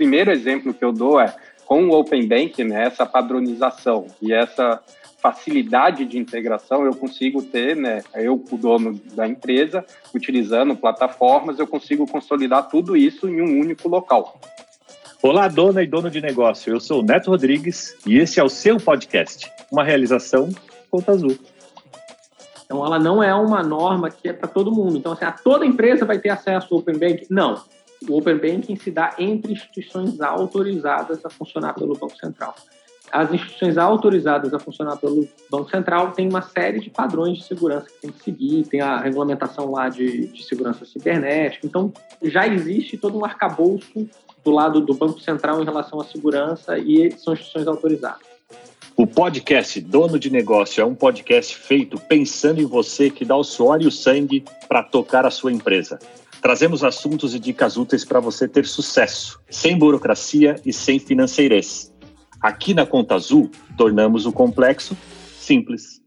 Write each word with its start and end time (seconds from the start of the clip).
primeiro 0.00 0.30
exemplo 0.30 0.72
que 0.72 0.82
eu 0.82 0.92
dou 0.92 1.20
é 1.20 1.36
com 1.66 1.84
o 1.84 1.92
Open 1.92 2.26
Bank, 2.26 2.64
né, 2.64 2.84
essa 2.86 3.04
padronização 3.04 4.06
e 4.22 4.32
essa 4.32 4.82
facilidade 5.20 6.06
de 6.06 6.16
integração 6.16 6.86
eu 6.86 6.94
consigo 6.94 7.42
ter, 7.42 7.76
né, 7.76 8.02
eu, 8.14 8.42
o 8.50 8.56
dono 8.56 8.98
da 9.12 9.28
empresa, 9.28 9.84
utilizando 10.14 10.74
plataformas, 10.74 11.58
eu 11.58 11.66
consigo 11.66 12.06
consolidar 12.06 12.70
tudo 12.70 12.96
isso 12.96 13.28
em 13.28 13.42
um 13.42 13.60
único 13.60 13.90
local. 13.90 14.40
Olá, 15.22 15.48
dona 15.48 15.82
e 15.82 15.86
dono 15.86 16.10
de 16.10 16.22
negócio. 16.22 16.72
Eu 16.72 16.80
sou 16.80 17.00
o 17.00 17.04
Neto 17.04 17.28
Rodrigues 17.28 17.94
e 18.06 18.16
esse 18.16 18.40
é 18.40 18.42
o 18.42 18.48
seu 18.48 18.78
podcast, 18.78 19.52
uma 19.70 19.84
realização 19.84 20.48
Conta 20.90 21.12
Azul. 21.12 21.38
Então, 22.64 22.86
ela 22.86 22.98
não 22.98 23.22
é 23.22 23.34
uma 23.34 23.62
norma 23.62 24.10
que 24.10 24.30
é 24.30 24.32
para 24.32 24.48
todo 24.48 24.72
mundo. 24.72 24.96
Então, 24.96 25.12
assim, 25.12 25.26
a 25.26 25.32
toda 25.32 25.66
empresa 25.66 26.06
vai 26.06 26.18
ter 26.18 26.30
acesso 26.30 26.68
ao 26.72 26.80
Open 26.80 26.98
Banking? 26.98 27.26
Não. 27.28 27.62
O 28.08 28.18
Open 28.18 28.38
Banking 28.38 28.76
se 28.76 28.90
dá 28.90 29.14
entre 29.18 29.52
instituições 29.52 30.20
autorizadas 30.20 31.24
a 31.24 31.30
funcionar 31.30 31.74
pelo 31.74 31.94
Banco 31.94 32.16
Central 32.16 32.54
as 33.12 33.32
instituições 33.32 33.76
autorizadas 33.76 34.54
a 34.54 34.58
funcionar 34.58 34.96
pelo 34.96 35.28
Banco 35.50 35.70
Central 35.70 36.12
têm 36.12 36.28
uma 36.28 36.42
série 36.42 36.80
de 36.80 36.90
padrões 36.90 37.38
de 37.38 37.44
segurança 37.44 37.86
que 37.86 38.00
tem 38.00 38.10
que 38.10 38.22
seguir, 38.22 38.66
tem 38.68 38.80
a 38.80 38.98
regulamentação 38.98 39.70
lá 39.70 39.88
de, 39.88 40.26
de 40.28 40.44
segurança 40.44 40.84
cibernética, 40.84 41.66
então 41.66 41.92
já 42.22 42.46
existe 42.46 42.96
todo 42.96 43.18
um 43.18 43.24
arcabouço 43.24 44.08
do 44.44 44.50
lado 44.50 44.80
do 44.80 44.94
Banco 44.94 45.20
Central 45.20 45.60
em 45.60 45.64
relação 45.64 46.00
à 46.00 46.04
segurança 46.04 46.78
e 46.78 47.10
são 47.18 47.34
instituições 47.34 47.66
autorizadas. 47.66 48.30
O 48.96 49.06
podcast 49.06 49.80
Dono 49.80 50.18
de 50.18 50.30
Negócio 50.30 50.80
é 50.80 50.84
um 50.84 50.94
podcast 50.94 51.56
feito 51.56 51.98
pensando 51.98 52.60
em 52.60 52.66
você 52.66 53.10
que 53.10 53.24
dá 53.24 53.34
o 53.36 53.42
suor 53.42 53.82
e 53.82 53.86
o 53.86 53.90
sangue 53.90 54.44
para 54.68 54.82
tocar 54.82 55.24
a 55.24 55.30
sua 55.30 55.50
empresa. 55.50 55.98
Trazemos 56.40 56.82
assuntos 56.82 57.34
e 57.34 57.38
dicas 57.38 57.76
úteis 57.76 58.04
para 58.04 58.18
você 58.18 58.48
ter 58.48 58.64
sucesso, 58.64 59.40
sem 59.50 59.78
burocracia 59.78 60.56
e 60.64 60.72
sem 60.72 60.98
financeirez. 60.98 61.94
Aqui 62.40 62.72
na 62.72 62.86
Conta 62.86 63.14
Azul, 63.14 63.50
tornamos 63.76 64.24
o 64.24 64.32
complexo 64.32 64.96
simples. 65.38 66.00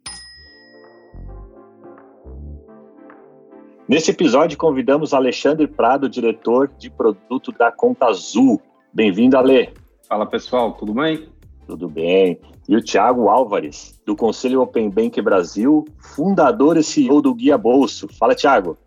Nesse 3.88 4.10
episódio, 4.10 4.58
convidamos 4.58 5.14
Alexandre 5.14 5.68
Prado, 5.68 6.10
diretor 6.10 6.72
de 6.80 6.90
produto 6.90 7.52
da 7.52 7.72
Conta 7.72 8.08
Azul. 8.08 8.60
Bem-vindo, 8.92 9.38
Ale. 9.38 9.72
Fala, 10.10 10.26
pessoal, 10.26 10.74
tudo 10.74 10.94
bem? 10.94 11.30
Tudo 11.68 11.88
bem. 11.88 12.40
E 12.68 12.76
o 12.76 12.84
Thiago 12.84 13.30
Álvares, 13.30 14.02
do 14.04 14.16
Conselho 14.16 14.62
Open 14.62 14.90
Bank 14.90 15.22
Brasil, 15.22 15.86
fundador 16.00 16.78
e 16.78 16.84
CEO 16.84 17.22
do 17.22 17.36
Guia 17.36 17.58
Bolso. 17.58 18.08
Fala, 18.18 18.34
Thiago. 18.34 18.78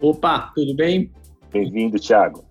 Opa, 0.00 0.52
tudo 0.54 0.76
bem? 0.76 1.10
Bem-vindo, 1.50 1.98
Thiago. 1.98 2.44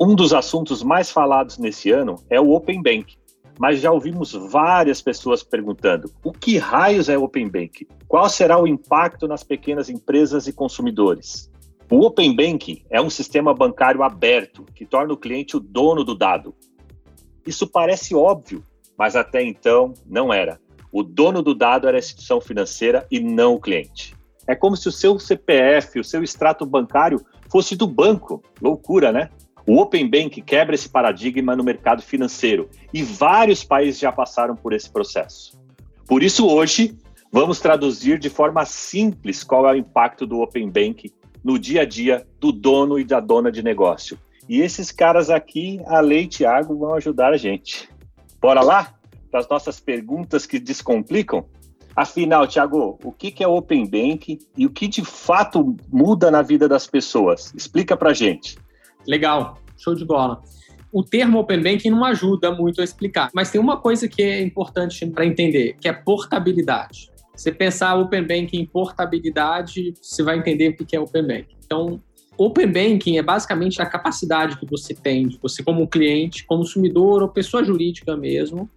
Um 0.00 0.14
dos 0.14 0.32
assuntos 0.32 0.84
mais 0.84 1.10
falados 1.10 1.58
nesse 1.58 1.90
ano 1.90 2.14
é 2.30 2.40
o 2.40 2.52
Open 2.52 2.80
Bank, 2.80 3.18
mas 3.58 3.80
já 3.80 3.90
ouvimos 3.90 4.32
várias 4.32 5.02
pessoas 5.02 5.42
perguntando: 5.42 6.08
o 6.22 6.30
que 6.30 6.58
raios 6.58 7.08
é 7.08 7.18
Open 7.18 7.48
Bank? 7.48 7.88
Qual 8.06 8.28
será 8.28 8.56
o 8.56 8.68
impacto 8.68 9.26
nas 9.26 9.42
pequenas 9.42 9.90
empresas 9.90 10.46
e 10.46 10.52
consumidores? 10.52 11.50
O 11.90 12.06
Open 12.06 12.36
Banking 12.36 12.84
é 12.88 13.00
um 13.00 13.10
sistema 13.10 13.52
bancário 13.52 14.04
aberto 14.04 14.64
que 14.72 14.86
torna 14.86 15.12
o 15.12 15.16
cliente 15.16 15.56
o 15.56 15.60
dono 15.60 16.04
do 16.04 16.14
dado. 16.14 16.54
Isso 17.44 17.66
parece 17.66 18.14
óbvio, 18.14 18.64
mas 18.96 19.16
até 19.16 19.42
então 19.42 19.92
não 20.06 20.32
era. 20.32 20.60
O 20.92 21.02
dono 21.02 21.42
do 21.42 21.52
dado 21.52 21.88
era 21.88 21.96
a 21.96 21.98
instituição 21.98 22.40
financeira 22.40 23.04
e 23.10 23.18
não 23.18 23.54
o 23.54 23.60
cliente. 23.60 24.14
É 24.46 24.54
como 24.54 24.76
se 24.76 24.88
o 24.88 24.92
seu 24.92 25.18
CPF, 25.18 26.00
o 26.00 26.04
seu 26.04 26.22
extrato 26.22 26.66
bancário, 26.66 27.24
fosse 27.50 27.76
do 27.76 27.86
banco. 27.86 28.42
Loucura, 28.60 29.12
né? 29.12 29.30
O 29.66 29.80
Open 29.80 30.08
Bank 30.08 30.42
quebra 30.42 30.74
esse 30.74 30.88
paradigma 30.88 31.54
no 31.54 31.62
mercado 31.62 32.02
financeiro 32.02 32.68
e 32.92 33.02
vários 33.02 33.62
países 33.62 34.00
já 34.00 34.10
passaram 34.10 34.56
por 34.56 34.72
esse 34.72 34.90
processo. 34.90 35.60
Por 36.06 36.22
isso, 36.22 36.48
hoje, 36.48 36.96
vamos 37.30 37.60
traduzir 37.60 38.18
de 38.18 38.28
forma 38.28 38.64
simples 38.64 39.44
qual 39.44 39.68
é 39.68 39.72
o 39.72 39.76
impacto 39.76 40.26
do 40.26 40.40
Open 40.40 40.68
Bank 40.68 41.12
no 41.44 41.58
dia 41.58 41.82
a 41.82 41.84
dia 41.84 42.26
do 42.40 42.50
dono 42.50 42.98
e 42.98 43.04
da 43.04 43.20
dona 43.20 43.52
de 43.52 43.62
negócio. 43.62 44.18
E 44.48 44.60
esses 44.60 44.90
caras 44.90 45.30
aqui, 45.30 45.80
a 45.86 46.00
Lei 46.00 46.24
e 46.24 46.28
Thiago, 46.28 46.76
vão 46.76 46.94
ajudar 46.94 47.32
a 47.32 47.36
gente. 47.36 47.88
Bora 48.40 48.60
lá? 48.60 48.94
Para 49.30 49.40
as 49.40 49.48
nossas 49.48 49.78
perguntas 49.78 50.44
que 50.44 50.58
descomplicam? 50.58 51.46
Afinal, 51.94 52.46
Thiago, 52.46 52.98
o 53.04 53.12
que 53.12 53.42
é 53.42 53.46
Open 53.46 53.84
Bank 53.86 54.38
e 54.56 54.66
o 54.66 54.70
que 54.70 54.88
de 54.88 55.04
fato 55.04 55.76
muda 55.90 56.30
na 56.30 56.42
vida 56.42 56.68
das 56.68 56.86
pessoas? 56.86 57.52
Explica 57.54 57.96
para 57.96 58.12
gente. 58.12 58.56
Legal, 59.06 59.58
show 59.76 59.94
de 59.94 60.04
bola. 60.04 60.42
O 60.92 61.02
termo 61.02 61.38
Open 61.38 61.62
Banking 61.62 61.90
não 61.90 62.04
ajuda 62.04 62.50
muito 62.52 62.80
a 62.80 62.84
explicar, 62.84 63.30
mas 63.34 63.50
tem 63.50 63.60
uma 63.60 63.78
coisa 63.78 64.06
que 64.06 64.22
é 64.22 64.42
importante 64.42 65.06
para 65.06 65.24
entender, 65.24 65.76
que 65.80 65.88
é 65.88 65.92
portabilidade. 65.92 67.10
Você 67.34 67.50
pensar 67.50 67.94
Open 67.94 68.22
Banking 68.22 68.58
em 68.58 68.66
portabilidade, 68.66 69.94
você 70.00 70.22
vai 70.22 70.38
entender 70.38 70.68
o 70.68 70.84
que 70.84 70.94
é 70.94 71.00
Open 71.00 71.26
Banking. 71.26 71.56
Então, 71.64 72.00
Open 72.36 72.66
Banking 72.66 73.16
é 73.16 73.22
basicamente 73.22 73.80
a 73.80 73.86
capacidade 73.86 74.58
que 74.58 74.66
você 74.66 74.94
tem, 74.94 75.28
de 75.28 75.38
você 75.38 75.62
como 75.62 75.88
cliente, 75.88 76.44
consumidor 76.44 77.22
ou 77.22 77.28
pessoa 77.28 77.64
jurídica 77.64 78.16
mesmo, 78.16 78.68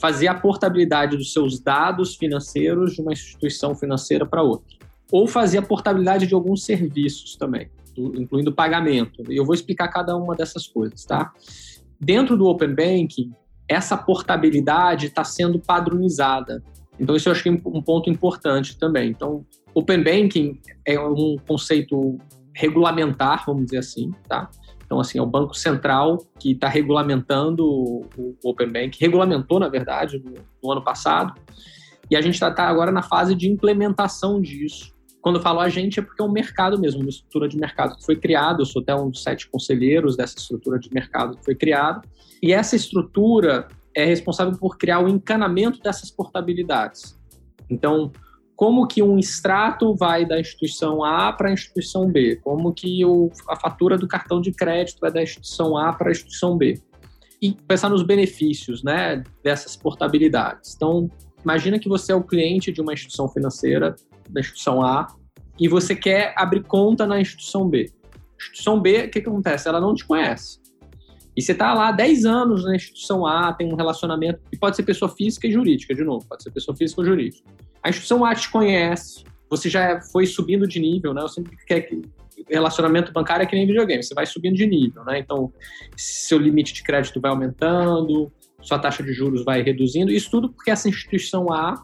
fazer 0.00 0.28
a 0.28 0.34
portabilidade 0.34 1.16
dos 1.16 1.32
seus 1.32 1.60
dados 1.60 2.16
financeiros 2.16 2.94
de 2.94 3.02
uma 3.02 3.12
instituição 3.12 3.74
financeira 3.74 4.24
para 4.24 4.42
outra. 4.42 4.76
Ou 5.12 5.26
fazer 5.26 5.58
a 5.58 5.62
portabilidade 5.62 6.26
de 6.26 6.34
alguns 6.34 6.64
serviços 6.64 7.36
também 7.36 7.68
incluindo 7.96 8.52
pagamento. 8.52 9.22
E 9.30 9.36
eu 9.36 9.44
vou 9.44 9.54
explicar 9.54 9.88
cada 9.88 10.16
uma 10.16 10.34
dessas 10.34 10.66
coisas, 10.66 11.04
tá? 11.04 11.32
Dentro 12.00 12.36
do 12.36 12.46
Open 12.46 12.74
Banking, 12.74 13.32
essa 13.68 13.96
portabilidade 13.96 15.06
está 15.06 15.24
sendo 15.24 15.58
padronizada. 15.58 16.62
Então, 16.98 17.14
isso 17.14 17.28
eu 17.28 17.32
acho 17.32 17.42
que 17.42 17.48
é 17.48 17.52
um 17.52 17.82
ponto 17.82 18.10
importante 18.10 18.78
também. 18.78 19.10
Então, 19.10 19.44
Open 19.74 20.02
Banking 20.02 20.58
é 20.84 20.98
um 21.00 21.36
conceito 21.46 22.18
regulamentar, 22.54 23.44
vamos 23.46 23.64
dizer 23.66 23.78
assim, 23.78 24.12
tá? 24.28 24.50
Então, 24.90 24.98
assim, 24.98 25.20
é 25.20 25.22
o 25.22 25.26
Banco 25.26 25.54
Central 25.54 26.18
que 26.36 26.50
está 26.50 26.68
regulamentando 26.68 27.64
o 27.64 28.34
Open 28.42 28.72
Bank, 28.72 28.98
regulamentou, 29.00 29.60
na 29.60 29.68
verdade, 29.68 30.18
no, 30.18 30.34
no 30.60 30.72
ano 30.72 30.82
passado, 30.82 31.32
e 32.10 32.16
a 32.16 32.20
gente 32.20 32.34
está 32.34 32.50
tá 32.50 32.64
agora 32.64 32.90
na 32.90 33.02
fase 33.02 33.36
de 33.36 33.48
implementação 33.48 34.40
disso 34.40 34.92
quando 35.20 35.36
eu 35.36 35.42
falo 35.42 35.60
a 35.60 35.68
gente 35.68 36.00
é 36.00 36.02
porque 36.02 36.22
é 36.22 36.24
um 36.24 36.32
mercado 36.32 36.78
mesmo, 36.78 37.00
uma 37.00 37.10
estrutura 37.10 37.46
de 37.46 37.56
mercado 37.56 37.96
que 37.96 38.04
foi 38.04 38.16
criada. 38.16 38.62
Eu 38.62 38.66
sou 38.66 38.80
até 38.80 38.94
um 38.94 39.10
dos 39.10 39.22
sete 39.22 39.48
conselheiros 39.50 40.16
dessa 40.16 40.38
estrutura 40.38 40.78
de 40.78 40.92
mercado 40.92 41.36
que 41.36 41.44
foi 41.44 41.54
criada. 41.54 42.00
E 42.42 42.52
essa 42.52 42.74
estrutura 42.74 43.68
é 43.94 44.04
responsável 44.04 44.56
por 44.58 44.78
criar 44.78 45.00
o 45.00 45.08
encanamento 45.08 45.80
dessas 45.80 46.10
portabilidades. 46.10 47.18
Então, 47.68 48.10
como 48.60 48.86
que 48.86 49.02
um 49.02 49.18
extrato 49.18 49.94
vai 49.94 50.26
da 50.26 50.38
instituição 50.38 51.02
A 51.02 51.32
para 51.32 51.48
a 51.48 51.52
instituição 51.54 52.06
B? 52.06 52.36
Como 52.44 52.74
que 52.74 53.02
o, 53.06 53.30
a 53.48 53.56
fatura 53.56 53.96
do 53.96 54.06
cartão 54.06 54.38
de 54.38 54.52
crédito 54.52 54.98
vai 55.00 55.10
da 55.10 55.22
instituição 55.22 55.78
A 55.78 55.94
para 55.94 56.08
a 56.08 56.12
instituição 56.12 56.58
B? 56.58 56.78
E 57.40 57.52
pensar 57.52 57.88
nos 57.88 58.02
benefícios 58.02 58.82
né, 58.82 59.24
dessas 59.42 59.76
portabilidades. 59.76 60.74
Então, 60.76 61.10
imagina 61.42 61.78
que 61.78 61.88
você 61.88 62.12
é 62.12 62.14
o 62.14 62.22
cliente 62.22 62.70
de 62.70 62.82
uma 62.82 62.92
instituição 62.92 63.30
financeira 63.30 63.96
da 64.28 64.40
instituição 64.40 64.82
A 64.82 65.06
e 65.58 65.66
você 65.66 65.96
quer 65.96 66.34
abrir 66.36 66.62
conta 66.64 67.06
na 67.06 67.18
instituição 67.18 67.66
B. 67.66 67.90
Instituição 68.38 68.78
B, 68.78 69.06
o 69.06 69.10
que, 69.10 69.22
que 69.22 69.28
acontece? 69.30 69.70
Ela 69.70 69.80
não 69.80 69.94
te 69.94 70.04
conhece. 70.04 70.59
E 71.36 71.42
você 71.42 71.52
está 71.52 71.72
lá 71.72 71.88
há 71.88 71.92
10 71.92 72.24
anos 72.24 72.64
na 72.64 72.74
instituição 72.74 73.26
A, 73.26 73.52
tem 73.52 73.72
um 73.72 73.76
relacionamento, 73.76 74.40
e 74.52 74.56
pode 74.56 74.76
ser 74.76 74.82
pessoa 74.82 75.10
física 75.10 75.46
e 75.46 75.52
jurídica, 75.52 75.94
de 75.94 76.02
novo, 76.02 76.26
pode 76.28 76.42
ser 76.42 76.50
pessoa 76.50 76.76
física 76.76 77.00
ou 77.00 77.06
jurídica. 77.06 77.48
A 77.82 77.88
instituição 77.88 78.24
A 78.24 78.34
te 78.34 78.50
conhece, 78.50 79.24
você 79.48 79.68
já 79.68 80.00
foi 80.12 80.26
subindo 80.26 80.66
de 80.66 80.80
nível, 80.80 81.14
né? 81.14 81.22
Eu 81.22 81.28
sempre 81.28 81.56
quer 81.66 81.80
que 81.82 82.02
relacionamento 82.48 83.12
bancário 83.12 83.42
é 83.42 83.46
que 83.46 83.54
nem 83.54 83.66
videogame, 83.66 84.02
você 84.02 84.14
vai 84.14 84.26
subindo 84.26 84.56
de 84.56 84.66
nível, 84.66 85.04
né? 85.04 85.18
Então, 85.18 85.52
seu 85.96 86.38
limite 86.38 86.72
de 86.72 86.82
crédito 86.82 87.20
vai 87.20 87.30
aumentando, 87.30 88.32
sua 88.62 88.78
taxa 88.78 89.02
de 89.02 89.12
juros 89.12 89.44
vai 89.44 89.62
reduzindo, 89.62 90.10
isso 90.10 90.30
tudo 90.30 90.50
porque 90.50 90.70
essa 90.70 90.88
instituição 90.88 91.52
A 91.52 91.82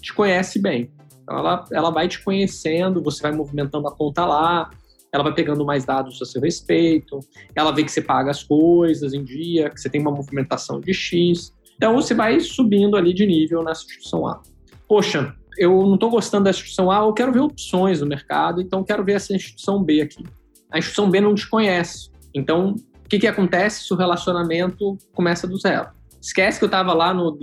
te 0.00 0.12
conhece 0.12 0.60
bem. 0.60 0.90
Então 1.22 1.38
ela, 1.38 1.64
ela 1.72 1.90
vai 1.90 2.08
te 2.08 2.22
conhecendo, 2.22 3.02
você 3.02 3.22
vai 3.22 3.32
movimentando 3.32 3.86
a 3.86 3.94
conta 3.94 4.24
lá, 4.24 4.70
ela 5.12 5.24
vai 5.24 5.34
pegando 5.34 5.64
mais 5.64 5.84
dados 5.84 6.20
a 6.20 6.24
seu 6.24 6.40
respeito, 6.40 7.20
ela 7.54 7.72
vê 7.72 7.84
que 7.84 7.90
você 7.90 8.02
paga 8.02 8.30
as 8.30 8.42
coisas 8.42 9.12
em 9.12 9.24
dia, 9.24 9.70
que 9.70 9.80
você 9.80 9.88
tem 9.88 10.00
uma 10.00 10.10
movimentação 10.10 10.80
de 10.80 10.92
X. 10.92 11.52
Então 11.76 11.94
você 11.94 12.14
vai 12.14 12.40
subindo 12.40 12.96
ali 12.96 13.14
de 13.14 13.26
nível 13.26 13.62
na 13.62 13.72
instituição 13.72 14.26
A. 14.26 14.40
Poxa, 14.86 15.34
eu 15.56 15.82
não 15.86 15.94
estou 15.94 16.10
gostando 16.10 16.44
da 16.44 16.50
instituição 16.50 16.90
A, 16.90 16.98
eu 16.98 17.12
quero 17.12 17.32
ver 17.32 17.40
opções 17.40 18.00
no 18.00 18.06
mercado, 18.06 18.60
então 18.60 18.84
quero 18.84 19.04
ver 19.04 19.14
essa 19.14 19.34
instituição 19.34 19.82
B 19.82 20.00
aqui. 20.02 20.24
A 20.70 20.78
instituição 20.78 21.10
B 21.10 21.20
não 21.20 21.34
te 21.34 21.48
conhece. 21.48 22.10
Então, 22.34 22.74
o 23.04 23.08
que, 23.08 23.18
que 23.18 23.26
acontece 23.26 23.84
se 23.84 23.92
o 23.92 23.96
relacionamento 23.96 24.98
começa 25.14 25.46
do 25.46 25.56
zero? 25.56 25.88
Esquece 26.20 26.58
que 26.58 26.64
eu 26.64 26.68
estava 26.68 26.92
lá 26.92 27.14
no, 27.14 27.36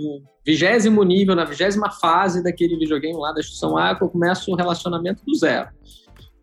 vigésimo 0.46 1.02
nível, 1.02 1.34
na 1.34 1.44
vigésima 1.44 1.90
fase 1.90 2.42
daquele 2.42 2.78
videogame 2.78 3.18
lá 3.18 3.32
da 3.32 3.40
instituição 3.40 3.76
A, 3.76 3.96
que 3.96 4.04
eu 4.04 4.08
começo 4.08 4.52
o 4.52 4.54
relacionamento 4.54 5.24
do 5.24 5.34
zero. 5.34 5.68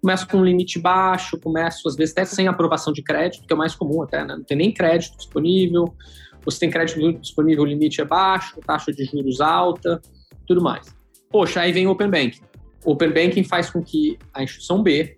Começo 0.03 0.27
com 0.27 0.39
um 0.39 0.43
limite 0.43 0.77
baixo, 0.79 1.39
começo 1.39 1.87
às 1.87 1.95
vezes 1.95 2.11
até 2.11 2.25
sem 2.25 2.45
aprovação 2.45 2.91
de 2.91 3.01
crédito, 3.01 3.47
que 3.47 3.53
é 3.53 3.55
o 3.55 3.57
mais 3.57 3.73
comum 3.73 4.03
até, 4.03 4.25
né? 4.25 4.35
Não 4.35 4.43
tem 4.43 4.57
nem 4.57 4.69
crédito 4.69 5.15
disponível, 5.15 5.95
você 6.43 6.59
tem 6.59 6.69
crédito 6.69 6.99
disponível, 7.21 7.63
o 7.63 7.65
limite 7.65 8.01
é 8.01 8.05
baixo, 8.05 8.59
taxa 8.67 8.91
de 8.91 9.05
juros 9.05 9.39
alta, 9.39 10.01
tudo 10.45 10.61
mais. 10.61 10.93
Poxa, 11.29 11.61
aí 11.61 11.71
vem 11.71 11.87
o 11.87 11.91
Open 11.91 12.09
Banking. 12.09 12.41
O 12.83 12.91
Open 12.91 13.13
Banking 13.13 13.45
faz 13.45 13.69
com 13.69 13.81
que 13.81 14.19
a 14.33 14.43
instituição 14.43 14.83
B 14.83 15.17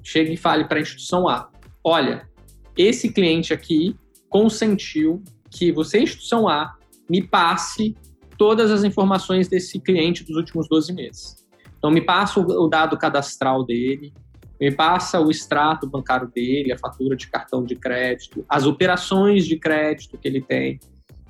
chegue 0.00 0.34
e 0.34 0.36
fale 0.36 0.64
para 0.66 0.78
a 0.78 0.80
instituição 0.82 1.28
A: 1.28 1.50
olha, 1.82 2.28
esse 2.76 3.12
cliente 3.12 3.52
aqui 3.52 3.96
consentiu 4.28 5.24
que 5.50 5.72
você, 5.72 5.98
instituição 5.98 6.48
A, 6.48 6.76
me 7.10 7.20
passe 7.20 7.96
todas 8.38 8.70
as 8.70 8.84
informações 8.84 9.48
desse 9.48 9.80
cliente 9.80 10.22
dos 10.22 10.36
últimos 10.36 10.68
12 10.68 10.92
meses. 10.92 11.43
Então, 11.84 11.92
me 11.92 12.00
passa 12.00 12.40
o 12.40 12.66
dado 12.66 12.96
cadastral 12.96 13.62
dele, 13.62 14.10
me 14.58 14.70
passa 14.70 15.20
o 15.20 15.30
extrato 15.30 15.86
bancário 15.86 16.26
dele, 16.34 16.72
a 16.72 16.78
fatura 16.78 17.14
de 17.14 17.28
cartão 17.28 17.62
de 17.62 17.76
crédito, 17.76 18.42
as 18.48 18.64
operações 18.64 19.44
de 19.44 19.58
crédito 19.58 20.16
que 20.16 20.26
ele 20.26 20.40
tem. 20.40 20.80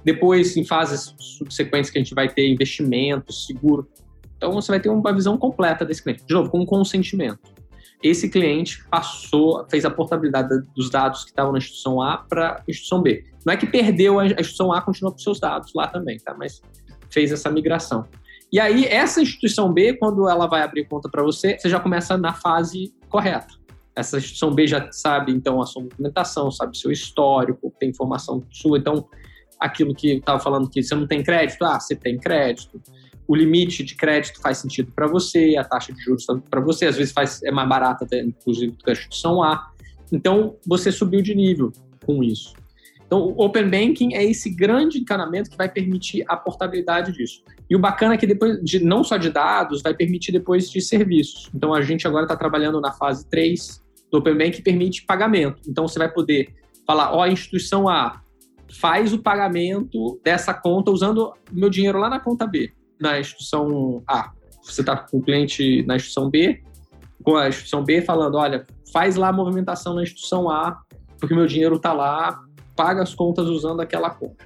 Depois, 0.04 0.56
em 0.56 0.64
fases 0.64 1.12
subsequentes, 1.18 1.90
que 1.90 1.98
a 1.98 2.00
gente 2.00 2.14
vai 2.14 2.28
ter 2.28 2.48
investimento, 2.48 3.32
seguro. 3.32 3.88
Então, 4.36 4.52
você 4.52 4.70
vai 4.70 4.78
ter 4.78 4.90
uma 4.90 5.12
visão 5.12 5.36
completa 5.36 5.84
desse 5.84 6.00
cliente. 6.00 6.24
De 6.24 6.32
novo, 6.32 6.48
com 6.48 6.64
consentimento 6.64 7.52
esse 8.00 8.28
cliente 8.28 8.84
passou, 8.90 9.66
fez 9.70 9.84
a 9.86 9.90
portabilidade 9.90 10.50
dos 10.76 10.90
dados 10.90 11.24
que 11.24 11.30
estavam 11.30 11.52
na 11.52 11.58
instituição 11.58 12.02
A 12.02 12.18
para 12.18 12.56
a 12.56 12.62
instituição 12.68 13.00
B. 13.00 13.24
Não 13.46 13.54
é 13.54 13.56
que 13.56 13.66
perdeu, 13.66 14.20
a 14.20 14.26
instituição 14.26 14.72
A 14.74 14.82
continua 14.82 15.10
com 15.10 15.16
seus 15.16 15.40
dados 15.40 15.72
lá 15.74 15.86
também, 15.86 16.18
tá? 16.18 16.34
Mas 16.38 16.60
fez 17.08 17.32
essa 17.32 17.50
migração. 17.50 18.06
E 18.54 18.60
aí, 18.60 18.84
essa 18.84 19.20
instituição 19.20 19.72
B, 19.72 19.94
quando 19.94 20.28
ela 20.28 20.46
vai 20.46 20.62
abrir 20.62 20.84
conta 20.84 21.08
para 21.08 21.24
você, 21.24 21.58
você 21.58 21.68
já 21.68 21.80
começa 21.80 22.16
na 22.16 22.32
fase 22.32 22.94
correta. 23.08 23.52
Essa 23.96 24.18
instituição 24.18 24.54
B 24.54 24.64
já 24.68 24.92
sabe, 24.92 25.32
então, 25.32 25.60
a 25.60 25.66
sua 25.66 25.82
movimentação, 25.82 26.52
sabe 26.52 26.78
seu 26.78 26.92
histórico, 26.92 27.74
tem 27.80 27.90
informação 27.90 28.46
sua. 28.52 28.78
Então, 28.78 29.08
aquilo 29.58 29.92
que 29.92 30.12
estava 30.12 30.38
falando 30.38 30.70
que 30.70 30.80
você 30.80 30.94
não 30.94 31.04
tem 31.04 31.20
crédito, 31.20 31.64
ah, 31.64 31.80
você 31.80 31.96
tem 31.96 32.16
crédito 32.16 32.80
o 33.26 33.34
limite 33.34 33.82
de 33.82 33.94
crédito 33.94 34.40
faz 34.40 34.58
sentido 34.58 34.92
para 34.92 35.06
você, 35.06 35.56
a 35.58 35.64
taxa 35.64 35.92
de 35.92 36.00
juros 36.02 36.26
para 36.50 36.60
você, 36.60 36.86
às 36.86 36.96
vezes 36.96 37.12
faz, 37.12 37.42
é 37.42 37.50
mais 37.50 37.68
barata, 37.68 38.06
inclusive, 38.16 38.72
do 38.72 38.84
que 38.84 38.90
a 38.90 38.92
instituição 38.92 39.42
A. 39.42 39.70
Então, 40.12 40.56
você 40.66 40.92
subiu 40.92 41.22
de 41.22 41.34
nível 41.34 41.72
com 42.04 42.22
isso. 42.22 42.52
Então, 43.06 43.20
o 43.20 43.44
Open 43.44 43.68
Banking 43.68 44.14
é 44.14 44.24
esse 44.24 44.50
grande 44.50 44.98
encanamento 44.98 45.50
que 45.50 45.56
vai 45.56 45.68
permitir 45.68 46.24
a 46.26 46.36
portabilidade 46.36 47.12
disso. 47.12 47.42
E 47.68 47.76
o 47.76 47.78
bacana 47.78 48.14
é 48.14 48.16
que 48.16 48.26
depois, 48.26 48.58
de, 48.62 48.82
não 48.82 49.04
só 49.04 49.16
de 49.16 49.30
dados, 49.30 49.82
vai 49.82 49.94
permitir 49.94 50.32
depois 50.32 50.70
de 50.70 50.80
serviços. 50.80 51.50
Então, 51.54 51.74
a 51.74 51.82
gente 51.82 52.06
agora 52.06 52.24
está 52.24 52.36
trabalhando 52.36 52.80
na 52.80 52.92
fase 52.92 53.28
3 53.28 53.82
do 54.10 54.18
Open 54.18 54.36
Banking 54.36 54.52
que 54.52 54.62
permite 54.62 55.04
pagamento. 55.04 55.60
Então, 55.68 55.86
você 55.86 55.98
vai 55.98 56.10
poder 56.10 56.54
falar, 56.86 57.12
ó, 57.12 57.18
oh, 57.18 57.22
a 57.22 57.28
instituição 57.28 57.88
A 57.88 58.20
faz 58.80 59.12
o 59.12 59.18
pagamento 59.18 60.20
dessa 60.24 60.52
conta 60.52 60.90
usando 60.90 61.18
o 61.28 61.34
meu 61.52 61.70
dinheiro 61.70 61.98
lá 61.98 62.08
na 62.08 62.18
conta 62.18 62.46
B 62.46 62.72
na 63.00 63.20
instituição 63.20 64.02
A, 64.08 64.32
você 64.62 64.80
está 64.80 64.96
com 64.96 65.18
o 65.18 65.22
cliente 65.22 65.82
na 65.86 65.96
instituição 65.96 66.30
B, 66.30 66.62
com 67.22 67.36
a 67.36 67.48
instituição 67.48 67.84
B 67.84 68.00
falando, 68.00 68.36
olha, 68.36 68.66
faz 68.92 69.16
lá 69.16 69.28
a 69.28 69.32
movimentação 69.32 69.94
na 69.94 70.02
instituição 70.02 70.50
A, 70.50 70.80
porque 71.18 71.34
meu 71.34 71.46
dinheiro 71.46 71.76
está 71.76 71.92
lá, 71.92 72.42
paga 72.74 73.02
as 73.02 73.14
contas 73.14 73.46
usando 73.46 73.80
aquela 73.80 74.10
conta. 74.10 74.44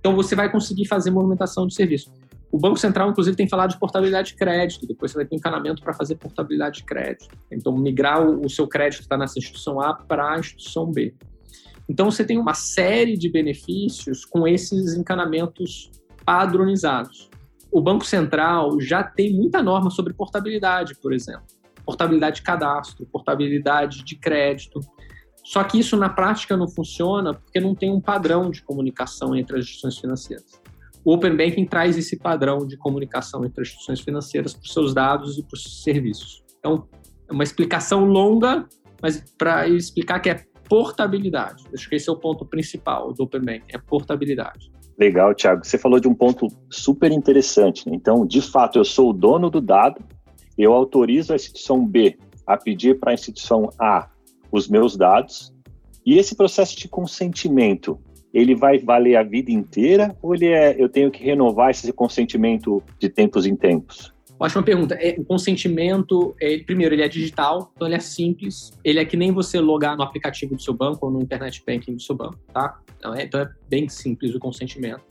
Então 0.00 0.14
você 0.14 0.34
vai 0.34 0.50
conseguir 0.50 0.86
fazer 0.86 1.10
movimentação 1.10 1.66
de 1.66 1.74
serviço. 1.74 2.12
O 2.50 2.58
Banco 2.58 2.78
Central, 2.78 3.10
inclusive, 3.10 3.36
tem 3.36 3.48
falado 3.48 3.70
de 3.70 3.78
portabilidade 3.78 4.28
de 4.28 4.36
crédito. 4.36 4.86
Depois 4.86 5.10
você 5.10 5.18
vai 5.18 5.26
ter 5.26 5.36
encanamento 5.36 5.82
para 5.82 5.92
fazer 5.92 6.14
portabilidade 6.14 6.78
de 6.78 6.84
crédito. 6.84 7.28
Então, 7.50 7.76
migrar 7.76 8.26
o, 8.26 8.48
seu 8.48 8.66
crédito 8.66 9.00
que 9.00 9.04
está 9.04 9.18
nessa 9.18 9.38
instituição 9.38 9.78
A 9.80 9.92
para 9.92 10.32
a 10.32 10.38
instituição 10.38 10.90
B. 10.90 11.14
Então, 11.86 12.10
você 12.10 12.24
tem 12.24 12.38
uma 12.38 12.54
série 12.54 13.18
de 13.18 13.28
benefícios 13.28 14.24
com 14.24 14.48
esses 14.48 14.94
encanamentos 14.94 15.90
padronizados 16.24 17.28
o 17.70 17.80
Banco 17.80 18.04
Central 18.04 18.80
já 18.80 19.02
tem 19.02 19.34
muita 19.34 19.62
norma 19.62 19.90
sobre 19.90 20.14
portabilidade, 20.14 20.94
por 20.96 21.12
exemplo. 21.12 21.44
Portabilidade 21.84 22.36
de 22.36 22.42
cadastro, 22.42 23.06
portabilidade 23.06 24.04
de 24.04 24.16
crédito. 24.16 24.80
Só 25.48 25.64
que 25.64 25.78
isso 25.78 25.96
na 25.96 26.10
prática 26.10 26.58
não 26.58 26.68
funciona 26.68 27.32
porque 27.32 27.58
não 27.58 27.74
tem 27.74 27.90
um 27.90 28.02
padrão 28.02 28.50
de 28.50 28.62
comunicação 28.62 29.34
entre 29.34 29.56
as 29.56 29.64
instituições 29.64 29.96
financeiras. 29.98 30.60
O 31.02 31.14
Open 31.14 31.34
Banking 31.34 31.64
traz 31.64 31.96
esse 31.96 32.18
padrão 32.18 32.66
de 32.66 32.76
comunicação 32.76 33.42
entre 33.46 33.62
as 33.62 33.68
instituições 33.68 34.00
financeiras 34.00 34.52
para 34.52 34.62
os 34.62 34.72
seus 34.74 34.92
dados 34.92 35.38
e 35.38 35.42
para 35.42 35.54
os 35.54 35.62
seus 35.62 35.82
serviços. 35.82 36.44
Então, 36.58 36.86
é 37.26 37.32
uma 37.32 37.42
explicação 37.42 38.04
longa, 38.04 38.68
mas 39.00 39.24
para 39.38 39.66
explicar 39.66 40.20
que 40.20 40.28
é 40.28 40.44
portabilidade. 40.68 41.64
Acho 41.72 41.88
que 41.88 41.94
esse 41.96 42.10
é 42.10 42.12
o 42.12 42.16
ponto 42.16 42.44
principal 42.44 43.14
do 43.14 43.22
Open 43.22 43.40
Banking, 43.40 43.72
é 43.72 43.78
portabilidade. 43.78 44.70
Legal, 44.98 45.34
Thiago. 45.34 45.64
Você 45.64 45.78
falou 45.78 45.98
de 45.98 46.08
um 46.08 46.14
ponto 46.14 46.46
super 46.68 47.10
interessante. 47.10 47.88
Né? 47.88 47.96
Então, 47.96 48.26
de 48.26 48.42
fato, 48.42 48.78
eu 48.78 48.84
sou 48.84 49.08
o 49.08 49.12
dono 49.14 49.48
do 49.48 49.62
dado, 49.62 50.04
eu 50.58 50.74
autorizo 50.74 51.32
a 51.32 51.36
instituição 51.36 51.86
B 51.86 52.18
a 52.46 52.58
pedir 52.58 53.00
para 53.00 53.12
a 53.12 53.14
instituição 53.14 53.70
A 53.78 54.10
os 54.50 54.68
meus 54.68 54.96
dados, 54.96 55.52
e 56.04 56.16
esse 56.18 56.34
processo 56.34 56.76
de 56.76 56.88
consentimento, 56.88 57.98
ele 58.32 58.54
vai 58.54 58.78
valer 58.78 59.16
a 59.16 59.22
vida 59.22 59.50
inteira 59.50 60.16
ou 60.22 60.34
ele 60.34 60.46
é, 60.46 60.74
eu 60.78 60.88
tenho 60.88 61.10
que 61.10 61.22
renovar 61.22 61.70
esse 61.70 61.92
consentimento 61.92 62.82
de 62.98 63.08
tempos 63.08 63.46
em 63.46 63.56
tempos? 63.56 64.12
Ótima 64.40 64.62
pergunta. 64.62 64.94
É, 64.94 65.16
o 65.18 65.24
consentimento, 65.24 66.34
é, 66.40 66.58
primeiro, 66.58 66.94
ele 66.94 67.02
é 67.02 67.08
digital, 67.08 67.72
então 67.74 67.88
ele 67.88 67.96
é 67.96 68.00
simples. 68.00 68.72
Ele 68.84 69.00
é 69.00 69.04
que 69.04 69.16
nem 69.16 69.32
você 69.32 69.58
logar 69.58 69.96
no 69.96 70.02
aplicativo 70.02 70.54
do 70.54 70.62
seu 70.62 70.72
banco 70.72 71.06
ou 71.06 71.12
no 71.12 71.20
internet 71.20 71.62
banking 71.66 71.94
do 71.94 72.00
seu 72.00 72.14
banco, 72.14 72.38
tá? 72.54 72.78
Então 72.96 73.14
é, 73.14 73.24
então 73.24 73.40
é 73.40 73.50
bem 73.68 73.88
simples 73.88 74.34
o 74.34 74.38
consentimento. 74.38 75.02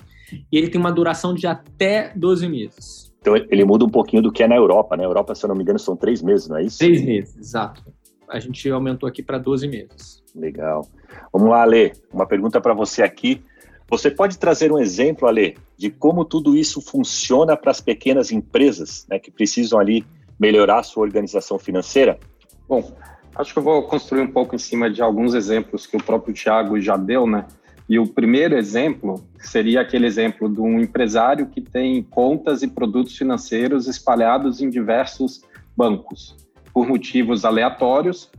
E 0.51 0.57
ele 0.57 0.69
tem 0.69 0.79
uma 0.79 0.91
duração 0.91 1.33
de 1.33 1.45
até 1.45 2.13
12 2.15 2.47
meses. 2.47 3.13
Então 3.19 3.35
ele 3.35 3.65
muda 3.65 3.83
um 3.83 3.89
pouquinho 3.89 4.21
do 4.21 4.31
que 4.31 4.43
é 4.43 4.47
na 4.47 4.55
Europa, 4.55 4.95
né? 4.95 5.03
Na 5.03 5.09
Europa, 5.09 5.35
se 5.35 5.43
eu 5.43 5.49
não 5.49 5.55
me 5.55 5.63
engano, 5.63 5.79
são 5.79 5.97
três 5.97 6.21
meses, 6.21 6.47
não 6.47 6.57
é 6.57 6.63
isso? 6.63 6.79
Três 6.79 7.03
meses, 7.03 7.35
exato. 7.37 7.83
A 8.29 8.39
gente 8.39 8.69
aumentou 8.69 9.07
aqui 9.07 9.23
para 9.23 9.37
12 9.37 9.67
meses. 9.67 10.23
Legal. 10.35 10.87
Vamos 11.31 11.49
lá, 11.49 11.63
Ale. 11.63 11.93
Uma 12.11 12.25
pergunta 12.25 12.59
para 12.59 12.73
você 12.73 13.01
aqui. 13.01 13.41
Você 13.89 14.11
pode 14.11 14.37
trazer 14.37 14.71
um 14.71 14.77
exemplo, 14.77 15.27
Ale, 15.27 15.57
de 15.77 15.89
como 15.89 16.25
tudo 16.25 16.57
isso 16.57 16.81
funciona 16.81 17.55
para 17.55 17.71
as 17.71 17.79
pequenas 17.79 18.31
empresas 18.31 19.05
né, 19.09 19.17
que 19.17 19.31
precisam 19.31 19.79
ali 19.79 20.05
melhorar 20.37 20.79
a 20.79 20.83
sua 20.83 21.03
organização 21.03 21.57
financeira? 21.57 22.19
Bom, 22.67 22.91
acho 23.35 23.53
que 23.53 23.59
eu 23.59 23.63
vou 23.63 23.83
construir 23.83 24.21
um 24.21 24.31
pouco 24.31 24.55
em 24.55 24.57
cima 24.59 24.89
de 24.89 25.01
alguns 25.01 25.33
exemplos 25.33 25.87
que 25.87 25.95
o 25.95 26.03
próprio 26.03 26.33
Tiago 26.33 26.79
já 26.81 26.97
deu, 26.97 27.25
né? 27.25 27.45
E 27.89 27.97
o 27.97 28.05
primeiro 28.05 28.57
exemplo 28.57 29.23
seria 29.39 29.79
aquele 29.79 30.05
exemplo 30.05 30.49
de 30.49 30.59
um 30.59 30.79
empresário 30.81 31.47
que 31.47 31.61
tem 31.61 32.03
contas 32.03 32.61
e 32.61 32.67
produtos 32.67 33.17
financeiros 33.17 33.87
espalhados 33.87 34.61
em 34.61 34.69
diversos 34.69 35.41
bancos, 35.75 36.35
por 36.77 36.87
motivos 36.87 37.43
aleatórios, 37.43 38.29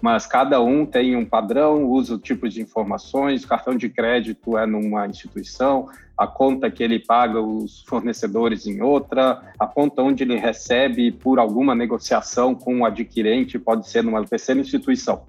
mas 0.00 0.24
cada 0.24 0.62
um 0.62 0.86
tem 0.86 1.16
um 1.16 1.24
padrão, 1.24 1.84
usa 1.84 2.14
o 2.14 2.18
tipo 2.18 2.48
de 2.48 2.62
informações, 2.62 3.44
cartão 3.44 3.74
de 3.74 3.88
crédito 3.88 4.56
é 4.56 4.64
numa 4.64 5.08
instituição, 5.08 5.88
a 6.16 6.24
conta 6.24 6.70
que 6.70 6.80
ele 6.80 7.00
paga 7.00 7.40
os 7.40 7.82
fornecedores 7.88 8.68
em 8.68 8.80
outra, 8.80 9.42
a 9.58 9.66
conta 9.66 10.00
onde 10.00 10.22
ele 10.22 10.36
recebe 10.36 11.10
por 11.10 11.40
alguma 11.40 11.74
negociação 11.74 12.54
com 12.54 12.82
o 12.82 12.84
adquirente 12.84 13.58
pode 13.58 13.88
ser 13.88 14.04
numa 14.04 14.24
terceira 14.24 14.60
instituição. 14.60 15.24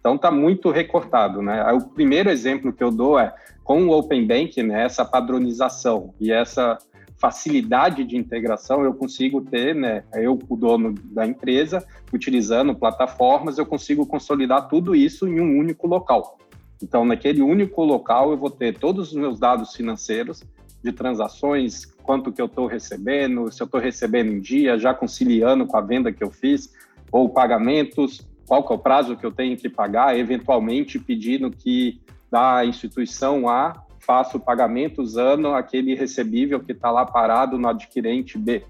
Então 0.00 0.16
está 0.16 0.28
muito 0.28 0.72
recortado, 0.72 1.40
né? 1.40 1.72
O 1.72 1.82
primeiro 1.82 2.30
exemplo 2.30 2.72
que 2.72 2.82
eu 2.82 2.90
dou 2.90 3.16
é 3.16 3.32
com 3.62 3.86
o 3.86 3.96
Open 3.96 4.26
Bank, 4.26 4.60
né, 4.60 4.82
essa 4.82 5.04
padronização 5.04 6.14
e 6.18 6.32
essa 6.32 6.78
facilidade 7.18 8.04
de 8.04 8.16
integração 8.16 8.84
eu 8.84 8.94
consigo 8.94 9.40
ter, 9.40 9.74
né? 9.74 10.04
Eu, 10.14 10.38
o 10.48 10.56
dono 10.56 10.94
da 11.12 11.26
empresa, 11.26 11.84
utilizando 12.12 12.74
plataformas, 12.74 13.58
eu 13.58 13.66
consigo 13.66 14.06
consolidar 14.06 14.68
tudo 14.68 14.94
isso 14.94 15.26
em 15.26 15.40
um 15.40 15.58
único 15.58 15.86
local. 15.86 16.38
Então, 16.82 17.04
naquele 17.04 17.42
único 17.42 17.82
local, 17.84 18.30
eu 18.30 18.36
vou 18.36 18.50
ter 18.50 18.78
todos 18.78 19.08
os 19.08 19.14
meus 19.14 19.38
dados 19.38 19.74
financeiros 19.74 20.44
de 20.82 20.92
transações, 20.92 21.84
quanto 22.04 22.32
que 22.32 22.40
eu 22.40 22.46
estou 22.46 22.66
recebendo, 22.66 23.50
se 23.50 23.60
eu 23.60 23.64
estou 23.64 23.80
recebendo 23.80 24.32
em 24.32 24.40
dia, 24.40 24.78
já 24.78 24.94
conciliando 24.94 25.66
com 25.66 25.76
a 25.76 25.80
venda 25.80 26.12
que 26.12 26.22
eu 26.22 26.30
fiz, 26.30 26.72
ou 27.10 27.28
pagamentos, 27.28 28.24
qual 28.46 28.64
que 28.64 28.72
é 28.72 28.76
o 28.76 28.78
prazo 28.78 29.16
que 29.16 29.26
eu 29.26 29.32
tenho 29.32 29.56
que 29.56 29.68
pagar, 29.68 30.16
eventualmente 30.16 31.00
pedindo 31.00 31.50
que 31.50 32.00
da 32.30 32.64
instituição 32.64 33.48
A 33.48 33.84
faço 34.08 34.38
o 34.38 34.40
pagamento 34.40 35.02
usando 35.02 35.48
aquele 35.48 35.94
recebível 35.94 36.60
que 36.60 36.72
está 36.72 36.90
lá 36.90 37.04
parado 37.04 37.58
no 37.58 37.68
adquirente 37.68 38.38
B, 38.38 38.64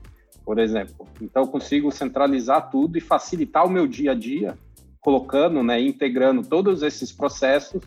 por 0.45 0.59
exemplo. 0.59 1.07
Então, 1.23 1.47
consigo 1.47 1.93
centralizar 1.93 2.69
tudo 2.71 2.99
e 2.99 3.01
facilitar 3.01 3.65
o 3.65 3.71
meu 3.71 3.87
dia 3.87 4.11
a 4.11 4.15
dia, 4.17 4.59
colocando, 5.01 5.63
né, 5.63 5.81
integrando 5.81 6.43
todos 6.43 6.83
esses 6.83 7.13
processos 7.13 7.81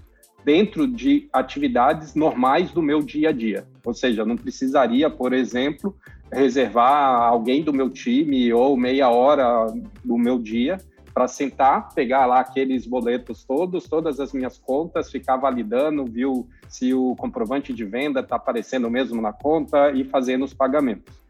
dentro 0.46 0.88
de 0.88 1.28
atividades 1.34 2.16
normais 2.16 2.72
do 2.72 2.82
meu 2.82 3.04
dia 3.04 3.30
a 3.30 3.34
dia. 3.34 3.66
Ou 3.84 3.94
seja, 3.94 4.24
não 4.24 4.38
precisaria, 4.38 5.10
por 5.10 5.34
exemplo, 5.34 5.94
reservar 6.32 7.22
alguém 7.22 7.64
do 7.64 7.74
meu 7.74 7.90
time 7.90 8.54
ou 8.54 8.78
meia 8.78 9.10
hora 9.10 9.68
do 10.06 10.18
meu 10.18 10.40
dia 10.40 10.78
para 11.14 11.28
sentar, 11.28 11.94
pegar 11.94 12.26
lá 12.26 12.40
aqueles 12.40 12.86
boletos 12.86 13.44
todos, 13.44 13.88
todas 13.88 14.20
as 14.20 14.34
minhas 14.34 14.58
contas, 14.58 15.12
ficar 15.12 15.38
validando, 15.38 16.06
viu 16.06 16.48
se 16.70 16.94
o 16.94 17.16
comprovante 17.16 17.74
de 17.74 17.84
venda 17.84 18.22
está 18.22 18.38
aparecendo 18.38 18.90
mesmo 18.90 19.22
na 19.22 19.34
conta 19.34 19.92
e 19.92 20.04
fazendo 20.04 20.46
os 20.46 20.54
pagamentos. 20.54 21.22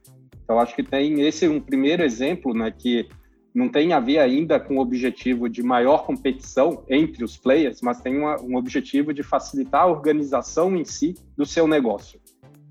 Então, 0.44 0.60
acho 0.60 0.76
que 0.76 0.84
tem 0.84 1.22
esse 1.22 1.48
um 1.48 1.60
primeiro 1.60 2.04
exemplo, 2.04 2.54
né, 2.54 2.72
que 2.72 3.08
não 3.54 3.68
tem 3.68 3.92
a 3.94 4.00
ver 4.00 4.20
ainda 4.20 4.60
com 4.60 4.78
o 4.78 4.82
objetivo 4.82 5.50
de 5.50 5.62
maior 5.62 6.06
competição 6.06 6.84
entre 6.90 7.24
os 7.24 7.38
players, 7.38 7.82
mas 7.82 8.02
tem 8.02 8.18
uma, 8.18 8.42
um 8.42 8.56
objetivo 8.56 9.14
de 9.14 9.24
facilitar 9.24 9.84
a 9.84 9.88
organização 9.88 10.76
em 10.76 10.86
si 10.86 11.16
do 11.36 11.46
seu 11.46 11.68
negócio. 11.68 12.20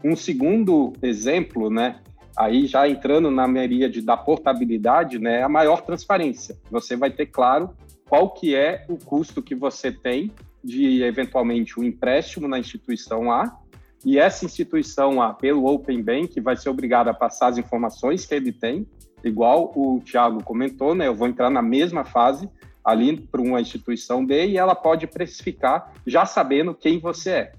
Um 0.02 0.16
segundo 0.16 0.92
exemplo, 1.02 1.68
né, 1.68 2.00
aí 2.36 2.66
já 2.66 2.88
entrando 2.88 3.30
na 3.30 3.46
de 3.46 4.00
da 4.00 4.16
portabilidade, 4.16 5.18
né, 5.18 5.40
é 5.40 5.42
a 5.42 5.48
maior 5.48 5.82
transparência. 5.82 6.56
Você 6.70 6.96
vai 6.96 7.10
ter 7.10 7.26
claro 7.26 7.70
qual 8.08 8.30
que 8.30 8.54
é 8.54 8.84
o 8.88 8.96
custo 8.96 9.42
que 9.42 9.54
você 9.54 9.92
tem 9.92 10.32
de 10.62 11.02
eventualmente 11.02 11.78
um 11.78 11.84
empréstimo 11.84 12.48
na 12.48 12.58
instituição 12.58 13.30
A 13.30 13.60
e 14.04 14.18
essa 14.18 14.44
instituição 14.44 15.20
A, 15.20 15.34
pelo 15.34 15.66
Open 15.66 16.02
Bank, 16.02 16.40
vai 16.40 16.56
ser 16.56 16.70
obrigada 16.70 17.10
a 17.10 17.14
passar 17.14 17.48
as 17.48 17.58
informações 17.58 18.24
que 18.24 18.34
ele 18.34 18.50
tem, 18.50 18.86
igual 19.22 19.72
o 19.76 20.00
Thiago 20.00 20.42
comentou, 20.42 20.94
né? 20.94 21.06
Eu 21.06 21.14
vou 21.14 21.28
entrar 21.28 21.50
na 21.50 21.60
mesma 21.60 22.04
fase 22.04 22.48
ali 22.82 23.20
para 23.20 23.42
uma 23.42 23.60
instituição 23.60 24.24
B 24.24 24.46
e 24.46 24.56
ela 24.56 24.74
pode 24.74 25.06
precificar 25.06 25.92
já 26.06 26.24
sabendo 26.24 26.74
quem 26.74 26.98
você 26.98 27.30
é. 27.30 27.52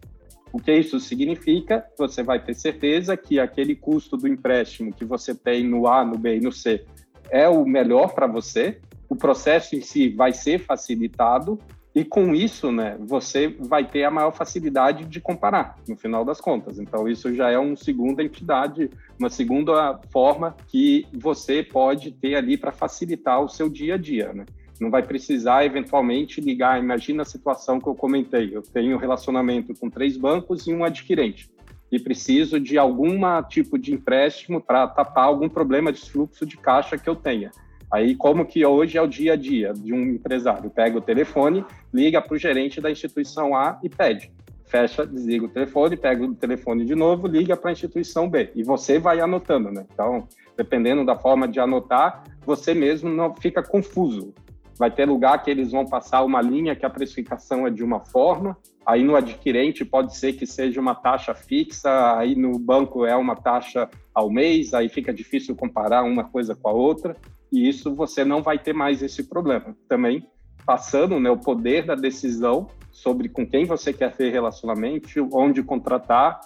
O 0.54 0.60
que 0.60 0.74
isso 0.74 1.00
significa? 1.00 1.86
Você 1.98 2.22
vai 2.24 2.44
ter 2.44 2.54
certeza 2.54 3.16
que 3.16 3.40
aquele 3.40 3.76
custo 3.76 4.18
do 4.18 4.28
empréstimo 4.28 4.94
que 4.94 5.06
você 5.06 5.34
tem 5.34 5.64
no 5.64 5.88
A, 5.88 6.04
no 6.04 6.18
B 6.18 6.38
e 6.38 6.42
no 6.42 6.52
C 6.52 6.86
é 7.30 7.48
o 7.48 7.66
melhor 7.66 8.14
para 8.14 8.28
você. 8.28 8.80
O 9.08 9.16
processo 9.16 9.76
em 9.76 9.82
si 9.82 10.10
vai 10.10 10.34
ser 10.34 10.60
facilitado 10.60 11.58
e 11.94 12.06
com 12.06 12.34
isso, 12.34 12.72
né, 12.72 12.98
você 13.00 13.50
vai 13.60 13.86
ter 13.86 14.06
a 14.06 14.12
maior 14.12 14.32
facilidade 14.32 15.04
de 15.04 15.20
comparar, 15.20 15.76
no 15.88 15.98
final 15.98 16.24
das 16.24 16.40
contas. 16.40 16.80
Então, 16.80 17.08
isso 17.08 17.34
já 17.36 17.50
é 17.50 17.58
uma 17.58 17.76
segunda 17.76 18.24
entidade, 18.24 18.90
uma 19.20 19.30
segunda 19.30 20.00
forma 20.10 20.56
que 20.68 21.06
você 21.14 21.62
pode 21.62 22.12
ter 22.14 22.36
ali 22.36 22.58
para 22.58 22.72
facilitar 22.72 23.42
o 23.42 23.50
seu 23.50 23.70
dia 23.70 23.96
a 23.96 23.98
dia, 23.98 24.32
né? 24.32 24.46
Não 24.82 24.90
vai 24.90 25.04
precisar, 25.04 25.64
eventualmente, 25.64 26.42
ligar. 26.42 26.82
Imagina 26.82 27.22
a 27.22 27.26
situação 27.26 27.80
que 27.80 27.86
eu 27.86 27.94
comentei. 27.94 28.50
Eu 28.52 28.64
tenho 28.64 28.98
relacionamento 28.98 29.76
com 29.76 29.92
três 29.92 30.18
bancos 30.18 30.66
e 30.66 30.74
um 30.74 30.84
adquirente. 30.84 31.52
E 31.92 32.00
preciso 32.00 32.60
de 32.60 32.80
algum 32.80 33.20
tipo 33.48 33.78
de 33.78 33.94
empréstimo 33.94 34.60
para 34.60 34.88
tapar 34.88 35.26
algum 35.26 35.48
problema 35.48 35.92
de 35.92 36.02
fluxo 36.02 36.48
de 36.48 36.58
caixa 36.58 36.98
que 36.98 37.08
eu 37.08 37.16
tenha. 37.16 37.52
Aí, 37.94 38.16
como 38.16 38.44
que 38.44 38.66
hoje 38.66 38.98
é 38.98 39.02
o 39.04 39.06
dia 39.06 39.34
a 39.34 39.36
dia 39.36 39.72
de 39.72 39.94
um 39.94 40.02
empresário? 40.02 40.72
Pega 40.72 40.98
o 40.98 41.02
telefone, 41.02 41.64
liga 41.94 42.20
para 42.20 42.34
o 42.34 42.40
gerente 42.40 42.82
da 42.82 42.90
instituição 42.90 43.56
A 43.56 43.80
e 43.84 43.90
pede. 43.90 44.32
Fecha, 44.66 45.06
desliga 45.06 45.46
o 45.46 45.50
telefone, 45.50 45.96
pega 45.96 46.26
o 46.26 46.34
telefone 46.34 46.86
de 46.86 46.96
novo, 46.96 47.28
liga 47.28 47.56
para 47.56 47.70
a 47.70 47.74
instituição 47.74 48.28
B. 48.28 48.50
E 48.56 48.64
você 48.64 48.98
vai 48.98 49.20
anotando, 49.20 49.70
né? 49.70 49.86
Então, 49.94 50.28
dependendo 50.58 51.06
da 51.06 51.16
forma 51.16 51.48
de 51.48 51.60
anotar, 51.60 52.24
você 52.44 52.74
mesmo 52.74 53.12
não 53.12 53.36
fica 53.36 53.62
confuso 53.62 54.34
vai 54.82 54.90
ter 54.90 55.08
lugar 55.08 55.44
que 55.44 55.52
eles 55.52 55.72
vão 55.72 55.86
passar 55.86 56.24
uma 56.24 56.42
linha 56.42 56.76
que 56.76 56.84
a 56.84 56.90
precificação 56.90 57.68
é 57.68 57.70
de 57.70 57.84
uma 57.84 58.00
forma, 58.00 58.58
aí 58.84 59.04
no 59.04 59.16
adquirente 59.16 59.86
pode 59.86 60.18
ser 60.18 60.34
que 60.34 60.48
seja 60.48 60.82
uma 60.82 60.96
taxa 60.96 61.36
fixa, 61.36 62.18
aí 62.18 62.34
no 62.34 62.58
banco 62.58 63.06
é 63.06 63.16
uma 63.16 63.36
taxa 63.36 63.88
ao 64.12 64.32
mês, 64.32 64.74
aí 64.74 64.90
fica 64.90 65.14
difícil 65.14 65.56
comparar 65.56 66.02
uma 66.02 66.24
coisa 66.24 66.56
com 66.56 66.68
a 66.68 66.74
outra, 66.74 67.16
e 67.54 67.70
isso 67.70 67.94
você 67.94 68.26
não 68.26 68.42
vai 68.42 68.58
ter 68.58 68.74
mais 68.74 69.04
esse 69.04 69.30
problema. 69.30 69.78
Também 69.88 70.28
passando 70.66 71.20
né, 71.20 71.30
o 71.30 71.38
poder 71.38 71.86
da 71.86 71.94
decisão 71.94 72.66
sobre 72.92 73.30
com 73.30 73.46
quem 73.46 73.66
você 73.66 73.94
quer 73.94 74.16
ter 74.16 74.32
relacionamento, 74.32 75.08
onde 75.32 75.62
contratar 75.62 76.40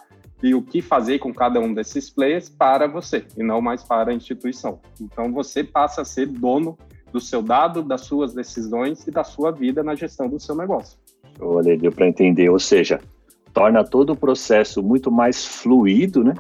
e 0.44 0.54
o 0.54 0.62
que 0.62 0.82
fazer 0.82 1.20
com 1.20 1.34
cada 1.34 1.62
um 1.62 1.74
desses 1.74 2.10
players 2.10 2.50
para 2.50 2.86
você, 2.86 3.26
e 3.38 3.44
não 3.44 3.62
mais 3.62 3.82
para 3.82 4.12
a 4.12 4.14
instituição. 4.14 4.82
Então 5.00 5.32
você 5.32 5.64
passa 5.64 6.02
a 6.02 6.06
ser 6.06 6.28
dono 6.28 6.78
do 7.16 7.22
seu 7.22 7.42
dado, 7.42 7.82
das 7.82 8.02
suas 8.02 8.34
decisões 8.34 9.08
e 9.08 9.12
da 9.12 9.24
sua 9.24 9.50
vida 9.50 9.82
na 9.82 9.96
gestão 9.96 10.28
do 10.28 10.38
seu 10.38 10.54
negócio. 10.54 11.00
Olha, 11.40 11.78
deu 11.78 11.90
para 11.90 12.10
entender, 12.10 12.50
ou 12.50 12.60
seja, 12.60 13.00
torna 13.54 13.86
todo 13.86 14.12
o 14.12 14.18
processo 14.18 14.84
muito 14.84 15.10
mais 15.10 15.46
fluido, 15.46 16.26
né? 16.26 16.34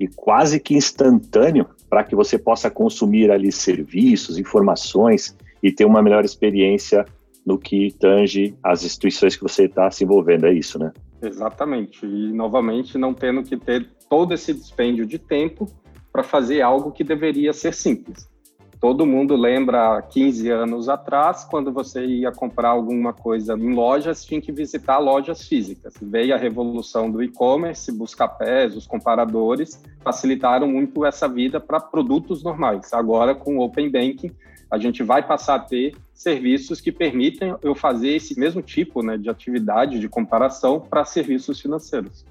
E 0.00 0.08
quase 0.08 0.58
que 0.60 0.74
instantâneo 0.74 1.66
para 1.90 2.02
que 2.02 2.16
você 2.16 2.38
possa 2.38 2.70
consumir 2.70 3.30
ali 3.30 3.52
serviços, 3.52 4.38
informações 4.38 5.36
e 5.62 5.70
ter 5.70 5.84
uma 5.84 6.00
melhor 6.00 6.24
experiência 6.24 7.04
no 7.44 7.58
que 7.58 7.94
tange 8.00 8.54
as 8.62 8.84
instituições 8.84 9.36
que 9.36 9.42
você 9.42 9.64
está 9.64 9.90
se 9.90 10.04
envolvendo, 10.04 10.46
é 10.46 10.54
isso, 10.54 10.78
né? 10.78 10.90
Exatamente. 11.20 12.06
E 12.06 12.32
novamente 12.32 12.96
não 12.96 13.12
tendo 13.12 13.42
que 13.42 13.58
ter 13.58 13.86
todo 14.08 14.32
esse 14.32 14.54
dispêndio 14.54 15.04
de 15.04 15.18
tempo 15.18 15.68
para 16.10 16.22
fazer 16.22 16.62
algo 16.62 16.92
que 16.92 17.04
deveria 17.04 17.52
ser 17.52 17.74
simples. 17.74 18.26
Todo 18.80 19.04
mundo 19.04 19.34
lembra 19.34 20.00
15 20.02 20.50
anos 20.50 20.88
atrás, 20.88 21.44
quando 21.44 21.72
você 21.72 22.04
ia 22.06 22.30
comprar 22.30 22.68
alguma 22.68 23.12
coisa 23.12 23.54
em 23.54 23.74
lojas, 23.74 24.24
tinha 24.24 24.40
que 24.40 24.52
visitar 24.52 24.98
lojas 24.98 25.48
físicas. 25.48 25.94
Veio 26.00 26.32
a 26.32 26.38
revolução 26.38 27.10
do 27.10 27.20
e-commerce, 27.20 27.90
busca-pés, 27.90 28.76
os 28.76 28.86
comparadores, 28.86 29.82
facilitaram 30.00 30.68
muito 30.68 31.04
essa 31.04 31.26
vida 31.26 31.58
para 31.58 31.80
produtos 31.80 32.44
normais. 32.44 32.92
Agora, 32.92 33.34
com 33.34 33.58
o 33.58 33.62
Open 33.62 33.90
Banking, 33.90 34.30
a 34.70 34.78
gente 34.78 35.02
vai 35.02 35.26
passar 35.26 35.56
a 35.56 35.60
ter 35.60 35.96
serviços 36.14 36.80
que 36.80 36.92
permitem 36.92 37.56
eu 37.62 37.74
fazer 37.74 38.10
esse 38.10 38.38
mesmo 38.38 38.62
tipo 38.62 39.02
né, 39.02 39.16
de 39.16 39.28
atividade 39.28 39.98
de 39.98 40.08
comparação 40.08 40.78
para 40.78 41.04
serviços 41.04 41.60
financeiros. 41.60 42.24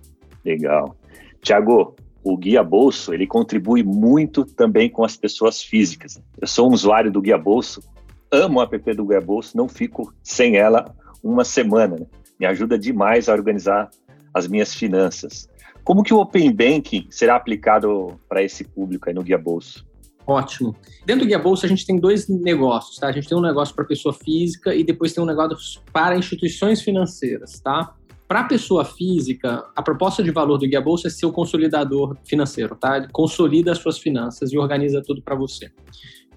Legal. 0.46 0.96
Tiago, 1.42 1.96
o 2.32 2.36
Guia 2.36 2.62
Bolso, 2.62 3.14
ele 3.14 3.26
contribui 3.26 3.84
muito 3.84 4.44
também 4.44 4.90
com 4.90 5.06
as 5.06 5.16
pessoas 5.16 5.62
físicas. 5.62 6.22
Eu 6.40 6.48
sou 6.48 6.70
um 6.70 6.74
usuário 6.74 7.10
do 7.10 7.22
Guia 7.22 7.38
Bolso, 7.38 7.82
amo 8.30 8.60
o 8.60 8.62
app 8.62 8.94
do 8.94 9.06
Guia 9.06 9.22
Bolso, 9.22 9.56
não 9.56 9.70
fico 9.70 10.14
sem 10.22 10.58
ela 10.58 10.94
uma 11.24 11.46
semana. 11.46 11.96
Né? 11.96 12.06
Me 12.38 12.46
ajuda 12.46 12.78
demais 12.78 13.30
a 13.30 13.34
organizar 13.34 13.90
as 14.34 14.46
minhas 14.46 14.76
finanças. 14.76 15.48
Como 15.86 16.04
que 16.04 16.14
o 16.14 16.20
Open 16.20 16.54
Banking 16.54 17.08
será 17.10 17.38
aplicado 17.38 18.20
para 18.28 18.44
esse 18.44 18.66
público 18.66 19.08
aí 19.08 19.16
no 19.16 19.24
Guia 19.24 19.38
Bolso? 19.38 19.88
Ótimo. 20.26 20.76
Dentro 21.06 21.24
do 21.24 21.28
Guia 21.28 21.40
Bolsa, 21.40 21.66
a 21.66 21.70
gente 21.70 21.86
tem 21.86 21.98
dois 21.98 22.28
negócios, 22.28 22.98
tá? 22.98 23.08
A 23.08 23.12
gente 23.14 23.30
tem 23.30 23.38
um 23.38 23.42
negócio 23.42 23.74
para 23.74 23.86
pessoa 23.86 24.14
física 24.14 24.76
e 24.76 24.84
depois 24.84 25.14
tem 25.14 25.24
um 25.24 25.28
negócio 25.28 25.82
para 25.94 26.18
instituições 26.18 26.82
financeiras, 26.82 27.62
tá? 27.62 27.96
Para 28.28 28.42
a 28.42 28.44
pessoa 28.44 28.84
física, 28.84 29.64
a 29.74 29.82
proposta 29.82 30.22
de 30.22 30.32
valor 30.32 30.58
do 30.58 30.68
Guia 30.68 30.82
Bolsa 30.82 31.08
é 31.08 31.10
ser 31.10 31.26
o 31.26 31.32
consolidador 31.32 32.18
financeiro, 32.26 32.76
tá? 32.76 32.98
Ele 32.98 33.08
consolida 33.10 33.72
as 33.72 33.78
suas 33.78 33.98
finanças 33.98 34.52
e 34.52 34.58
organiza 34.58 35.02
tudo 35.02 35.22
para 35.22 35.34
você. 35.34 35.72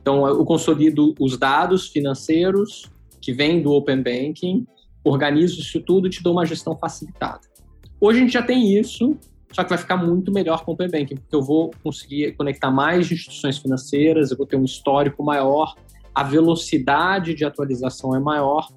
Então, 0.00 0.24
eu 0.26 0.44
consolido 0.44 1.14
os 1.18 1.36
dados 1.36 1.88
financeiros 1.88 2.88
que 3.20 3.32
vêm 3.32 3.60
do 3.60 3.72
Open 3.72 4.02
Banking, 4.02 4.64
organizo 5.02 5.60
isso 5.60 5.80
tudo 5.80 6.06
e 6.06 6.10
te 6.10 6.22
dou 6.22 6.32
uma 6.32 6.46
gestão 6.46 6.76
facilitada. 6.78 7.40
Hoje 8.00 8.18
a 8.18 8.22
gente 8.22 8.32
já 8.32 8.42
tem 8.42 8.78
isso, 8.78 9.16
só 9.52 9.64
que 9.64 9.70
vai 9.70 9.78
ficar 9.78 9.96
muito 9.96 10.32
melhor 10.32 10.64
com 10.64 10.70
o 10.70 10.74
Open 10.74 10.88
Banking, 10.88 11.16
porque 11.16 11.34
eu 11.34 11.42
vou 11.42 11.72
conseguir 11.82 12.36
conectar 12.36 12.70
mais 12.70 13.10
instituições 13.10 13.58
financeiras, 13.58 14.30
eu 14.30 14.36
vou 14.36 14.46
ter 14.46 14.56
um 14.56 14.64
histórico 14.64 15.24
maior, 15.24 15.74
a 16.14 16.22
velocidade 16.22 17.34
de 17.34 17.44
atualização 17.44 18.14
é 18.14 18.20
maior 18.20 18.68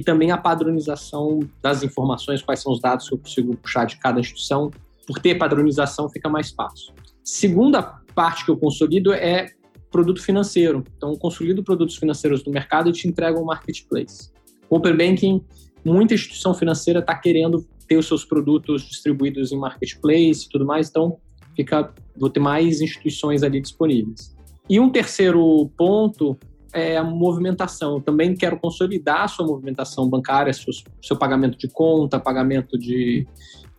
e 0.00 0.02
também 0.02 0.30
a 0.30 0.38
padronização 0.38 1.40
das 1.60 1.82
informações, 1.82 2.40
quais 2.40 2.62
são 2.62 2.72
os 2.72 2.80
dados 2.80 3.06
que 3.06 3.12
eu 3.14 3.18
consigo 3.18 3.54
puxar 3.54 3.84
de 3.84 3.98
cada 3.98 4.18
instituição. 4.18 4.70
Por 5.06 5.18
ter 5.18 5.34
padronização, 5.34 6.08
fica 6.08 6.26
mais 6.26 6.50
fácil. 6.50 6.94
Segunda 7.22 7.82
parte 8.14 8.46
que 8.46 8.50
eu 8.50 8.56
consolido 8.56 9.12
é 9.12 9.48
produto 9.90 10.22
financeiro. 10.22 10.82
Então, 10.96 11.10
eu 11.10 11.18
consolido 11.18 11.62
produtos 11.62 11.96
financeiros 11.96 12.42
do 12.42 12.50
mercado 12.50 12.88
e 12.88 12.92
te 12.94 13.06
entrego 13.06 13.38
um 13.38 13.44
marketplace. 13.44 14.30
O 14.70 14.76
Open 14.76 14.96
Banking, 14.96 15.44
muita 15.84 16.14
instituição 16.14 16.54
financeira 16.54 17.00
está 17.00 17.14
querendo 17.14 17.68
ter 17.86 17.98
os 17.98 18.06
seus 18.06 18.24
produtos 18.24 18.88
distribuídos 18.88 19.52
em 19.52 19.58
marketplace 19.58 20.46
e 20.46 20.48
tudo 20.48 20.64
mais, 20.64 20.88
então 20.88 21.18
fica, 21.54 21.92
vou 22.16 22.30
ter 22.30 22.40
mais 22.40 22.80
instituições 22.80 23.42
ali 23.42 23.60
disponíveis. 23.60 24.34
E 24.66 24.80
um 24.80 24.88
terceiro 24.88 25.70
ponto 25.76 26.38
é 26.72 26.96
a 26.96 27.04
movimentação. 27.04 27.94
Eu 27.94 28.00
também 28.00 28.34
quero 28.34 28.58
consolidar 28.58 29.22
a 29.22 29.28
sua 29.28 29.46
movimentação 29.46 30.08
bancária, 30.08 30.52
seu, 30.52 30.72
seu 31.02 31.16
pagamento 31.16 31.58
de 31.58 31.68
conta, 31.68 32.18
pagamento 32.18 32.78
de 32.78 33.26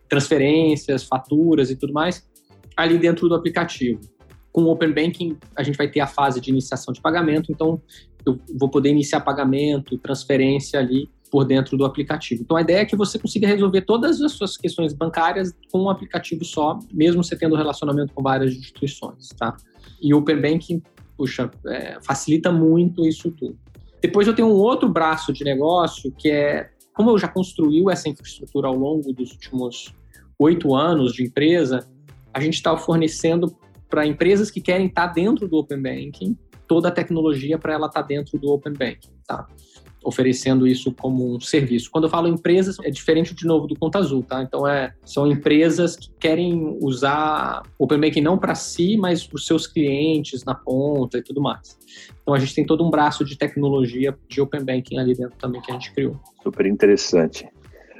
transferências, 0.08 1.04
faturas 1.04 1.70
e 1.70 1.76
tudo 1.76 1.92
mais, 1.92 2.28
ali 2.76 2.98
dentro 2.98 3.28
do 3.28 3.34
aplicativo. 3.34 4.00
Com 4.52 4.64
o 4.64 4.70
Open 4.70 4.92
Banking, 4.92 5.38
a 5.56 5.62
gente 5.62 5.78
vai 5.78 5.88
ter 5.88 6.00
a 6.00 6.06
fase 6.06 6.40
de 6.40 6.50
iniciação 6.50 6.92
de 6.92 7.00
pagamento, 7.00 7.50
então 7.50 7.80
eu 8.26 8.38
vou 8.58 8.68
poder 8.68 8.90
iniciar 8.90 9.20
pagamento, 9.20 9.96
transferência 9.98 10.78
ali 10.78 11.08
por 11.30 11.46
dentro 11.46 11.78
do 11.78 11.86
aplicativo. 11.86 12.42
Então 12.42 12.58
a 12.58 12.60
ideia 12.60 12.80
é 12.80 12.84
que 12.84 12.94
você 12.94 13.18
consiga 13.18 13.48
resolver 13.48 13.80
todas 13.82 14.20
as 14.20 14.32
suas 14.32 14.58
questões 14.58 14.92
bancárias 14.92 15.50
com 15.72 15.84
um 15.84 15.88
aplicativo 15.88 16.44
só, 16.44 16.78
mesmo 16.92 17.24
você 17.24 17.34
tendo 17.34 17.56
relacionamento 17.56 18.12
com 18.12 18.22
várias 18.22 18.52
instituições, 18.54 19.28
tá? 19.38 19.56
E 20.02 20.12
o 20.12 20.18
Open 20.18 20.42
Banking 20.42 20.82
puxa, 21.22 21.48
é, 21.68 21.98
facilita 22.02 22.50
muito 22.50 23.06
isso 23.06 23.30
tudo. 23.30 23.56
Depois 24.00 24.26
eu 24.26 24.34
tenho 24.34 24.48
um 24.48 24.54
outro 24.54 24.88
braço 24.88 25.32
de 25.32 25.44
negócio 25.44 26.10
que 26.18 26.28
é 26.28 26.68
como 26.92 27.10
eu 27.10 27.16
já 27.18 27.28
construiu 27.28 27.88
essa 27.88 28.08
infraestrutura 28.08 28.66
ao 28.66 28.74
longo 28.74 29.12
dos 29.12 29.30
últimos 29.30 29.94
oito 30.36 30.74
anos 30.74 31.12
de 31.12 31.22
empresa, 31.22 31.88
a 32.34 32.40
gente 32.40 32.54
está 32.54 32.76
fornecendo 32.76 33.56
para 33.88 34.04
empresas 34.04 34.50
que 34.50 34.60
querem 34.60 34.88
estar 34.88 35.06
tá 35.06 35.12
dentro 35.14 35.46
do 35.46 35.56
Open 35.56 35.80
Banking 35.80 36.36
toda 36.66 36.88
a 36.88 36.90
tecnologia 36.90 37.56
para 37.56 37.74
ela 37.74 37.86
estar 37.86 38.02
tá 38.02 38.08
dentro 38.08 38.36
do 38.36 38.50
Open 38.50 38.72
Banking, 38.72 39.12
tá? 39.24 39.46
Oferecendo 40.04 40.66
isso 40.66 40.92
como 40.92 41.34
um 41.34 41.40
serviço. 41.40 41.90
Quando 41.90 42.04
eu 42.04 42.10
falo 42.10 42.28
empresas, 42.28 42.76
é 42.82 42.90
diferente 42.90 43.34
de 43.34 43.46
novo 43.46 43.66
do 43.66 43.76
Conta 43.78 43.98
Azul, 43.98 44.22
tá? 44.22 44.42
Então 44.42 44.66
é, 44.66 44.94
são 45.04 45.26
empresas 45.26 45.96
que 45.96 46.10
querem 46.18 46.78
usar 46.80 47.62
o 47.78 47.84
Open 47.84 48.00
Banking 48.00 48.20
não 48.20 48.38
para 48.38 48.54
si, 48.54 48.96
mas 48.96 49.26
para 49.26 49.36
os 49.36 49.46
seus 49.46 49.66
clientes 49.66 50.44
na 50.44 50.54
ponta 50.54 51.18
e 51.18 51.22
tudo 51.22 51.40
mais. 51.40 51.78
Então 52.22 52.34
a 52.34 52.38
gente 52.38 52.54
tem 52.54 52.64
todo 52.64 52.84
um 52.84 52.90
braço 52.90 53.24
de 53.24 53.36
tecnologia 53.36 54.16
de 54.28 54.40
Open 54.40 54.64
Banking 54.64 54.98
ali 54.98 55.14
dentro 55.14 55.36
também 55.38 55.60
que 55.60 55.70
a 55.70 55.74
gente 55.74 55.92
criou. 55.92 56.18
Super 56.42 56.66
interessante. 56.66 57.48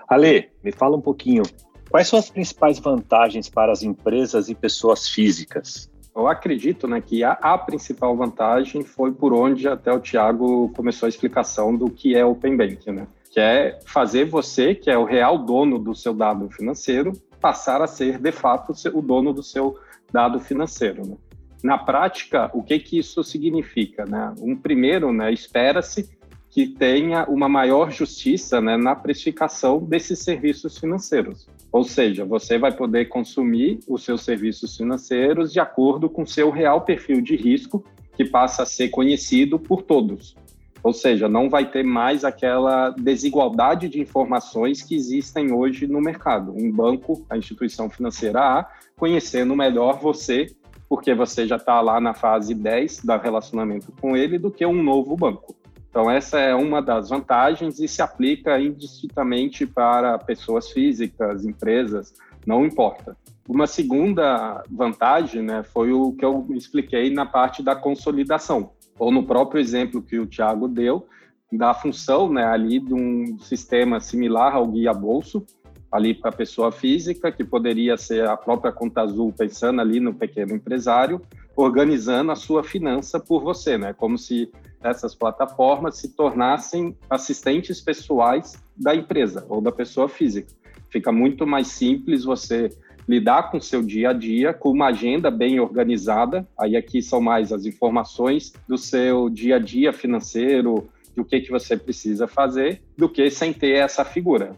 Ale, 0.08 0.48
me 0.62 0.72
fala 0.72 0.96
um 0.96 1.00
pouquinho, 1.00 1.42
quais 1.90 2.08
são 2.08 2.18
as 2.18 2.30
principais 2.30 2.78
vantagens 2.78 3.48
para 3.48 3.72
as 3.72 3.82
empresas 3.82 4.48
e 4.48 4.54
pessoas 4.54 5.08
físicas 5.08 5.91
eu 6.14 6.28
acredito 6.28 6.86
né, 6.86 7.00
que 7.00 7.24
a, 7.24 7.32
a, 7.32 7.56
principal 7.56 8.16
vantagem 8.16 8.84
foi 8.84 9.12
por 9.12 9.32
onde 9.32 9.66
até 9.66 9.92
o 9.92 10.00
Tiago 10.00 10.70
começou 10.76 11.06
a 11.06 11.08
explicação 11.08 11.74
do 11.74 11.90
que 11.90 12.14
é 12.14 12.24
Open 12.24 12.56
Banking, 12.56 12.92
né? 12.92 13.06
que 13.30 13.40
é 13.40 13.78
fazer 13.86 14.26
você, 14.26 14.74
que 14.74 14.90
é 14.90 14.98
o 14.98 15.04
real 15.04 15.38
dono 15.38 15.78
do 15.78 15.94
seu 15.94 16.12
dado 16.12 16.50
financeiro, 16.50 17.12
passar 17.40 17.80
a 17.80 17.86
ser, 17.86 18.18
de 18.18 18.30
fato, 18.30 18.74
o 18.92 19.00
dono 19.00 19.32
do 19.32 19.42
seu 19.42 19.78
dado 20.12 20.38
financeiro. 20.38 21.06
Né? 21.06 21.16
Na 21.64 21.78
prática, 21.78 22.50
o 22.52 22.62
que, 22.62 22.78
que 22.78 22.98
isso 22.98 23.24
significa? 23.24 24.04
Né? 24.04 24.34
Um 24.38 24.54
primeiro, 24.54 25.12
né, 25.12 25.32
espera-se 25.32 26.10
que 26.50 26.66
tenha 26.66 27.24
uma 27.24 27.48
maior 27.48 27.90
justiça 27.90 28.60
né, 28.60 28.76
na 28.76 28.94
precificação 28.94 29.78
desses 29.78 30.18
serviços 30.18 30.76
financeiros. 30.76 31.48
Ou 31.72 31.82
seja, 31.82 32.24
você 32.24 32.58
vai 32.58 32.70
poder 32.70 33.06
consumir 33.06 33.80
os 33.88 34.04
seus 34.04 34.22
serviços 34.22 34.76
financeiros 34.76 35.50
de 35.50 35.58
acordo 35.58 36.10
com 36.10 36.26
seu 36.26 36.50
real 36.50 36.82
perfil 36.82 37.22
de 37.22 37.34
risco, 37.34 37.82
que 38.14 38.26
passa 38.26 38.62
a 38.62 38.66
ser 38.66 38.90
conhecido 38.90 39.58
por 39.58 39.82
todos. 39.82 40.36
Ou 40.82 40.92
seja, 40.92 41.28
não 41.28 41.48
vai 41.48 41.70
ter 41.70 41.82
mais 41.82 42.24
aquela 42.24 42.90
desigualdade 42.90 43.88
de 43.88 44.00
informações 44.00 44.82
que 44.82 44.94
existem 44.94 45.52
hoje 45.52 45.86
no 45.86 46.00
mercado. 46.00 46.52
Um 46.54 46.70
banco, 46.70 47.24
a 47.30 47.38
instituição 47.38 47.88
financeira 47.88 48.40
A, 48.40 48.68
conhecendo 48.96 49.56
melhor 49.56 49.98
você, 49.98 50.46
porque 50.88 51.14
você 51.14 51.46
já 51.46 51.56
está 51.56 51.80
lá 51.80 52.00
na 52.00 52.12
fase 52.12 52.52
10 52.54 53.02
do 53.04 53.16
relacionamento 53.16 53.92
com 53.98 54.14
ele, 54.14 54.38
do 54.38 54.50
que 54.50 54.66
um 54.66 54.82
novo 54.82 55.16
banco. 55.16 55.56
Então, 55.92 56.10
essa 56.10 56.38
é 56.38 56.54
uma 56.54 56.80
das 56.80 57.10
vantagens 57.10 57.78
e 57.78 57.86
se 57.86 58.00
aplica 58.00 58.58
indistintamente 58.58 59.66
para 59.66 60.16
pessoas 60.16 60.70
físicas, 60.70 61.44
empresas, 61.44 62.14
não 62.46 62.64
importa. 62.64 63.14
Uma 63.46 63.66
segunda 63.66 64.64
vantagem 64.70 65.42
né, 65.42 65.62
foi 65.62 65.92
o 65.92 66.12
que 66.12 66.24
eu 66.24 66.46
expliquei 66.52 67.12
na 67.12 67.26
parte 67.26 67.62
da 67.62 67.76
consolidação, 67.76 68.70
ou 68.98 69.12
no 69.12 69.24
próprio 69.24 69.60
exemplo 69.60 70.00
que 70.00 70.18
o 70.18 70.24
Tiago 70.24 70.66
deu, 70.66 71.06
da 71.52 71.74
função 71.74 72.32
né, 72.32 72.46
ali 72.46 72.80
de 72.80 72.94
um 72.94 73.38
sistema 73.38 74.00
similar 74.00 74.54
ao 74.54 74.66
guia 74.68 74.94
bolso, 74.94 75.44
ali 75.90 76.14
para 76.14 76.30
a 76.30 76.34
pessoa 76.34 76.72
física, 76.72 77.30
que 77.30 77.44
poderia 77.44 77.98
ser 77.98 78.26
a 78.26 78.34
própria 78.34 78.72
Conta 78.72 79.02
Azul, 79.02 79.30
pensando 79.30 79.82
ali 79.82 80.00
no 80.00 80.14
pequeno 80.14 80.54
empresário, 80.54 81.20
organizando 81.54 82.32
a 82.32 82.36
sua 82.36 82.64
finança 82.64 83.20
por 83.20 83.42
você, 83.42 83.76
né? 83.76 83.92
Como 83.92 84.16
se 84.16 84.50
essas 84.82 85.14
plataformas 85.14 85.98
se 85.98 86.14
tornassem 86.14 86.96
assistentes 87.08 87.80
pessoais 87.80 88.62
da 88.76 88.94
empresa 88.94 89.44
ou 89.48 89.60
da 89.60 89.72
pessoa 89.72 90.08
física. 90.08 90.48
Fica 90.90 91.10
muito 91.10 91.46
mais 91.46 91.68
simples 91.68 92.24
você 92.24 92.70
lidar 93.08 93.50
com 93.50 93.60
seu 93.60 93.82
dia 93.82 94.10
a 94.10 94.12
dia, 94.12 94.52
com 94.52 94.70
uma 94.70 94.88
agenda 94.88 95.30
bem 95.30 95.58
organizada. 95.58 96.46
Aí 96.58 96.76
aqui 96.76 97.02
são 97.02 97.20
mais 97.20 97.52
as 97.52 97.64
informações 97.66 98.52
do 98.68 98.78
seu 98.78 99.28
dia 99.28 99.56
a 99.56 99.58
dia 99.58 99.92
financeiro, 99.92 100.88
do 101.14 101.24
que, 101.24 101.40
que 101.40 101.50
você 101.50 101.76
precisa 101.76 102.26
fazer, 102.26 102.82
do 102.96 103.08
que 103.08 103.30
sem 103.30 103.52
ter 103.52 103.76
essa 103.76 104.04
figura. 104.04 104.56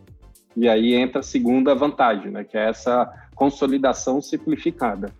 E 0.56 0.68
aí 0.68 0.94
entra 0.94 1.20
a 1.20 1.22
segunda 1.22 1.74
vantagem, 1.74 2.30
né, 2.30 2.44
que 2.44 2.56
é 2.56 2.68
essa 2.68 3.12
consolidação 3.34 4.22
simplificada. 4.22 5.12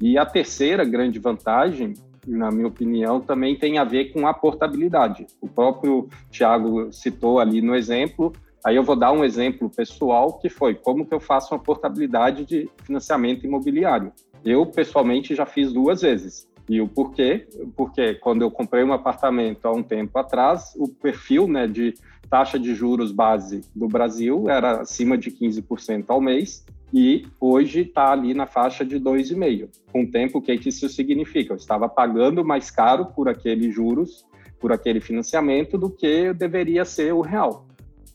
E 0.00 0.18
a 0.18 0.26
terceira 0.26 0.84
grande 0.84 1.18
vantagem, 1.18 1.94
na 2.26 2.50
minha 2.50 2.68
opinião, 2.68 3.20
também 3.20 3.56
tem 3.56 3.78
a 3.78 3.84
ver 3.84 4.12
com 4.12 4.26
a 4.26 4.34
portabilidade. 4.34 5.26
O 5.40 5.48
próprio 5.48 6.08
Tiago 6.30 6.92
citou 6.92 7.40
ali 7.40 7.60
no 7.60 7.74
exemplo, 7.74 8.32
aí 8.64 8.76
eu 8.76 8.82
vou 8.82 8.96
dar 8.96 9.12
um 9.12 9.24
exemplo 9.24 9.68
pessoal, 9.68 10.38
que 10.38 10.48
foi 10.48 10.74
como 10.74 11.04
que 11.04 11.14
eu 11.14 11.20
faço 11.20 11.54
uma 11.54 11.60
portabilidade 11.60 12.44
de 12.44 12.68
financiamento 12.84 13.44
imobiliário. 13.44 14.12
Eu, 14.44 14.66
pessoalmente, 14.66 15.34
já 15.34 15.46
fiz 15.46 15.72
duas 15.72 16.02
vezes. 16.02 16.48
E 16.68 16.80
o 16.80 16.88
porquê? 16.88 17.46
Porque 17.76 18.14
quando 18.14 18.42
eu 18.42 18.50
comprei 18.50 18.84
um 18.84 18.92
apartamento 18.92 19.66
há 19.66 19.72
um 19.72 19.82
tempo 19.82 20.18
atrás, 20.18 20.72
o 20.76 20.88
perfil 20.88 21.48
né, 21.48 21.66
de 21.66 21.94
taxa 22.30 22.58
de 22.58 22.74
juros 22.74 23.12
base 23.12 23.60
do 23.74 23.86
Brasil 23.86 24.48
era 24.48 24.80
acima 24.80 25.18
de 25.18 25.30
15% 25.30 26.04
ao 26.08 26.20
mês 26.20 26.64
e 26.92 27.26
hoje 27.40 27.80
está 27.80 28.12
ali 28.12 28.34
na 28.34 28.46
faixa 28.46 28.84
de 28.84 29.00
2,5%. 29.00 29.68
Com 29.90 30.02
o 30.02 30.10
tempo, 30.10 30.38
o 30.38 30.42
que, 30.42 30.56
que 30.58 30.68
isso 30.68 30.88
significa? 30.88 31.52
Eu 31.52 31.56
estava 31.56 31.88
pagando 31.88 32.44
mais 32.44 32.70
caro 32.70 33.06
por 33.06 33.28
aqueles 33.28 33.74
juros, 33.74 34.26
por 34.60 34.72
aquele 34.72 35.00
financiamento, 35.00 35.78
do 35.78 35.90
que 35.90 36.32
deveria 36.34 36.84
ser 36.84 37.12
o 37.14 37.20
real. 37.20 37.66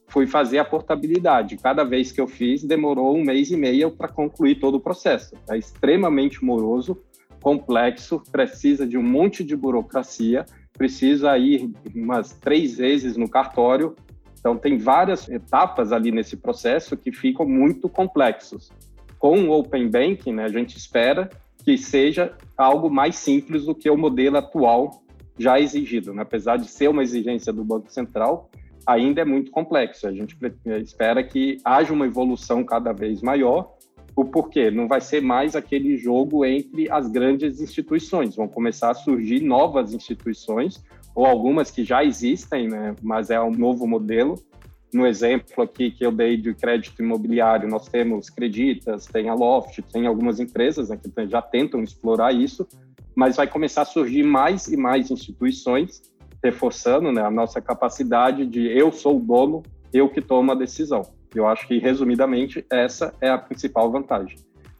Fui 0.07 0.25
fazer 0.25 0.59
a 0.59 0.65
portabilidade. 0.65 1.57
Cada 1.57 1.83
vez 1.83 2.11
que 2.11 2.21
eu 2.21 2.27
fiz, 2.27 2.63
demorou 2.63 3.15
um 3.15 3.23
mês 3.23 3.51
e 3.51 3.57
meio 3.57 3.91
para 3.91 4.07
concluir 4.07 4.55
todo 4.55 4.75
o 4.75 4.79
processo. 4.79 5.35
É 5.49 5.57
extremamente 5.57 6.43
moroso, 6.45 6.97
complexo, 7.41 8.21
precisa 8.31 8.87
de 8.87 8.97
um 8.97 9.03
monte 9.03 9.43
de 9.43 9.55
burocracia, 9.55 10.45
precisa 10.73 11.37
ir 11.37 11.71
umas 11.93 12.33
três 12.33 12.77
vezes 12.77 13.17
no 13.17 13.29
cartório 13.29 13.95
então, 14.39 14.55
tem 14.55 14.77
várias 14.77 15.27
etapas 15.27 15.91
ali 15.91 16.11
nesse 16.11 16.37
processo 16.37 16.95
que 16.95 17.11
ficam 17.11 17.45
muito 17.45 17.89
complexos. 17.89 18.71
Com 19.19 19.49
o 19.49 19.51
Open 19.51 19.89
Banking, 19.89 20.33
né, 20.33 20.45
a 20.45 20.49
gente 20.49 20.77
espera 20.77 21.29
que 21.63 21.77
seja 21.77 22.33
algo 22.57 22.89
mais 22.89 23.15
simples 23.17 23.65
do 23.65 23.75
que 23.75 23.89
o 23.89 23.97
modelo 23.97 24.37
atual 24.37 25.03
já 25.37 25.59
exigido. 25.59 26.13
Né? 26.13 26.21
Apesar 26.21 26.57
de 26.57 26.67
ser 26.67 26.87
uma 26.87 27.03
exigência 27.03 27.51
do 27.51 27.63
Banco 27.63 27.91
Central, 27.91 28.49
ainda 28.85 29.21
é 29.21 29.25
muito 29.25 29.51
complexo. 29.51 30.07
A 30.07 30.13
gente 30.13 30.37
espera 30.81 31.21
que 31.23 31.57
haja 31.65 31.91
uma 31.91 32.05
evolução 32.05 32.63
cada 32.63 32.93
vez 32.93 33.21
maior. 33.21 33.75
O 34.15 34.23
porquê? 34.23 34.71
Não 34.71 34.87
vai 34.87 35.01
ser 35.01 35.21
mais 35.21 35.55
aquele 35.55 35.97
jogo 35.97 36.45
entre 36.45 36.89
as 36.89 37.07
grandes 37.09 37.59
instituições. 37.59 38.35
Vão 38.35 38.47
começar 38.47 38.91
a 38.91 38.95
surgir 38.95 39.41
novas 39.41 39.93
instituições 39.93 40.81
ou 41.17 41.25
algumas 41.25 41.71
que 41.71 41.83
já 41.83 42.03
existem, 42.03 42.67
né, 42.67 42.95
mas 43.01 43.31
é 43.31 43.41
um 43.41 43.49
novo 43.49 43.87
modelo. 43.87 44.35
No 44.93 45.07
exemplo 45.07 45.63
aqui 45.63 45.89
que 45.89 46.05
eu 46.05 46.11
dei 46.11 46.37
de 46.37 46.53
crédito 46.53 47.01
imobiliário, 47.01 47.67
nós 47.67 47.87
temos 47.87 48.29
Creditas, 48.29 49.07
tem 49.07 49.27
a 49.27 49.33
Loft, 49.33 49.81
tem 49.91 50.05
algumas 50.05 50.39
empresas 50.39 50.89
né, 50.89 50.97
que 50.97 51.27
já 51.27 51.41
tentam 51.41 51.81
explorar 51.81 52.33
isso, 52.33 52.67
mas 53.15 53.35
vai 53.35 53.47
começar 53.47 53.81
a 53.81 53.85
surgir 53.85 54.21
mais 54.21 54.67
e 54.67 54.77
mais 54.77 55.09
instituições, 55.09 56.03
reforçando 56.43 57.11
né, 57.11 57.23
a 57.23 57.31
nossa 57.31 57.59
capacidade 57.59 58.45
de 58.45 58.67
eu 58.67 58.91
sou 58.91 59.17
o 59.17 59.19
dono, 59.19 59.63
eu 59.91 60.07
que 60.07 60.21
tomo 60.21 60.51
a 60.51 60.55
decisão. 60.55 61.01
Eu 61.33 61.47
acho 61.47 61.67
que, 61.67 61.79
resumidamente, 61.79 62.63
essa 62.71 63.11
é 63.19 63.27
a 63.27 63.39
principal 63.39 63.91
vantagem. 63.91 64.37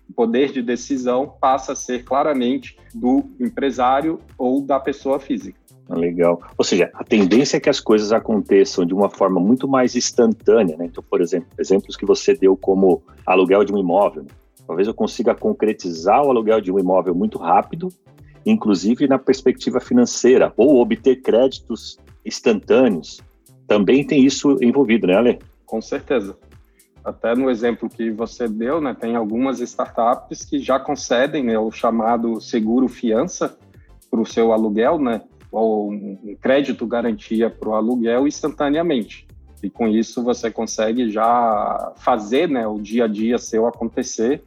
O 0.07 0.13
poder 0.13 0.51
de 0.51 0.61
decisão 0.61 1.35
passa 1.41 1.73
a 1.73 1.75
ser 1.75 2.03
claramente 2.03 2.77
do 2.93 3.23
empresário 3.39 4.19
ou 4.37 4.61
da 4.61 4.79
pessoa 4.79 5.19
física. 5.19 5.66
Ah, 5.89 5.95
legal. 5.95 6.41
Ou 6.57 6.65
seja, 6.65 6.89
a 6.93 7.03
tendência 7.03 7.57
é 7.57 7.59
que 7.59 7.69
as 7.69 7.79
coisas 7.79 8.11
aconteçam 8.11 8.85
de 8.85 8.93
uma 8.93 9.09
forma 9.09 9.39
muito 9.39 9.67
mais 9.67 9.95
instantânea, 9.95 10.75
né? 10.75 10.85
Então, 10.85 11.03
por 11.09 11.21
exemplo, 11.21 11.47
exemplos 11.57 11.95
que 11.95 12.05
você 12.05 12.33
deu 12.33 12.57
como 12.57 13.01
aluguel 13.25 13.63
de 13.63 13.73
um 13.73 13.77
imóvel. 13.77 14.23
Né? 14.23 14.29
Talvez 14.65 14.87
eu 14.87 14.93
consiga 14.93 15.33
concretizar 15.33 16.23
o 16.23 16.29
aluguel 16.29 16.59
de 16.59 16.71
um 16.71 16.79
imóvel 16.79 17.15
muito 17.15 17.37
rápido, 17.37 17.87
inclusive 18.45 19.07
na 19.07 19.17
perspectiva 19.17 19.79
financeira, 19.79 20.53
ou 20.57 20.81
obter 20.81 21.21
créditos 21.21 21.97
instantâneos. 22.25 23.21
Também 23.65 24.05
tem 24.05 24.25
isso 24.25 24.57
envolvido, 24.61 25.07
né, 25.07 25.15
Ale? 25.15 25.39
Com 25.65 25.81
certeza. 25.81 26.37
Até 27.03 27.33
no 27.33 27.49
exemplo 27.49 27.89
que 27.89 28.11
você 28.11 28.49
deu, 28.49 28.81
né, 28.81 28.93
tem 28.93 29.15
algumas 29.15 29.61
startups 29.61 30.43
que 30.43 30.59
já 30.59 30.77
concedem 30.77 31.43
né, 31.43 31.57
o 31.57 31.71
chamado 31.71 32.41
seguro 32.41 32.89
fiança 32.89 33.57
para 34.11 34.19
o 34.19 34.25
seu 34.25 34.51
aluguel, 34.51 34.99
né? 34.99 35.21
Ou 35.51 35.91
um 35.91 36.35
crédito 36.41 36.85
garantia 36.85 37.49
para 37.49 37.69
o 37.69 37.75
aluguel 37.75 38.27
instantaneamente. 38.27 39.27
E 39.61 39.69
com 39.69 39.87
isso 39.87 40.23
você 40.23 40.51
consegue 40.51 41.09
já 41.09 41.93
fazer 41.97 42.47
né, 42.47 42.67
o 42.67 42.79
dia 42.79 43.05
a 43.05 43.07
dia 43.07 43.37
seu 43.37 43.65
acontecer 43.65 44.43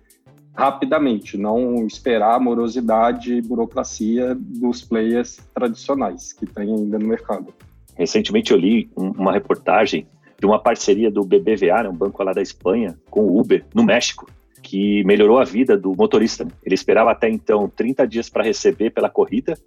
rapidamente, 0.55 1.39
não 1.39 1.87
esperar 1.87 2.35
a 2.35 2.41
morosidade 2.41 3.35
e 3.35 3.43
burocracia 3.43 4.37
dos 4.39 4.83
players 4.83 5.41
tradicionais 5.55 6.33
que 6.33 6.47
tem 6.47 6.75
ainda 6.75 6.99
no 6.99 7.07
mercado. 7.07 7.53
Recentemente 7.97 8.53
eu 8.53 8.59
li 8.59 8.91
uma 8.97 9.33
reportagem 9.33 10.07
de 10.39 10.47
uma 10.47 10.59
parceria 10.59 11.11
do 11.11 11.23
BBVA, 11.23 11.83
né, 11.83 11.89
um 11.89 11.95
banco 11.95 12.23
lá 12.23 12.33
da 12.33 12.41
Espanha, 12.41 12.99
com 13.11 13.21
o 13.21 13.39
Uber, 13.39 13.65
no 13.75 13.85
México, 13.85 14.27
que 14.63 15.05
melhorou 15.05 15.39
a 15.39 15.45
vida 15.45 15.77
do 15.77 15.95
motorista. 15.95 16.45
Né? 16.45 16.51
Ele 16.65 16.75
esperava 16.75 17.11
até 17.11 17.29
então 17.29 17.69
30 17.69 18.07
dias 18.07 18.31
para 18.31 18.45
receber 18.45 18.91
pela 18.91 19.11
corrida, 19.11 19.59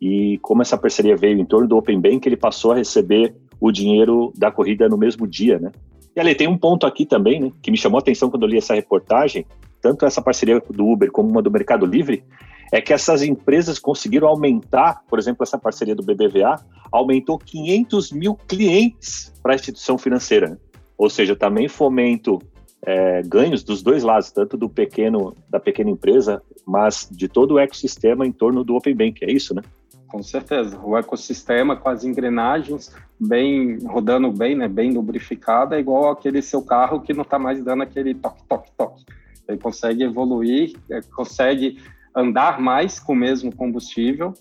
e 0.00 0.38
como 0.38 0.62
essa 0.62 0.78
parceria 0.78 1.16
veio 1.16 1.38
em 1.38 1.44
torno 1.44 1.68
do 1.68 1.76
Open 1.76 2.00
Bank, 2.00 2.26
ele 2.26 2.36
passou 2.36 2.72
a 2.72 2.76
receber 2.76 3.34
o 3.60 3.70
dinheiro 3.70 4.32
da 4.36 4.50
corrida 4.50 4.88
no 4.88 4.96
mesmo 4.96 5.26
dia, 5.26 5.58
né? 5.58 5.70
E 6.16 6.20
ali 6.20 6.34
tem 6.34 6.48
um 6.48 6.56
ponto 6.56 6.86
aqui 6.86 7.04
também, 7.04 7.40
né, 7.40 7.52
que 7.62 7.70
me 7.70 7.76
chamou 7.76 7.98
a 7.98 8.00
atenção 8.00 8.30
quando 8.30 8.42
eu 8.44 8.48
li 8.48 8.56
essa 8.56 8.74
reportagem, 8.74 9.46
tanto 9.80 10.04
essa 10.06 10.20
parceria 10.20 10.60
do 10.70 10.86
Uber 10.86 11.10
como 11.12 11.28
uma 11.28 11.42
do 11.42 11.50
Mercado 11.50 11.86
Livre, 11.86 12.24
é 12.72 12.80
que 12.80 12.92
essas 12.92 13.22
empresas 13.22 13.78
conseguiram 13.78 14.28
aumentar, 14.28 15.02
por 15.08 15.18
exemplo, 15.18 15.42
essa 15.42 15.58
parceria 15.58 15.94
do 15.94 16.02
BBVA, 16.02 16.56
aumentou 16.90 17.38
500 17.38 18.12
mil 18.12 18.34
clientes 18.34 19.32
para 19.42 19.52
a 19.52 19.54
instituição 19.56 19.98
financeira. 19.98 20.58
Ou 20.96 21.10
seja, 21.10 21.34
também 21.34 21.68
fomento 21.68 22.40
é, 22.82 23.22
ganhos 23.22 23.62
dos 23.62 23.82
dois 23.82 24.02
lados, 24.02 24.30
tanto 24.30 24.56
do 24.56 24.68
pequeno 24.68 25.34
da 25.48 25.58
pequena 25.58 25.90
empresa, 25.90 26.42
mas 26.66 27.08
de 27.10 27.28
todo 27.28 27.54
o 27.54 27.58
ecossistema 27.58 28.26
em 28.26 28.32
torno 28.32 28.64
do 28.64 28.76
Open 28.76 28.94
Bank. 28.94 29.24
É 29.24 29.32
isso, 29.32 29.54
né? 29.54 29.62
Com 30.10 30.22
certeza. 30.22 30.78
O 30.82 30.96
ecossistema 30.96 31.76
com 31.76 31.88
as 31.88 32.02
engrenagens 32.02 32.92
bem 33.18 33.78
rodando 33.84 34.30
bem, 34.32 34.56
né, 34.56 34.66
bem 34.66 34.92
lubrificada, 34.92 35.76
é 35.76 35.80
igual 35.80 36.10
aquele 36.10 36.42
seu 36.42 36.62
carro 36.62 37.00
que 37.00 37.12
não 37.12 37.22
está 37.22 37.38
mais 37.38 37.62
dando 37.62 37.84
aquele 37.84 38.14
toque, 38.14 38.42
toque, 38.48 38.70
toque. 38.76 39.04
Ele 39.48 39.58
consegue 39.58 40.02
evoluir, 40.02 40.76
é, 40.90 41.00
consegue 41.14 41.78
andar 42.14 42.60
mais 42.60 42.98
com 42.98 43.12
o 43.12 43.16
mesmo 43.16 43.54
combustível 43.54 44.34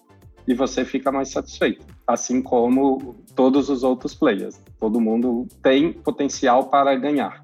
e 0.47 0.55
você 0.55 0.83
fica 0.83 1.11
mais 1.11 1.29
satisfeito. 1.29 1.85
Assim 2.07 2.41
como 2.41 3.15
todos 3.35 3.69
os 3.69 3.83
outros 3.83 4.15
players. 4.15 4.59
Todo 4.79 4.99
mundo 4.99 5.47
tem 5.61 5.93
potencial 5.93 6.65
para 6.65 6.95
ganhar. 6.95 7.43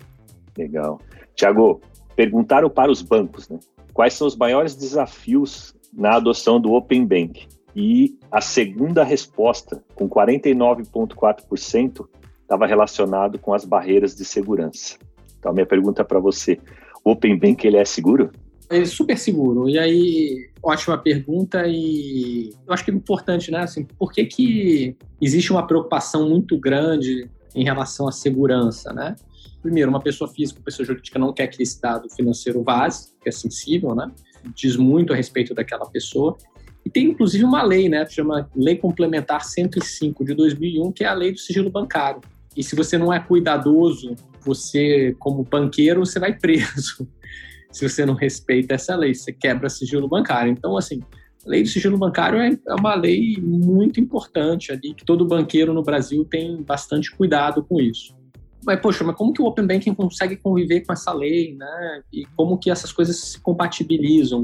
Legal. 0.58 1.00
Tiago, 1.36 1.80
perguntaram 2.16 2.70
para 2.72 2.92
os 2.92 3.04
bancos, 3.04 3.48
né? 3.50 3.60
Quais 3.94 4.14
são 4.14 4.26
os 4.26 4.36
maiores 4.36 4.76
desafios 4.76 5.76
na 5.94 6.16
adoção 6.16 6.60
do 6.60 6.74
Open 6.74 7.06
Bank? 7.06 7.48
E 7.76 8.18
a 8.32 8.40
segunda 8.40 9.04
resposta, 9.04 9.84
com 9.94 10.10
49,4%, 10.10 12.08
estava 12.42 12.66
relacionado 12.66 13.38
com 13.38 13.54
as 13.54 13.66
barreiras 13.66 14.16
de 14.16 14.24
segurança. 14.24 14.98
Então, 15.38 15.54
minha 15.54 15.66
pergunta 15.66 16.06
para 16.06 16.20
você: 16.20 16.58
o 17.04 17.12
Open 17.12 17.38
Bank 17.38 17.68
ele 17.68 17.78
é 17.78 17.86
seguro? 17.86 18.32
É 18.70 18.84
super 18.86 19.18
seguro. 19.18 19.70
E 19.70 19.78
aí, 19.78 20.50
ótima 20.64 20.98
pergunta 20.98 21.68
e 21.68 22.52
eu 22.66 22.74
acho 22.74 22.84
que 22.84 22.92
é 22.92 22.94
importante, 22.94 23.52
né? 23.52 23.60
Assim, 23.60 23.84
por 23.84 24.12
que, 24.12 24.26
que 24.26 24.96
existe 25.22 25.52
uma 25.52 25.68
preocupação 25.68 26.28
muito 26.30 26.58
grande 26.58 27.30
em 27.54 27.64
relação 27.64 28.08
à 28.08 28.12
segurança, 28.12 28.92
né? 28.92 29.16
Primeiro, 29.62 29.90
uma 29.90 30.00
pessoa 30.00 30.30
física, 30.30 30.60
uma 30.60 30.66
pessoa 30.66 30.86
jurídica 30.86 31.20
não 31.20 31.34
quer 31.34 31.48
que 31.48 31.62
esse 31.62 31.80
dado 31.80 32.10
financeiro 32.10 32.64
vaze, 32.64 33.10
que 33.22 33.30
é 33.30 33.32
sensível, 33.32 33.94
né? 33.94 34.12
Diz 34.56 34.76
muito 34.76 35.14
a 35.14 35.16
respeito 35.16 35.54
daquela 35.54 35.86
pessoa. 35.88 36.38
E 36.86 36.90
tem 36.90 37.06
inclusive 37.06 37.44
uma 37.44 37.64
lei, 37.64 37.90
né, 37.90 38.06
chama 38.08 38.48
Lei 38.56 38.76
Complementar 38.78 39.44
105 39.44 40.24
de 40.24 40.36
2001, 40.36 40.92
que 40.92 41.04
é 41.04 41.08
a 41.08 41.14
lei 41.14 41.32
do 41.32 41.40
sigilo 41.40 41.70
bancário. 41.70 42.22
E 42.56 42.64
se 42.64 42.76
você 42.76 42.98
não 42.98 43.12
é 43.12 43.20
cuidadoso, 43.20 44.16
você 44.42 45.16
como 45.20 45.44
banqueiro, 45.44 46.06
você 46.06 46.20
vai 46.20 46.38
preso. 46.38 47.08
se 47.72 47.90
você 47.90 48.06
não 48.06 48.14
respeita 48.14 48.76
essa 48.76 48.96
lei, 48.96 49.14
você 49.16 49.34
quebra 49.34 49.68
sigilo 49.68 50.08
bancário. 50.08 50.52
Então, 50.52 50.78
assim, 50.78 51.02
a 51.46 51.50
lei 51.50 51.64
do 51.64 51.70
sigilo 51.70 51.98
bancário 51.98 52.40
é, 52.40 52.58
é 52.68 52.76
uma 52.76 52.96
lei 52.96 53.36
muito 53.42 54.00
importante 54.00 54.72
ali, 54.72 54.94
que 54.94 55.04
todo 55.04 55.26
banqueiro 55.26 55.74
no 55.74 55.84
Brasil 55.84 56.24
tem 56.24 56.62
bastante 56.62 57.12
cuidado 57.12 57.64
com 57.64 57.82
isso. 57.82 58.16
Mas, 58.64 58.80
poxa, 58.80 59.04
mas 59.04 59.16
como 59.16 59.34
que 59.34 59.42
o 59.42 59.46
Open 59.46 59.68
Banking 59.68 59.94
consegue 59.94 60.38
conviver 60.38 60.82
com 60.82 60.94
essa 60.94 61.14
lei, 61.14 61.56
né? 61.56 62.02
E 62.12 62.26
como 62.36 62.58
que 62.58 62.72
essas 62.72 62.92
coisas 62.92 63.18
se 63.18 63.40
compatibilizam? 63.40 64.44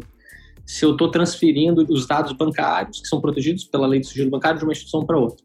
Se 0.65 0.85
eu 0.85 0.91
estou 0.91 1.09
transferindo 1.09 1.85
os 1.89 2.07
dados 2.07 2.33
bancários, 2.33 3.01
que 3.01 3.07
são 3.07 3.19
protegidos 3.19 3.63
pela 3.63 3.87
lei 3.87 3.99
do 3.99 4.05
sigilo 4.05 4.29
bancário, 4.29 4.59
de 4.59 4.65
uma 4.65 4.71
instituição 4.71 5.05
para 5.05 5.17
outra. 5.17 5.43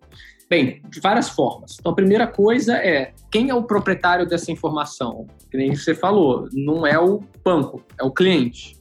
Bem, 0.49 0.81
de 0.89 1.01
várias 1.01 1.29
formas. 1.29 1.77
Então, 1.79 1.91
a 1.91 1.95
primeira 1.95 2.27
coisa 2.27 2.77
é 2.77 3.13
quem 3.33 3.51
é 3.51 3.55
o 3.55 3.65
proprietário 3.65 4.27
dessa 4.27 4.53
informação? 4.53 5.27
Que 5.51 5.57
nem 5.57 5.75
você 5.75 5.95
falou, 5.95 6.49
não 6.53 6.87
é 6.87 6.99
o 6.99 7.21
banco, 7.45 7.83
é 7.99 8.05
o 8.05 8.13
cliente. 8.13 8.77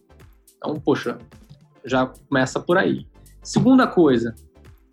Então, 0.58 0.80
poxa, 0.80 1.17
já 1.84 2.06
começa 2.06 2.60
por 2.60 2.78
aí. 2.78 3.08
Segunda 3.41 3.88
coisa, 3.88 4.36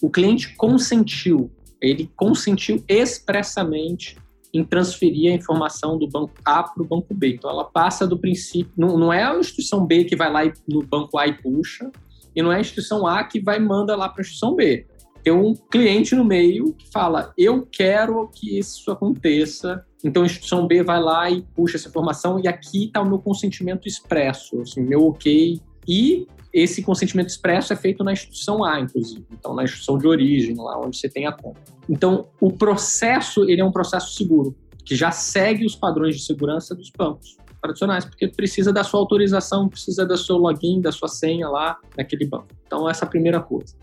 o 0.03 0.11
cliente 0.11 0.55
consentiu, 0.57 1.51
ele 1.81 2.11
consentiu 2.17 2.83
expressamente 2.89 4.17
em 4.53 4.65
transferir 4.65 5.33
a 5.33 5.35
informação 5.35 5.99
do 5.99 6.07
banco 6.07 6.35
A 6.45 6.63
para 6.63 6.83
o 6.83 6.87
banco 6.87 7.15
B. 7.15 7.35
Então, 7.35 7.51
ela 7.51 7.65
passa 7.65 8.07
do 8.07 8.19
princípio. 8.19 8.73
Não, 8.77 8.99
não 8.99 9.13
é 9.13 9.23
a 9.23 9.37
instituição 9.39 9.87
B 9.87 10.05
que 10.05 10.15
vai 10.15 10.31
lá 10.31 10.45
e, 10.45 10.53
no 10.69 10.83
banco 10.83 11.19
A 11.19 11.27
e 11.27 11.33
puxa, 11.33 11.91
e 12.35 12.43
não 12.43 12.53
é 12.53 12.57
a 12.57 12.61
instituição 12.61 13.07
A 13.07 13.25
que 13.25 13.41
vai 13.41 13.59
manda 13.59 13.97
lá 13.97 14.09
para 14.09 14.21
a 14.21 14.23
instituição 14.23 14.55
B. 14.55 14.87
Tem 15.23 15.33
um 15.33 15.55
cliente 15.55 16.15
no 16.15 16.25
meio 16.25 16.75
que 16.75 16.91
fala: 16.91 17.33
eu 17.39 17.67
quero 17.67 18.29
que 18.29 18.59
isso 18.59 18.91
aconteça. 18.91 19.85
Então, 20.05 20.23
a 20.23 20.27
instituição 20.27 20.67
B 20.67 20.83
vai 20.83 21.01
lá 21.01 21.31
e 21.31 21.43
puxa 21.55 21.77
essa 21.77 21.89
informação, 21.89 22.41
e 22.41 22.49
aqui 22.49 22.87
está 22.87 23.01
o 23.01 23.09
meu 23.09 23.21
consentimento 23.21 23.87
expresso, 23.87 24.61
assim, 24.61 24.83
meu 24.83 25.07
ok. 25.07 25.61
E 25.87 26.27
esse 26.53 26.83
consentimento 26.83 27.29
expresso 27.29 27.73
é 27.73 27.77
feito 27.77 28.05
na 28.05 28.13
instituição 28.13 28.63
A, 28.63 28.79
inclusive, 28.79 29.25
então 29.33 29.55
na 29.55 29.65
instituição 29.65 29.97
de 29.97 30.07
origem, 30.07 30.55
lá 30.57 30.79
onde 30.79 30.99
você 30.99 31.09
tem 31.09 31.27
a 31.27 31.33
conta. 31.33 31.61
Então, 31.89 32.29
o 32.41 32.53
processo, 32.53 33.49
ele 33.49 33.61
é 33.61 33.65
um 33.65 33.73
processo 33.73 34.15
seguro, 34.15 34.55
que 34.85 34.95
já 34.95 35.11
segue 35.11 35.65
os 35.65 35.75
padrões 35.75 36.15
de 36.17 36.23
segurança 36.23 36.75
dos 36.75 36.91
bancos 36.91 37.37
tradicionais, 37.61 38.05
porque 38.05 38.29
precisa 38.29 38.73
da 38.73 38.85
sua 38.85 39.01
autorização, 39.01 39.69
precisa 39.69 40.05
do 40.05 40.19
seu 40.19 40.37
login, 40.37 40.81
da 40.81 40.93
sua 40.93 41.09
senha 41.09 41.49
lá 41.49 41.79
naquele 41.97 42.27
banco. 42.27 42.49
Então, 42.67 42.89
essa 42.91 43.05
é 43.05 43.07
a 43.07 43.11
primeira 43.11 43.41
coisa. 43.41 43.75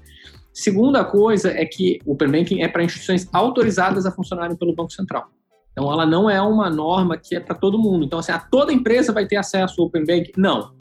Segunda 0.53 1.03
coisa 1.05 1.49
é 1.49 1.65
que 1.65 1.99
o 2.05 2.12
Open 2.12 2.29
Banking 2.29 2.62
é 2.62 2.67
para 2.67 2.83
instituições 2.83 3.27
autorizadas 3.31 4.05
a 4.05 4.12
funcionarem 4.12 4.55
pelo 4.57 4.75
Banco 4.75 4.91
Central. 4.91 5.29
Então, 5.71 5.91
ela 5.91 6.05
não 6.05 6.29
é 6.29 6.41
uma 6.41 6.69
norma 6.69 7.17
que 7.17 7.35
é 7.35 7.39
para 7.39 7.55
todo 7.55 7.79
mundo. 7.79 8.03
Então, 8.03 8.19
assim, 8.19 8.33
a 8.33 8.39
toda 8.39 8.73
empresa 8.73 9.13
vai 9.13 9.25
ter 9.25 9.38
acesso 9.38 9.81
ao 9.81 9.88
Open 9.88 10.05
Banking? 10.05 10.33
Não 10.35 10.78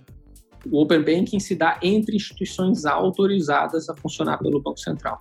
o 0.67 0.83
Open 0.83 1.03
Banking 1.03 1.41
se 1.41 1.55
dá 1.55 1.79
entre 1.83 2.17
instituições 2.17 2.85
autorizadas 2.85 3.89
a 3.89 3.97
funcionar 3.97 4.39
pelo 4.39 4.61
Banco 4.61 4.79
Central. 4.79 5.21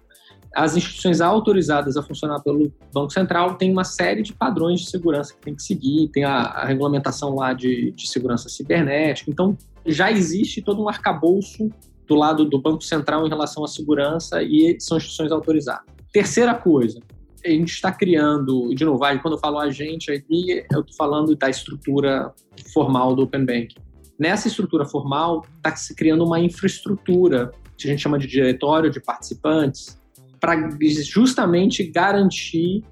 As 0.55 0.75
instituições 0.75 1.21
autorizadas 1.21 1.97
a 1.97 2.03
funcionar 2.03 2.41
pelo 2.41 2.71
Banco 2.93 3.11
Central 3.11 3.55
têm 3.55 3.71
uma 3.71 3.83
série 3.83 4.23
de 4.23 4.33
padrões 4.33 4.81
de 4.81 4.89
segurança 4.89 5.33
que 5.33 5.41
tem 5.41 5.55
que 5.55 5.61
seguir, 5.61 6.09
tem 6.09 6.23
a, 6.23 6.37
a 6.37 6.65
regulamentação 6.65 7.35
lá 7.35 7.53
de, 7.53 7.91
de 7.91 8.07
segurança 8.07 8.49
cibernética. 8.49 9.29
Então, 9.29 9.57
já 9.85 10.11
existe 10.11 10.61
todo 10.61 10.81
um 10.81 10.89
arcabouço 10.89 11.69
do 12.07 12.15
lado 12.15 12.45
do 12.45 12.59
Banco 12.59 12.83
Central 12.83 13.25
em 13.25 13.29
relação 13.29 13.63
à 13.63 13.67
segurança 13.67 14.41
e 14.41 14.77
são 14.79 14.97
instituições 14.97 15.31
autorizadas. 15.31 15.85
Terceira 16.11 16.55
coisa, 16.55 16.99
a 17.45 17.49
gente 17.49 17.73
está 17.73 17.91
criando, 17.91 18.73
de 18.73 18.83
novo, 18.83 18.99
quando 19.21 19.33
eu 19.33 19.39
falo 19.39 19.59
a 19.59 19.69
gente, 19.69 20.11
aqui 20.11 20.63
eu 20.71 20.79
estou 20.79 20.95
falando 20.97 21.35
da 21.35 21.49
estrutura 21.49 22.33
formal 22.73 23.15
do 23.15 23.23
Open 23.23 23.45
Banking 23.45 23.86
nessa 24.19 24.47
estrutura 24.47 24.85
formal 24.85 25.45
está 25.57 25.75
se 25.75 25.95
criando 25.95 26.23
uma 26.25 26.39
infraestrutura 26.39 27.51
que 27.77 27.87
a 27.87 27.91
gente 27.91 28.01
chama 28.01 28.17
de 28.17 28.27
diretório 28.27 28.89
de 28.89 28.99
participantes 28.99 29.99
para 30.39 30.69
justamente 31.03 31.83
garantir 31.83 32.83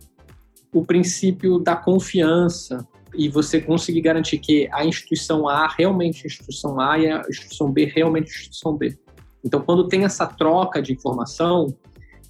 o 0.74 0.86
princípio 0.86 1.60
da 1.60 1.76
confiança 1.76 2.86
e 3.18 3.30
você 3.30 3.62
conseguir 3.62 4.02
garantir 4.02 4.40
que 4.40 4.68
a 4.72 4.86
instituição 4.86 5.48
A 5.48 5.68
realmente 5.68 6.24
é 6.24 6.28
instituição 6.28 6.80
A 6.80 7.00
e 7.00 7.10
a 7.10 7.22
instituição 7.30 7.72
B 7.72 7.86
realmente 7.86 8.28
é 8.28 8.36
instituição 8.36 8.76
B. 8.76 8.98
Então, 9.44 9.62
quando 9.62 9.88
tem 9.88 10.04
essa 10.04 10.28
troca 10.28 10.82
de 10.82 10.92
informação, 10.92 11.74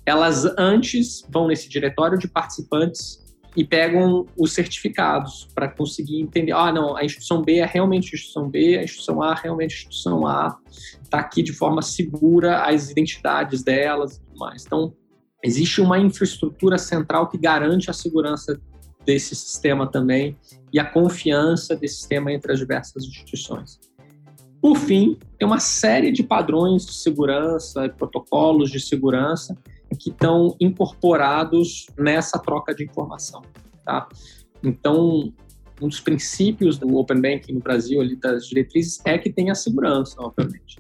elas 0.06 0.46
antes 0.58 1.26
vão 1.30 1.48
nesse 1.48 1.68
diretório 1.68 2.18
de 2.18 2.28
participantes 2.28 3.25
e 3.56 3.64
pegam 3.64 4.26
os 4.38 4.54
certificados 4.54 5.48
para 5.56 5.68
conseguir 5.68 6.20
entender, 6.20 6.52
ah, 6.52 6.72
não, 6.72 6.96
a 6.96 7.06
instituição 7.06 7.42
B 7.42 7.60
é 7.60 7.66
realmente 7.66 8.14
instituição 8.14 8.50
B, 8.50 8.78
a 8.78 8.84
instituição 8.84 9.22
A 9.22 9.32
é 9.32 9.44
realmente 9.44 9.76
instituição 9.76 10.28
A, 10.28 10.58
está 11.02 11.20
aqui 11.20 11.42
de 11.42 11.54
forma 11.54 11.82
segura 11.82 12.64
as 12.64 12.90
identidades 12.90 13.64
delas 13.64 14.18
e 14.18 14.20
tudo 14.22 14.40
mais. 14.40 14.66
Então, 14.66 14.94
existe 15.44 15.80
uma 15.80 15.98
infraestrutura 15.98 16.78
central 16.78 17.30
que 17.30 17.38
garante 17.38 17.90
a 17.90 17.94
segurança 17.94 18.60
desse 19.06 19.36
sistema 19.36 19.88
também 19.88 20.36
e 20.74 20.80
a 20.80 20.86
confiança 20.86 21.76
desse 21.76 21.96
sistema 21.98 22.34
entre 22.34 22.52
as 22.52 22.60
diversas 22.60 23.04
instituições. 23.04 23.80
Por 24.62 24.78
fim, 24.78 25.18
tem 25.38 25.48
uma 25.48 25.60
série 25.60 26.12
de 26.12 26.24
padrões 26.24 26.86
de 26.86 26.94
segurança, 26.96 27.88
protocolos 27.90 28.72
de 28.72 28.80
segurança 28.80 29.56
que 30.00 30.10
estão 30.10 30.56
incorporados 30.60 31.88
nessa 31.98 32.40
troca 32.40 32.74
de 32.74 32.84
informação. 32.84 33.42
Tá? 33.84 34.08
Então, 34.64 35.34
um 35.82 35.88
dos 35.88 36.00
princípios 36.00 36.78
do 36.78 36.96
Open 36.98 37.22
Banking 37.22 37.54
no 37.54 37.60
Brasil, 37.60 38.02
ali 38.02 38.16
das 38.16 38.48
diretrizes, 38.48 39.02
é 39.06 39.18
que 39.18 39.32
tenha 39.32 39.54
segurança, 39.54 40.16
obviamente. 40.20 40.78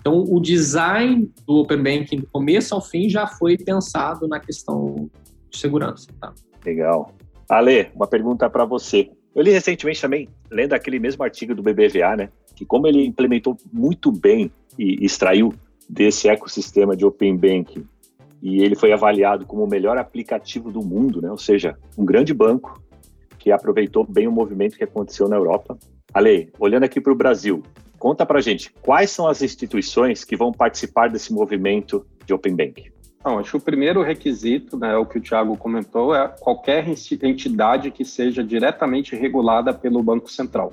Então, 0.00 0.24
o 0.24 0.40
design 0.40 1.30
do 1.46 1.56
Open 1.56 1.82
Banking, 1.82 2.16
do 2.20 2.26
começo 2.26 2.74
ao 2.74 2.80
fim, 2.80 3.08
já 3.08 3.26
foi 3.26 3.58
pensado 3.58 4.26
na 4.26 4.40
questão 4.40 5.10
de 5.50 5.58
segurança. 5.58 6.08
Tá? 6.18 6.32
Legal. 6.64 7.14
Ale, 7.48 7.90
uma 7.94 8.06
pergunta 8.06 8.48
para 8.48 8.64
você. 8.64 9.10
Eu 9.34 9.42
li 9.42 9.50
recentemente 9.50 10.00
também, 10.00 10.28
lendo 10.50 10.72
aquele 10.72 10.98
mesmo 10.98 11.22
artigo 11.22 11.54
do 11.54 11.62
BBVA, 11.62 12.16
né, 12.16 12.30
que 12.56 12.64
como 12.64 12.86
ele 12.86 13.06
implementou 13.06 13.56
muito 13.72 14.10
bem 14.10 14.50
e 14.78 15.04
extraiu 15.04 15.52
desse 15.88 16.28
ecossistema 16.28 16.96
de 16.96 17.04
Open 17.04 17.36
Banking 17.36 17.84
e 18.42 18.62
ele 18.62 18.74
foi 18.74 18.92
avaliado 18.92 19.44
como 19.44 19.64
o 19.64 19.68
melhor 19.68 19.98
aplicativo 19.98 20.70
do 20.70 20.80
mundo, 20.80 21.20
né, 21.20 21.30
ou 21.30 21.38
seja, 21.38 21.76
um 21.96 22.04
grande 22.04 22.32
banco 22.32 22.80
que 23.38 23.50
aproveitou 23.50 24.04
bem 24.04 24.26
o 24.26 24.32
movimento 24.32 24.76
que 24.76 24.84
aconteceu 24.84 25.28
na 25.28 25.36
Europa. 25.36 25.78
Ale, 26.12 26.50
olhando 26.58 26.84
aqui 26.84 27.00
para 27.00 27.12
o 27.12 27.16
Brasil, 27.16 27.62
conta 27.98 28.26
para 28.26 28.40
gente 28.40 28.72
quais 28.82 29.10
são 29.10 29.26
as 29.26 29.42
instituições 29.42 30.24
que 30.24 30.36
vão 30.36 30.52
participar 30.52 31.08
desse 31.08 31.32
movimento 31.32 32.06
de 32.26 32.34
Open 32.34 32.54
Banking. 32.54 32.90
Não, 33.24 33.38
acho 33.38 33.50
que 33.50 33.56
o 33.56 33.60
primeiro 33.60 34.02
requisito, 34.02 34.78
né, 34.78 34.96
o 34.96 35.04
que 35.04 35.18
o 35.18 35.20
Tiago 35.20 35.56
comentou, 35.56 36.14
é 36.14 36.26
qualquer 36.28 36.86
entidade 36.88 37.90
que 37.90 38.04
seja 38.04 38.42
diretamente 38.42 39.14
regulada 39.14 39.74
pelo 39.74 40.02
Banco 40.02 40.30
Central. 40.30 40.72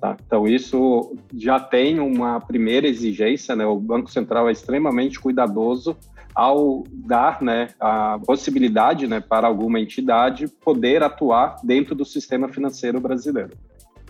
Tá? 0.00 0.16
Então, 0.24 0.46
isso 0.46 1.16
já 1.34 1.58
tem 1.58 1.98
uma 1.98 2.40
primeira 2.40 2.86
exigência, 2.86 3.56
né? 3.56 3.66
o 3.66 3.76
Banco 3.76 4.10
Central 4.10 4.48
é 4.48 4.52
extremamente 4.52 5.18
cuidadoso 5.18 5.96
ao 6.34 6.84
dar 6.90 7.40
né, 7.40 7.68
a 7.78 8.18
possibilidade 8.26 9.06
né, 9.06 9.20
para 9.20 9.46
alguma 9.46 9.78
entidade 9.78 10.48
poder 10.48 11.02
atuar 11.02 11.56
dentro 11.62 11.94
do 11.94 12.04
sistema 12.04 12.48
financeiro 12.48 13.00
brasileiro. 13.00 13.52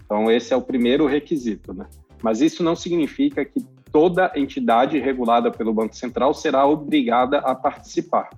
Então, 0.04 0.30
esse 0.30 0.52
é 0.52 0.56
o 0.56 0.62
primeiro 0.62 1.06
requisito. 1.06 1.74
Né? 1.74 1.86
Mas 2.22 2.40
isso 2.40 2.62
não 2.62 2.74
significa 2.74 3.44
que 3.44 3.60
toda 3.92 4.32
entidade 4.34 4.98
regulada 4.98 5.50
pelo 5.50 5.72
Banco 5.72 5.94
Central 5.94 6.34
será 6.34 6.66
obrigada 6.66 7.38
a 7.38 7.54
participar. 7.54 8.30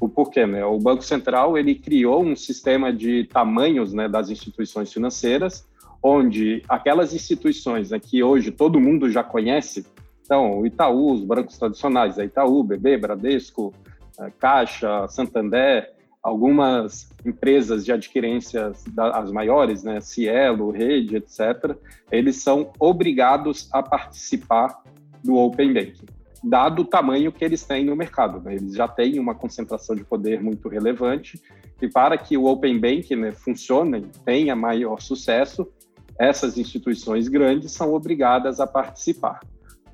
O 0.00 0.08
porquê, 0.08 0.46
né? 0.46 0.64
O 0.64 0.78
Banco 0.78 1.04
Central 1.04 1.56
ele 1.58 1.74
criou 1.74 2.24
um 2.24 2.34
sistema 2.34 2.92
de 2.92 3.24
tamanhos, 3.24 3.92
né, 3.92 4.08
das 4.08 4.30
instituições 4.30 4.92
financeiras, 4.92 5.66
onde 6.02 6.62
aquelas 6.68 7.14
instituições 7.14 7.90
né, 7.90 7.98
que 7.98 8.22
hoje 8.22 8.50
todo 8.50 8.80
mundo 8.80 9.08
já 9.10 9.22
conhece, 9.22 9.86
então 10.24 10.64
Itaú, 10.64 11.12
os 11.12 11.22
bancos 11.22 11.58
tradicionais, 11.58 12.18
a 12.18 12.24
Itaú, 12.24 12.62
BB, 12.62 12.96
Bradesco, 12.96 13.74
eh, 14.18 14.32
Caixa, 14.38 15.06
Santander, 15.08 15.92
algumas 16.22 17.10
empresas 17.24 17.84
de 17.84 17.92
adquirências, 17.92 18.82
as 18.96 19.30
maiores, 19.30 19.84
né, 19.84 20.00
Cielo, 20.00 20.70
Rede, 20.70 21.16
etc., 21.16 21.76
eles 22.10 22.42
são 22.42 22.72
obrigados 22.78 23.68
a 23.70 23.82
participar 23.82 24.82
do 25.22 25.36
Open 25.36 25.74
Banking, 25.74 26.06
dado 26.42 26.80
o 26.80 26.84
tamanho 26.84 27.30
que 27.30 27.44
eles 27.44 27.62
têm 27.62 27.84
no 27.84 27.94
mercado. 27.94 28.40
Né? 28.40 28.54
Eles 28.54 28.74
já 28.74 28.88
têm 28.88 29.18
uma 29.18 29.34
concentração 29.34 29.94
de 29.94 30.02
poder 30.02 30.42
muito 30.42 30.66
relevante 30.68 31.38
e 31.80 31.88
para 31.88 32.16
que 32.16 32.38
o 32.38 32.46
Open 32.46 32.80
Banking 32.80 33.16
né, 33.16 33.32
funcione, 33.32 34.06
tenha 34.24 34.56
maior 34.56 35.02
sucesso, 35.02 35.70
essas 36.18 36.56
instituições 36.56 37.28
grandes 37.28 37.72
são 37.72 37.92
obrigadas 37.92 38.60
a 38.60 38.66
participar. 38.66 39.40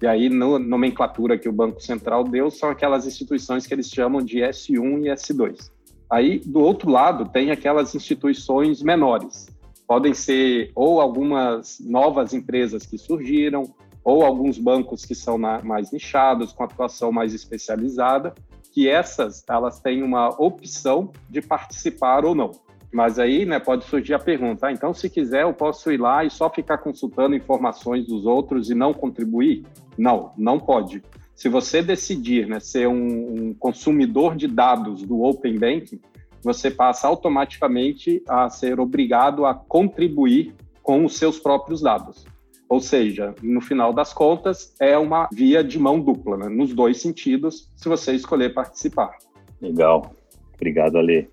E 0.02 0.06
aí, 0.06 0.28
no 0.30 0.58
nomenclatura 0.58 1.38
que 1.38 1.48
o 1.48 1.52
Banco 1.52 1.80
Central 1.80 2.24
deu, 2.24 2.50
são 2.50 2.70
aquelas 2.70 3.06
instituições 3.06 3.66
que 3.66 3.74
eles 3.74 3.88
chamam 3.90 4.22
de 4.22 4.38
S1 4.38 5.04
e 5.04 5.10
S2. 5.10 5.70
Aí, 6.10 6.38
do 6.40 6.60
outro 6.60 6.90
lado, 6.90 7.28
tem 7.28 7.50
aquelas 7.50 7.94
instituições 7.94 8.82
menores. 8.82 9.48
Podem 9.86 10.14
ser 10.14 10.72
ou 10.74 11.00
algumas 11.00 11.78
novas 11.80 12.32
empresas 12.32 12.86
que 12.86 12.96
surgiram, 12.96 13.74
ou 14.02 14.24
alguns 14.24 14.58
bancos 14.58 15.04
que 15.04 15.14
são 15.14 15.36
na, 15.36 15.62
mais 15.62 15.92
nichados, 15.92 16.52
com 16.52 16.64
atuação 16.64 17.12
mais 17.12 17.34
especializada, 17.34 18.34
que 18.72 18.88
essas 18.88 19.44
elas 19.48 19.80
têm 19.80 20.02
uma 20.02 20.28
opção 20.40 21.12
de 21.28 21.42
participar 21.42 22.24
ou 22.24 22.34
não. 22.34 22.52
Mas 22.92 23.18
aí 23.18 23.46
né, 23.46 23.58
pode 23.58 23.84
surgir 23.84 24.14
a 24.14 24.18
pergunta: 24.18 24.66
ah, 24.66 24.72
então, 24.72 24.92
se 24.92 25.08
quiser, 25.08 25.42
eu 25.42 25.52
posso 25.52 25.92
ir 25.92 26.00
lá 26.00 26.24
e 26.24 26.30
só 26.30 26.50
ficar 26.50 26.78
consultando 26.78 27.36
informações 27.36 28.06
dos 28.06 28.26
outros 28.26 28.70
e 28.70 28.74
não 28.74 28.92
contribuir? 28.92 29.64
Não, 29.96 30.32
não 30.36 30.58
pode. 30.58 31.02
Se 31.34 31.48
você 31.48 31.80
decidir 31.80 32.46
né, 32.46 32.60
ser 32.60 32.88
um, 32.88 33.48
um 33.48 33.54
consumidor 33.54 34.36
de 34.36 34.46
dados 34.46 35.02
do 35.02 35.22
Open 35.22 35.58
Banking, 35.58 36.00
você 36.42 36.70
passa 36.70 37.06
automaticamente 37.06 38.22
a 38.28 38.48
ser 38.50 38.80
obrigado 38.80 39.46
a 39.46 39.54
contribuir 39.54 40.54
com 40.82 41.04
os 41.04 41.16
seus 41.16 41.38
próprios 41.38 41.80
dados. 41.80 42.26
Ou 42.68 42.80
seja, 42.80 43.34
no 43.42 43.60
final 43.60 43.92
das 43.92 44.12
contas, 44.12 44.74
é 44.78 44.96
uma 44.96 45.28
via 45.32 45.62
de 45.62 45.78
mão 45.78 46.00
dupla, 46.00 46.36
né? 46.36 46.48
nos 46.48 46.72
dois 46.72 47.00
sentidos, 47.00 47.70
se 47.74 47.88
você 47.88 48.12
escolher 48.14 48.54
participar. 48.54 49.16
Legal. 49.60 50.14
Obrigado, 50.54 50.96
Ale. 50.96 51.28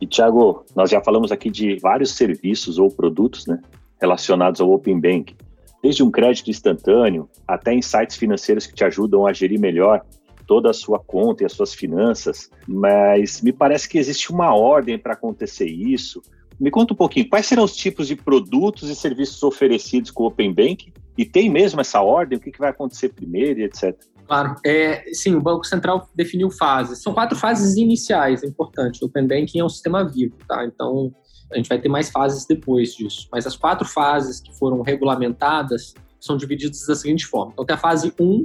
E, 0.00 0.06
Thiago, 0.06 0.64
nós 0.74 0.90
já 0.90 1.00
falamos 1.00 1.32
aqui 1.32 1.50
de 1.50 1.76
vários 1.76 2.12
serviços 2.12 2.78
ou 2.78 2.90
produtos 2.90 3.46
né, 3.46 3.60
relacionados 4.00 4.60
ao 4.60 4.70
Open 4.70 5.00
Bank, 5.00 5.36
desde 5.82 6.02
um 6.02 6.10
crédito 6.10 6.50
instantâneo 6.50 7.28
até 7.46 7.74
insights 7.74 8.16
financeiros 8.16 8.66
que 8.66 8.74
te 8.74 8.84
ajudam 8.84 9.26
a 9.26 9.32
gerir 9.32 9.60
melhor 9.60 10.04
toda 10.46 10.70
a 10.70 10.74
sua 10.74 10.98
conta 10.98 11.42
e 11.42 11.46
as 11.46 11.52
suas 11.52 11.74
finanças, 11.74 12.50
mas 12.66 13.40
me 13.40 13.52
parece 13.52 13.88
que 13.88 13.98
existe 13.98 14.30
uma 14.30 14.54
ordem 14.54 14.98
para 14.98 15.14
acontecer 15.14 15.66
isso, 15.66 16.20
me 16.58 16.70
conta 16.70 16.92
um 16.92 16.96
pouquinho, 16.96 17.28
quais 17.28 17.46
serão 17.46 17.64
os 17.64 17.74
tipos 17.74 18.06
de 18.06 18.14
produtos 18.14 18.88
e 18.88 18.94
serviços 18.94 19.42
oferecidos 19.42 20.10
com 20.10 20.22
o 20.22 20.26
Open 20.26 20.52
Bank? 20.52 20.92
E 21.16 21.24
tem 21.24 21.50
mesmo 21.50 21.80
essa 21.80 22.00
ordem? 22.00 22.38
O 22.38 22.40
que, 22.40 22.50
que 22.50 22.58
vai 22.58 22.70
acontecer 22.70 23.10
primeiro 23.10 23.60
e 23.60 23.64
etc? 23.64 23.96
Claro. 24.26 24.56
É, 24.64 25.04
sim, 25.12 25.34
o 25.34 25.40
Banco 25.40 25.64
Central 25.66 26.08
definiu 26.14 26.50
fases. 26.50 27.02
São 27.02 27.12
quatro 27.12 27.36
fases 27.36 27.76
iniciais, 27.76 28.42
é 28.42 28.46
importante. 28.46 29.02
O 29.02 29.06
Open 29.06 29.26
Banking 29.26 29.58
é 29.58 29.64
um 29.64 29.68
sistema 29.68 30.04
vivo, 30.04 30.36
tá? 30.48 30.64
Então, 30.64 31.14
a 31.52 31.56
gente 31.56 31.68
vai 31.68 31.78
ter 31.78 31.88
mais 31.88 32.10
fases 32.10 32.46
depois 32.46 32.94
disso. 32.94 33.28
Mas 33.30 33.46
as 33.46 33.56
quatro 33.56 33.86
fases 33.86 34.40
que 34.40 34.56
foram 34.58 34.80
regulamentadas 34.82 35.94
são 36.18 36.36
divididas 36.36 36.86
da 36.86 36.94
seguinte 36.94 37.26
forma. 37.26 37.52
Então, 37.52 37.66
tem 37.66 37.74
a 37.74 37.78
fase 37.78 38.12
1, 38.18 38.44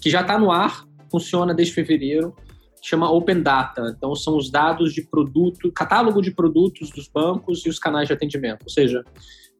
que 0.00 0.10
já 0.10 0.22
está 0.22 0.38
no 0.38 0.50
ar, 0.50 0.84
funciona 1.10 1.54
desde 1.54 1.72
fevereiro, 1.72 2.34
chama 2.82 3.10
Open 3.10 3.42
Data. 3.42 3.94
Então, 3.96 4.14
são 4.16 4.36
os 4.36 4.50
dados 4.50 4.92
de 4.92 5.02
produto, 5.02 5.70
catálogo 5.70 6.20
de 6.20 6.32
produtos 6.32 6.90
dos 6.90 7.06
bancos 7.06 7.64
e 7.64 7.68
os 7.68 7.78
canais 7.78 8.08
de 8.08 8.14
atendimento. 8.14 8.64
Ou 8.64 8.70
seja, 8.70 9.04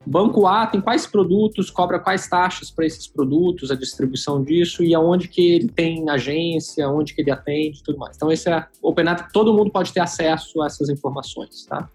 banco 0.05 0.45
A 0.45 0.67
tem 0.67 0.81
quais 0.81 1.07
produtos, 1.07 1.69
cobra 1.69 1.99
quais 1.99 2.27
taxas 2.27 2.69
para 2.69 2.85
esses 2.85 3.07
produtos, 3.07 3.71
a 3.71 3.75
distribuição 3.75 4.43
disso 4.43 4.83
e 4.83 4.93
aonde 4.93 5.27
que 5.27 5.53
ele 5.53 5.69
tem 5.69 6.09
agência, 6.09 6.89
onde 6.89 7.13
que 7.13 7.21
ele 7.21 7.31
atende 7.31 7.81
tudo 7.83 7.97
mais. 7.97 8.15
Então, 8.15 8.31
esse 8.31 8.49
é 8.49 8.65
Open 8.81 9.05
Data, 9.05 9.27
todo 9.31 9.53
mundo 9.53 9.71
pode 9.71 9.93
ter 9.93 10.01
acesso 10.01 10.61
a 10.61 10.67
essas 10.67 10.89
informações, 10.89 11.65
tá? 11.65 11.89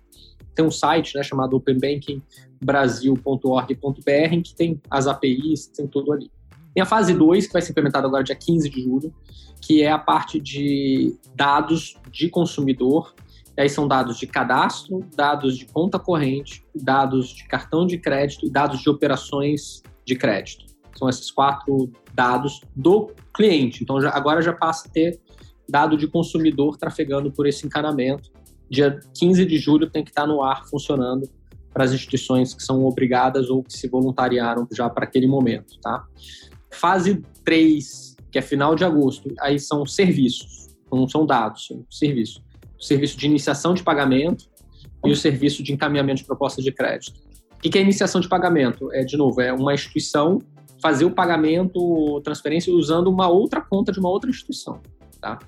Tem 0.55 0.65
um 0.65 0.71
site 0.71 1.17
né, 1.17 1.23
chamado 1.23 1.57
openbankingbrasil.org.br 1.57 4.43
que 4.43 4.55
tem 4.57 4.81
as 4.91 5.07
APIs, 5.07 5.67
tem 5.69 5.87
tudo 5.87 6.13
ali. 6.13 6.31
Tem 6.75 6.83
a 6.83 6.87
fase 6.87 7.15
2, 7.15 7.47
que 7.47 7.53
vai 7.53 7.63
ser 7.63 7.73
implementada 7.73 8.07
agora 8.07 8.25
dia 8.25 8.35
15 8.35 8.69
de 8.69 8.83
julho, 8.83 9.15
que 9.61 9.83
é 9.83 9.91
a 9.91 9.99
parte 9.99 10.41
de 10.41 11.15
dados 11.35 11.97
de 12.11 12.29
consumidor. 12.29 13.15
E 13.59 13.63
aí 13.63 13.69
são 13.69 13.89
dados 13.89 14.21
de 14.21 14.27
cadastro, 14.29 15.05
dados 15.17 15.59
de 15.59 15.67
conta 15.67 15.99
corrente, 15.99 16.65
dados 16.73 17.31
de 17.31 17.45
cartão 17.49 17.85
de 17.85 17.99
crédito 17.99 18.47
e 18.47 18.51
dados 18.51 18.81
de 18.81 18.89
operações 18.89 19.83
de 20.07 20.15
crédito. 20.15 20.65
São 20.97 21.09
esses 21.09 21.29
quatro 21.29 21.91
dados 22.15 22.61
do 22.77 23.11
cliente. 23.35 23.83
Então 23.83 24.01
já, 24.01 24.11
agora 24.11 24.41
já 24.41 24.53
passa 24.53 24.87
a 24.87 24.91
ter 24.93 25.21
dado 25.69 25.97
de 25.97 26.07
consumidor 26.07 26.77
trafegando 26.77 27.33
por 27.33 27.49
esse 27.49 27.67
encanamento. 27.67 28.31
Dia 28.71 29.01
15 29.19 29.45
de 29.45 29.59
julho 29.59 29.91
tem 29.91 30.05
que 30.05 30.11
estar 30.11 30.27
no 30.27 30.41
ar 30.41 30.65
funcionando 30.69 31.29
para 31.73 31.83
as 31.83 31.93
instituições 31.93 32.55
que 32.55 32.63
são 32.63 32.85
obrigadas 32.85 33.51
ou 33.51 33.65
que 33.65 33.73
se 33.73 33.89
voluntariaram 33.89 34.69
já 34.73 34.89
para 34.89 35.05
aquele 35.05 35.27
momento, 35.27 35.81
tá? 35.81 36.05
Fase 36.71 37.23
3, 37.45 38.17
que 38.31 38.39
é 38.39 38.43
final 38.43 38.77
de 38.77 38.85
agosto, 38.85 39.35
aí 39.41 39.59
são 39.59 39.85
serviços, 39.85 40.69
não 40.93 41.09
são 41.09 41.27
dados, 41.27 41.67
são 41.67 41.85
serviços. 41.91 42.48
O 42.79 42.83
serviço 42.83 43.17
de 43.17 43.27
iniciação 43.27 43.75
de 43.75 43.83
pagamento 43.83 44.47
e 45.05 45.11
o 45.11 45.17
serviço 45.17 45.63
de 45.63 45.73
encaminhamento 45.73 46.21
de 46.21 46.27
proposta 46.27 46.63
de 46.63 46.73
crédito. 46.73 47.21
O 47.57 47.61
que 47.61 47.77
é 47.77 47.83
iniciação 47.83 48.21
de 48.21 48.29
pagamento? 48.29 48.93
É, 48.93 49.05
de 49.05 49.17
novo, 49.17 49.41
é 49.41 49.53
uma 49.53 49.75
instituição 49.75 50.41
fazer 50.81 51.05
o 51.05 51.11
pagamento, 51.11 52.21
transferência, 52.23 52.73
usando 52.73 53.09
uma 53.09 53.29
outra 53.29 53.61
conta 53.61 53.91
de 53.91 53.99
uma 53.99 54.09
outra 54.09 54.31
instituição. 54.31 54.81
Tá? 55.21 55.39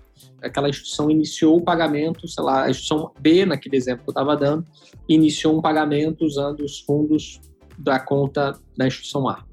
Aquela 0.42 0.68
instituição 0.68 1.08
iniciou 1.08 1.58
o 1.58 1.62
pagamento, 1.62 2.26
sei 2.26 2.42
lá, 2.42 2.64
a 2.64 2.70
instituição 2.70 3.12
B, 3.20 3.46
naquele 3.46 3.76
exemplo 3.76 4.02
que 4.02 4.10
eu 4.10 4.12
estava 4.12 4.36
dando, 4.36 4.64
iniciou 5.08 5.56
um 5.56 5.62
pagamento 5.62 6.24
usando 6.24 6.60
os 6.60 6.80
fundos 6.80 7.40
da 7.78 8.00
conta 8.00 8.58
da 8.76 8.88
instituição 8.88 9.28
A 9.28 9.44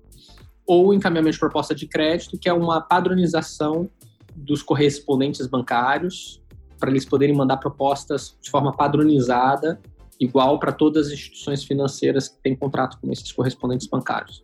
ou 0.68 0.94
encaminhamento 0.94 1.36
de 1.36 1.40
proposta 1.40 1.74
de 1.74 1.88
crédito, 1.88 2.38
que 2.38 2.50
é 2.50 2.54
uma 2.54 2.82
padronização 2.82 3.90
dos 4.36 4.62
correspondentes 4.62 5.48
bancários 5.48 6.44
para 6.80 6.90
eles 6.90 7.06
poderem 7.06 7.36
mandar 7.36 7.58
propostas 7.58 8.38
de 8.42 8.50
forma 8.50 8.72
padronizada, 8.76 9.80
igual 10.20 10.60
para 10.60 10.72
todas 10.72 11.08
as 11.08 11.13
instituições 11.13 11.63
financeiras 11.63 12.28
que 12.28 12.38
têm 12.42 12.56
contrato 12.56 12.98
com 13.00 13.12
esses 13.12 13.32
correspondentes 13.32 13.88
bancários. 13.88 14.42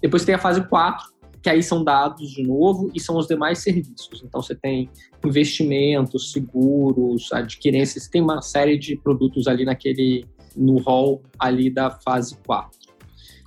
Depois 0.00 0.24
tem 0.24 0.34
a 0.34 0.38
fase 0.38 0.66
4, 0.66 1.08
que 1.42 1.48
aí 1.48 1.62
são 1.62 1.82
dados 1.82 2.30
de 2.30 2.42
novo 2.42 2.90
e 2.94 3.00
são 3.00 3.16
os 3.16 3.26
demais 3.26 3.58
serviços. 3.60 4.22
Então 4.22 4.42
você 4.42 4.54
tem 4.54 4.90
investimentos, 5.24 6.32
seguros, 6.32 7.32
adquirências, 7.32 8.08
tem 8.08 8.22
uma 8.22 8.42
série 8.42 8.78
de 8.78 8.96
produtos 8.96 9.46
ali 9.46 9.64
naquele 9.64 10.26
no 10.56 10.78
rol 10.78 11.22
ali 11.38 11.70
da 11.70 11.90
fase 11.90 12.36
4. 12.46 12.78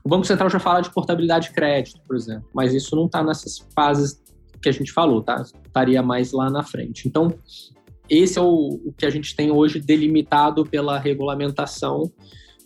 O 0.03 0.09
Banco 0.09 0.25
Central 0.25 0.49
já 0.49 0.59
fala 0.59 0.81
de 0.81 0.91
portabilidade 0.91 1.49
de 1.49 1.53
crédito, 1.53 2.01
por 2.05 2.15
exemplo, 2.15 2.49
mas 2.53 2.73
isso 2.73 2.95
não 2.95 3.05
está 3.05 3.23
nessas 3.23 3.59
fases 3.73 4.21
que 4.61 4.69
a 4.69 4.71
gente 4.71 4.91
falou, 4.91 5.21
tá? 5.21 5.41
Estaria 5.65 6.01
mais 6.01 6.31
lá 6.31 6.49
na 6.49 6.63
frente. 6.63 7.07
Então, 7.07 7.33
esse 8.09 8.37
é 8.37 8.41
o, 8.41 8.81
o 8.85 8.93
que 8.97 9.05
a 9.05 9.09
gente 9.09 9.35
tem 9.35 9.51
hoje 9.51 9.79
delimitado 9.79 10.65
pela 10.65 10.99
regulamentação, 10.99 12.11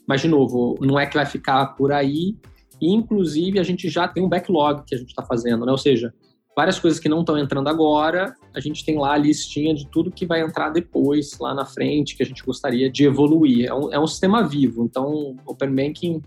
mas, 0.08 0.21
de 0.21 0.28
novo, 0.28 0.78
não 0.82 1.00
é 1.00 1.06
que 1.06 1.15
vai 1.15 1.26
ficar 1.26 1.67
por 1.76 1.91
aí, 1.91 2.36
inclusive 2.82 3.60
a 3.60 3.63
gente 3.63 3.89
já 3.89 4.08
tem 4.08 4.23
um 4.23 4.30
backlog 4.30 4.84
que 4.86 4.95
a 4.95 4.97
gente 4.97 5.10
está 5.10 5.23
fazendo, 5.23 5.65
né? 5.65 5.71
Ou 5.71 5.78
seja, 5.78 6.13
várias 6.56 6.80
coisas 6.80 7.00
que 7.00 7.10
não 7.10 7.19
estão 7.19 7.38
entrando 7.38 7.67
agora, 7.67 8.34
a 8.54 8.60
gente 8.60 8.86
tem 8.86 8.97
lá 8.97 9.13
a 9.13 9.17
listinha 9.17 9.76
de 9.76 9.88
tudo 9.88 10.12
que 10.12 10.26
vai 10.26 10.41
entrar 10.41 10.69
depois, 10.69 11.38
lá 11.39 11.54
na 11.54 11.65
frente, 11.65 12.15
que 12.15 12.23
a 12.23 12.26
gente 12.26 12.43
gostaria 12.43 12.89
de 12.89 13.04
evoluir. 13.04 13.67
É 13.67 13.73
um, 13.73 13.93
é 13.93 14.00
um 14.00 14.08
sistema 14.08 14.47
vivo, 14.47 14.86
então 14.86 15.36
Open 15.45 15.69
Banking 15.69 16.21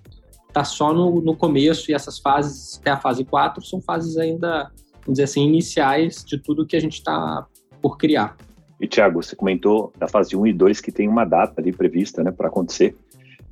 está 0.46 0.64
só 0.64 0.92
no, 0.92 1.20
no 1.20 1.34
começo 1.36 1.90
e 1.90 1.94
essas 1.94 2.18
fases, 2.18 2.78
até 2.78 2.90
a 2.90 2.96
fase 2.96 3.24
4, 3.24 3.64
são 3.64 3.80
fases 3.80 4.16
ainda, 4.16 4.70
vamos 5.00 5.14
dizer 5.14 5.24
assim, 5.24 5.46
iniciais 5.46 6.24
de 6.24 6.38
tudo 6.38 6.66
que 6.66 6.76
a 6.76 6.80
gente 6.80 6.94
está 6.94 7.46
por 7.80 7.96
criar. 7.96 8.36
E, 8.80 8.88
Tiago, 8.88 9.22
você 9.22 9.36
comentou 9.36 9.92
da 9.98 10.08
fase 10.08 10.34
1 10.34 10.46
e 10.46 10.52
2 10.52 10.80
que 10.80 10.90
tem 10.90 11.06
uma 11.06 11.24
data 11.24 11.60
ali 11.60 11.70
prevista 11.70 12.22
né, 12.22 12.30
para 12.30 12.48
acontecer. 12.48 12.96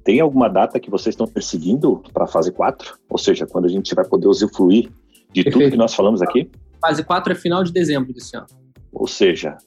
Tem 0.03 0.21
alguma 0.21 0.49
data 0.49 0.81
que 0.81 0.91
vocês 0.91 1.13
estão 1.13 1.27
perseguindo 1.27 2.03
para 2.15 2.25
a 2.25 2.27
fase 2.27 2.51
4? 2.51 2.97
Ou 3.11 3.19
seja, 3.19 3.47
quando 3.47 3.67
a 3.67 3.69
gente 3.69 3.95
vai 3.95 4.07
poder 4.07 4.27
usufruir 4.27 4.89
de 5.33 5.45
Perfeito. 5.45 5.53
tudo 5.53 5.71
que 5.71 5.77
nós 5.77 5.95
falamos 5.95 6.23
aqui? 6.23 6.51
Fase 6.81 7.05
4 7.05 7.33
é 7.33 7.37
final 7.37 7.63
de 7.63 7.73
dezembro 7.73 8.13
desse 8.13 8.35
ano. 8.35 8.47
Ou 8.91 9.07
seja, 9.07 9.59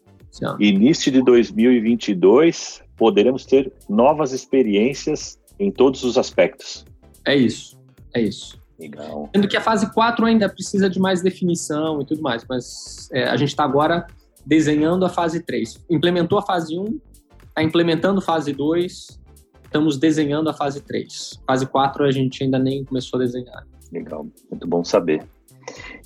início 0.60 1.12
de 1.12 1.21
2022, 1.24 2.82
poderemos 2.97 3.45
ter 3.45 3.71
novas 3.88 4.32
experiências 4.32 5.38
em 5.60 5.69
todos 5.71 6.04
os 6.04 6.17
aspectos. 6.17 6.86
É 7.26 7.36
isso, 7.36 7.80
é 8.15 8.21
isso. 8.21 8.60
Legal. 8.80 9.30
Sendo 9.36 9.47
que 9.47 9.56
a 9.56 9.62
fase 9.62 9.93
4 9.93 10.26
ainda 10.26 10.50
precisa 10.50 10.89
de 10.89 11.00
mais 11.00 11.21
definição 11.21 12.02
e 12.02 12.06
tudo 12.06 12.24
mais, 12.24 12.43
mas 12.50 13.08
é, 13.12 13.26
a 13.26 13.38
gente 13.38 13.50
está 13.50 13.63
agora 13.63 14.08
desenhando 14.46 15.06
a 15.06 15.10
fase 15.10 15.42
3. 15.42 15.86
Implementou 15.90 16.40
a 16.40 16.42
fase 16.42 16.78
1, 16.78 17.00
está 17.48 17.64
implementando 17.64 18.22
fase 18.22 18.54
2, 18.54 19.20
estamos 19.64 19.98
desenhando 19.98 20.50
a 20.50 20.54
fase 20.54 20.82
3. 20.82 21.42
Fase 21.46 21.66
4 21.66 22.06
a 22.06 22.12
gente 22.12 22.44
ainda 22.44 22.60
nem 22.60 22.84
começou 22.84 23.20
a 23.20 23.24
desenhar. 23.24 23.66
Legal, 23.92 24.28
muito 24.50 24.68
bom 24.68 24.84
saber. 24.84 25.24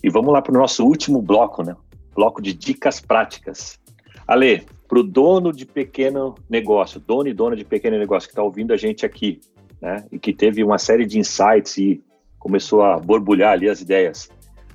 E 0.04 0.10
vamos 0.10 0.34
lá 0.34 0.42
para 0.42 0.54
o 0.54 0.60
nosso 0.60 0.86
último 0.86 1.22
bloco, 1.22 1.64
né? 1.64 1.76
Bloco 2.16 2.42
de 2.42 2.54
dicas 2.54 3.00
práticas. 3.00 3.80
Ale, 4.28 4.64
para 4.88 5.00
o 5.00 5.04
dono 5.04 5.52
de 5.52 5.66
pequeno 5.66 6.36
negócio, 6.50 7.00
dono 7.00 7.28
e 7.28 7.34
dona 7.34 7.56
de 7.56 7.64
pequeno 7.64 7.98
negócio 7.98 8.28
que 8.28 8.34
está 8.34 8.44
ouvindo 8.44 8.74
a 8.74 8.78
gente 8.78 9.06
aqui, 9.06 9.40
né? 9.82 10.06
E 10.12 10.20
que 10.20 10.34
teve 10.34 10.64
uma 10.64 10.78
série 10.78 11.06
de 11.06 11.20
insights 11.20 11.78
e 11.78 12.04
começou 12.40 12.84
a 12.84 13.00
borbulhar 13.00 13.54
ali 13.54 13.70
as 13.70 13.82
ideias. 13.82 14.30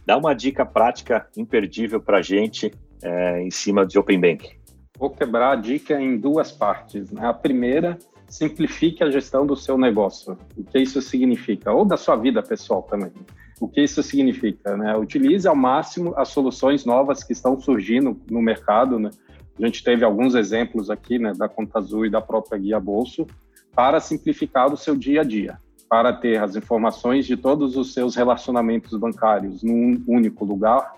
Dá 0.05 0.16
uma 0.16 0.35
dica 0.35 0.64
prática 0.66 1.29
imperdível 1.37 2.01
para 2.01 2.18
a 2.18 2.23
gente 2.23 2.73
é, 3.02 3.42
em 3.42 3.50
cima 3.50 3.86
de 3.86 3.98
Open 3.98 4.20
Bank. 4.20 4.50
Vou 4.98 5.10
quebrar 5.10 5.52
a 5.52 5.56
dica 5.56 6.00
em 6.00 6.18
duas 6.18 6.52
partes. 6.52 7.10
Né? 7.10 7.26
A 7.26 7.32
primeira, 7.32 7.98
simplifique 8.30 9.02
a 9.02 9.10
gestão 9.10 9.44
do 9.44 9.56
seu 9.56 9.76
negócio. 9.76 10.38
O 10.56 10.62
que 10.62 10.78
isso 10.78 11.02
significa? 11.02 11.72
Ou 11.72 11.84
da 11.84 11.96
sua 11.96 12.16
vida 12.16 12.40
pessoal 12.42 12.82
também. 12.82 13.12
O 13.60 13.68
que 13.68 13.82
isso 13.82 14.02
significa? 14.02 14.76
Né? 14.76 14.96
Utilize 14.96 15.46
ao 15.46 15.56
máximo 15.56 16.14
as 16.16 16.28
soluções 16.28 16.84
novas 16.84 17.24
que 17.24 17.32
estão 17.32 17.60
surgindo 17.60 18.18
no 18.30 18.40
mercado. 18.40 18.98
Né? 18.98 19.10
A 19.58 19.66
gente 19.66 19.82
teve 19.82 20.04
alguns 20.04 20.34
exemplos 20.34 20.88
aqui 20.88 21.18
né, 21.18 21.32
da 21.36 21.48
Conta 21.48 21.78
Azul 21.78 22.06
e 22.06 22.10
da 22.10 22.20
própria 22.20 22.58
Guia 22.58 22.80
Bolso 22.80 23.26
para 23.74 24.00
simplificar 24.00 24.72
o 24.72 24.76
seu 24.76 24.96
dia 24.96 25.20
a 25.20 25.24
dia, 25.24 25.58
para 25.88 26.12
ter 26.12 26.40
as 26.40 26.54
informações 26.54 27.26
de 27.26 27.36
todos 27.36 27.76
os 27.76 27.92
seus 27.92 28.14
relacionamentos 28.14 28.98
bancários 28.98 29.62
num 29.62 30.02
único 30.06 30.44
lugar. 30.44 30.94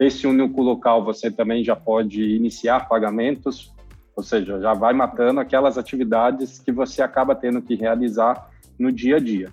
Esse 0.00 0.26
único 0.26 0.62
local 0.62 1.04
você 1.04 1.30
também 1.30 1.62
já 1.62 1.76
pode 1.76 2.22
iniciar 2.22 2.88
pagamentos, 2.88 3.70
ou 4.16 4.22
seja, 4.22 4.58
já 4.58 4.72
vai 4.72 4.94
matando 4.94 5.40
aquelas 5.40 5.76
atividades 5.76 6.58
que 6.58 6.72
você 6.72 7.02
acaba 7.02 7.34
tendo 7.34 7.60
que 7.60 7.74
realizar 7.74 8.48
no 8.78 8.90
dia 8.90 9.16
a 9.16 9.20
dia. 9.20 9.52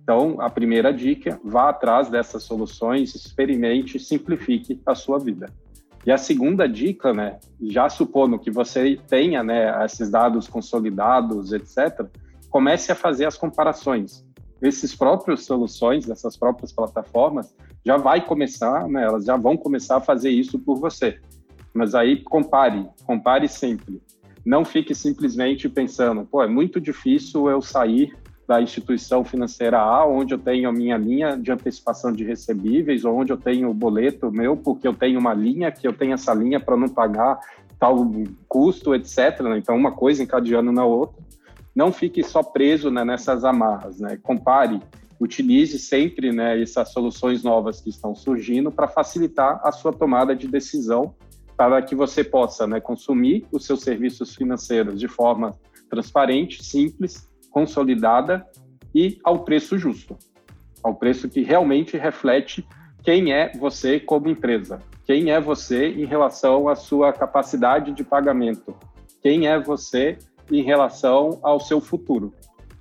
Então, 0.00 0.40
a 0.40 0.48
primeira 0.48 0.92
dica, 0.92 1.40
vá 1.44 1.70
atrás 1.70 2.08
dessas 2.08 2.44
soluções, 2.44 3.16
experimente, 3.16 3.98
simplifique 3.98 4.80
a 4.86 4.94
sua 4.94 5.18
vida. 5.18 5.46
E 6.06 6.12
a 6.12 6.16
segunda 6.16 6.68
dica, 6.68 7.12
né, 7.12 7.38
já 7.60 7.88
supondo 7.88 8.38
que 8.38 8.50
você 8.50 8.96
tenha, 9.08 9.42
né, 9.42 9.84
esses 9.84 10.08
dados 10.08 10.46
consolidados, 10.46 11.52
etc., 11.52 12.06
comece 12.48 12.92
a 12.92 12.94
fazer 12.94 13.26
as 13.26 13.36
comparações. 13.36 14.24
Esses 14.62 14.94
próprios 14.94 15.44
soluções, 15.44 16.08
essas 16.08 16.36
próprias 16.36 16.72
plataformas, 16.72 17.54
já 17.84 17.96
vai 17.96 18.24
começar, 18.24 18.88
né, 18.88 19.04
elas 19.04 19.24
já 19.24 19.36
vão 19.36 19.56
começar 19.56 19.96
a 19.96 20.00
fazer 20.00 20.30
isso 20.30 20.58
por 20.58 20.78
você. 20.78 21.18
Mas 21.72 21.94
aí 21.94 22.22
compare, 22.22 22.86
compare 23.04 23.48
sempre. 23.48 24.02
Não 24.44 24.64
fique 24.64 24.94
simplesmente 24.94 25.68
pensando, 25.68 26.24
pô, 26.24 26.42
é 26.42 26.48
muito 26.48 26.80
difícil 26.80 27.48
eu 27.48 27.60
sair 27.60 28.12
da 28.50 28.60
instituição 28.60 29.24
financeira 29.24 29.78
A, 29.78 30.04
onde 30.04 30.34
eu 30.34 30.38
tenho 30.38 30.68
a 30.68 30.72
minha 30.72 30.96
linha 30.96 31.36
de 31.36 31.52
antecipação 31.52 32.10
de 32.10 32.24
recebíveis, 32.24 33.04
ou 33.04 33.14
onde 33.14 33.32
eu 33.32 33.36
tenho 33.36 33.70
o 33.70 33.74
boleto 33.74 34.32
meu, 34.32 34.56
porque 34.56 34.88
eu 34.88 34.92
tenho 34.92 35.20
uma 35.20 35.32
linha, 35.32 35.70
que 35.70 35.86
eu 35.86 35.92
tenho 35.92 36.14
essa 36.14 36.34
linha 36.34 36.58
para 36.58 36.76
não 36.76 36.88
pagar 36.88 37.38
tal 37.78 38.10
custo, 38.48 38.92
etc. 38.92 39.40
Né? 39.42 39.58
Então, 39.58 39.76
uma 39.76 39.92
coisa 39.92 40.22
encadeando 40.22 40.72
na 40.72 40.84
outra. 40.84 41.22
Não 41.72 41.92
fique 41.92 42.24
só 42.24 42.42
preso 42.42 42.90
né, 42.90 43.04
nessas 43.04 43.44
amarras, 43.44 44.00
né? 44.00 44.18
Compare, 44.20 44.80
utilize 45.20 45.78
sempre 45.78 46.32
né, 46.32 46.60
essas 46.60 46.90
soluções 46.92 47.42
novas 47.42 47.80
que 47.80 47.90
estão 47.90 48.14
surgindo 48.14 48.72
para 48.72 48.88
facilitar 48.88 49.60
a 49.62 49.70
sua 49.70 49.92
tomada 49.92 50.34
de 50.34 50.48
decisão, 50.48 51.14
para 51.56 51.82
que 51.82 51.94
você 51.94 52.24
possa 52.24 52.66
né, 52.66 52.80
consumir 52.80 53.46
os 53.52 53.66
seus 53.66 53.82
serviços 53.82 54.34
financeiros 54.34 54.98
de 54.98 55.06
forma 55.06 55.54
transparente, 55.90 56.64
simples 56.64 57.28
consolidada 57.50 58.46
e 58.94 59.18
ao 59.22 59.40
preço 59.40 59.76
justo, 59.76 60.16
ao 60.82 60.94
preço 60.94 61.28
que 61.28 61.42
realmente 61.42 61.98
reflete 61.98 62.66
quem 63.02 63.32
é 63.32 63.52
você 63.58 64.00
como 64.00 64.28
empresa, 64.28 64.80
quem 65.04 65.30
é 65.30 65.40
você 65.40 65.88
em 65.88 66.06
relação 66.06 66.68
à 66.68 66.74
sua 66.74 67.12
capacidade 67.12 67.92
de 67.92 68.04
pagamento, 68.04 68.74
quem 69.22 69.48
é 69.48 69.58
você 69.58 70.16
em 70.50 70.62
relação 70.62 71.38
ao 71.42 71.60
seu 71.60 71.80
futuro. 71.80 72.32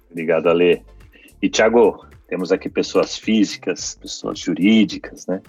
Obrigado, 0.09 0.47
Ale. 0.47 0.83
E, 1.41 1.49
Tiago, 1.49 2.05
temos 2.29 2.51
aqui 2.51 2.69
pessoas 2.69 3.17
físicas, 3.17 3.97
pessoas 3.99 4.39
jurídicas, 4.39 5.25
né? 5.27 5.41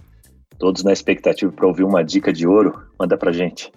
Todos 0.59 0.83
na 0.83 0.93
expectativa 0.93 1.53
para 1.53 1.67
ouvir 1.67 1.85
uma 1.85 2.03
dica 2.03 2.33
de 2.33 2.47
ouro. 2.47 2.83
Manda 2.99 3.17
para 3.17 3.33
gente. 3.33 3.71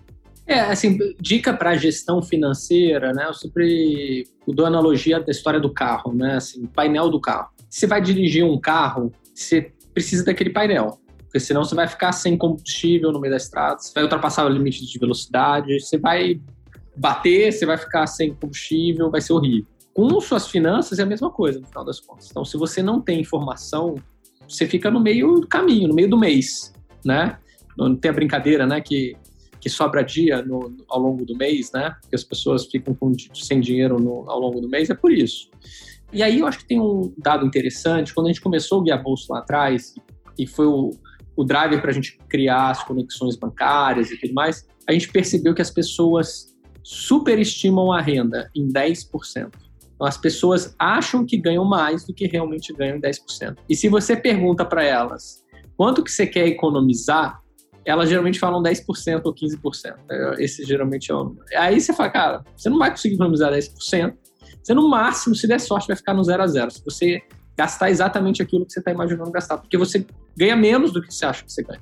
É, 0.48 0.60
assim, 0.60 0.98
dica 1.20 1.54
para 1.54 1.76
gestão 1.76 2.22
financeira, 2.22 3.14
né? 3.14 3.26
Eu 3.28 3.34
sempre 3.34 4.24
dou 4.48 4.66
analogia 4.66 5.20
da 5.20 5.32
história 5.32 5.60
do 5.60 5.74
carro, 5.74 6.14
né? 6.14 6.36
Assim, 6.36 6.66
painel 6.66 7.10
do 7.10 7.20
carro. 7.20 7.50
Você 7.70 7.88
vai 7.88 8.02
dirigir 8.02 8.44
um 8.44 8.60
carro, 8.60 9.12
você 9.34 9.72
precisa 9.94 10.26
daquele 10.26 10.50
painel, 10.50 11.00
porque 11.24 11.40
senão 11.40 11.64
você 11.64 11.76
vai 11.76 11.88
ficar 11.88 12.12
sem 12.12 12.38
combustível 12.38 13.12
no 13.12 13.20
meio 13.20 13.32
da 13.32 13.38
estrada, 13.38 13.80
você 13.80 13.94
vai 13.94 14.04
ultrapassar 14.04 14.46
o 14.46 14.50
limite 14.50 14.86
de 14.86 15.00
velocidade, 15.00 15.80
você 15.80 15.98
vai 15.98 16.40
bater, 16.96 17.52
você 17.52 17.66
vai 17.66 17.78
ficar 17.78 18.06
sem 18.08 18.34
combustível, 18.34 19.10
vai 19.10 19.22
ser 19.22 19.34
horrível. 19.34 19.73
Com 19.94 20.20
suas 20.20 20.48
finanças 20.48 21.00
é 21.00 21.04
a 21.04 21.06
mesma 21.06 21.30
coisa, 21.30 21.60
no 21.60 21.68
final 21.68 21.86
das 21.86 22.00
contas. 22.00 22.30
Então, 22.30 22.44
se 22.44 22.58
você 22.58 22.82
não 22.82 23.00
tem 23.00 23.20
informação, 23.20 23.96
você 24.48 24.68
fica 24.68 24.90
no 24.90 25.00
meio 25.00 25.40
do 25.40 25.48
caminho, 25.48 25.88
no 25.88 25.94
meio 25.94 26.10
do 26.10 26.18
mês, 26.18 26.74
né? 27.06 27.38
Não 27.78 27.96
tem 27.96 28.10
a 28.10 28.14
brincadeira, 28.14 28.66
né? 28.66 28.82
Que 28.82 29.16
que 29.64 29.70
sobra 29.70 30.04
dia 30.04 30.42
no, 30.42 30.76
ao 30.90 31.00
longo 31.00 31.24
do 31.24 31.38
mês, 31.38 31.72
né? 31.72 31.96
Porque 32.02 32.14
as 32.14 32.24
pessoas 32.26 32.66
ficam 32.66 32.94
com, 32.94 33.14
sem 33.34 33.62
dinheiro 33.62 33.98
no, 33.98 34.30
ao 34.30 34.38
longo 34.38 34.60
do 34.60 34.68
mês, 34.68 34.90
é 34.90 34.94
por 34.94 35.10
isso. 35.10 35.50
E 36.12 36.22
aí 36.22 36.42
eu 36.42 36.48
acho 36.48 36.60
que 36.60 36.68
tem 36.68 36.82
um 36.82 37.14
dado 37.18 37.46
interessante, 37.46 38.14
quando 38.14 38.28
a 38.28 38.30
gente 38.34 38.42
começou 38.42 38.80
o 38.80 38.84
Guia 38.84 38.98
Bolso 38.98 39.32
lá 39.32 39.40
atrás, 39.40 39.96
e 40.38 40.46
foi 40.46 40.66
o, 40.66 40.92
o 41.34 41.46
driver 41.46 41.80
para 41.80 41.92
a 41.92 41.94
gente 41.94 42.20
criar 42.28 42.72
as 42.72 42.84
conexões 42.84 43.38
bancárias 43.38 44.12
e 44.12 44.20
tudo 44.20 44.34
mais, 44.34 44.68
a 44.86 44.92
gente 44.92 45.10
percebeu 45.10 45.54
que 45.54 45.62
as 45.62 45.72
pessoas 45.72 46.54
superestimam 46.84 47.90
a 47.90 48.02
renda 48.02 48.52
em 48.54 48.68
10%. 48.68 49.50
Então, 50.04 50.10
as 50.10 50.18
pessoas 50.18 50.76
acham 50.78 51.26
que 51.26 51.38
ganham 51.38 51.64
mais 51.64 52.06
do 52.06 52.14
que 52.14 52.28
realmente 52.28 52.74
ganham 52.74 52.98
em 52.98 53.02
10%. 53.02 53.58
E 53.70 53.76
se 53.76 53.88
você 53.88 54.18
pergunta 54.18 54.66
para 54.66 54.84
elas 54.84 55.42
quanto 55.78 56.04
que 56.04 56.12
você 56.12 56.28
quer 56.28 56.46
economizar, 56.46 57.42
elas 57.86 58.10
geralmente 58.10 58.38
falam 58.38 58.62
10% 58.62 59.22
ou 59.24 59.34
15%. 59.34 59.96
É, 60.10 60.44
esse 60.44 60.66
geralmente 60.66 61.10
é 61.10 61.16
o. 61.16 61.36
Aí 61.56 61.80
você 61.80 61.94
fala, 61.94 62.10
cara, 62.10 62.44
você 62.56 62.70
não 62.70 62.78
vai 62.78 62.92
conseguir 62.92 63.16
economizar 63.16 63.54
10%. 63.54 64.14
Você, 64.62 64.74
no 64.74 64.90
máximo, 64.90 65.36
se 65.36 65.48
der 65.48 65.60
sorte, 65.60 65.88
vai 65.88 65.96
ficar 65.96 66.14
no 66.14 66.24
zero 66.24 66.44
a 66.44 66.48
zero. 66.48 66.70
Se 66.70 66.84
você 66.84 67.22
gastar 67.58 67.90
exatamente 67.90 68.42
aquilo 68.42 68.66
que 68.66 68.74
você 68.74 68.80
está 68.80 68.92
imaginando 68.92 69.32
gastar, 69.32 69.58
porque 69.58 69.78
você 69.78 70.06
ganha 70.36 70.56
menos 70.56 70.92
do 70.92 71.02
que 71.02 71.14
você 71.14 71.26
acha 71.26 71.46
que 71.46 71.52
você 71.52 71.64
ganha. 71.64 71.82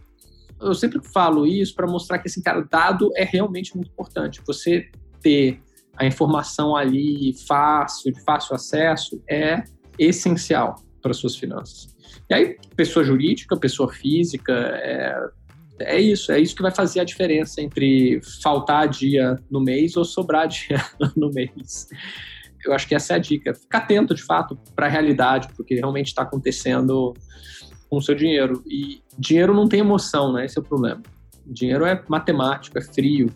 Eu 0.59 0.75
sempre 0.75 1.01
falo 1.11 1.47
isso 1.47 1.73
para 1.73 1.87
mostrar 1.87 2.19
que, 2.19 2.27
assim, 2.27 2.41
cara, 2.41 2.61
dado 2.69 3.09
é 3.15 3.23
realmente 3.23 3.75
muito 3.75 3.89
importante. 3.89 4.41
Você 4.45 4.89
ter 5.21 5.59
a 5.97 6.05
informação 6.05 6.75
ali 6.75 7.33
fácil, 7.47 8.11
de 8.11 8.23
fácil 8.23 8.55
acesso, 8.55 9.21
é 9.29 9.63
essencial 9.97 10.75
para 11.01 11.13
suas 11.13 11.35
finanças. 11.35 11.95
E 12.29 12.33
aí, 12.33 12.57
pessoa 12.75 13.03
jurídica, 13.03 13.57
pessoa 13.57 13.91
física, 13.91 14.53
é, 14.53 15.15
é 15.79 15.99
isso, 15.99 16.31
é 16.31 16.39
isso 16.39 16.55
que 16.55 16.61
vai 16.61 16.73
fazer 16.73 16.99
a 16.99 17.03
diferença 17.03 17.61
entre 17.61 18.21
faltar 18.41 18.87
dia 18.87 19.37
no 19.49 19.59
mês 19.59 19.95
ou 19.95 20.05
sobrar 20.05 20.47
dia 20.49 20.83
no 21.15 21.29
mês. 21.31 21.87
Eu 22.65 22.73
acho 22.73 22.87
que 22.87 22.95
essa 22.95 23.13
é 23.13 23.15
a 23.15 23.19
dica. 23.19 23.53
Ficar 23.53 23.79
atento, 23.79 24.13
de 24.13 24.23
fato, 24.23 24.57
para 24.75 24.85
a 24.85 24.89
realidade, 24.89 25.47
porque 25.55 25.75
realmente 25.75 26.07
está 26.07 26.21
acontecendo 26.21 27.13
com 27.89 27.97
o 27.97 28.01
seu 28.01 28.15
dinheiro. 28.15 28.63
E 28.67 29.01
dinheiro 29.17 29.53
não 29.53 29.67
tem 29.67 29.79
emoção, 29.79 30.31
né? 30.31 30.45
Esse 30.45 30.57
é 30.57 30.61
o 30.61 30.63
problema. 30.63 31.01
Dinheiro 31.45 31.85
é 31.85 32.01
matemático, 32.07 32.77
é 32.77 32.81
frio. 32.81 33.31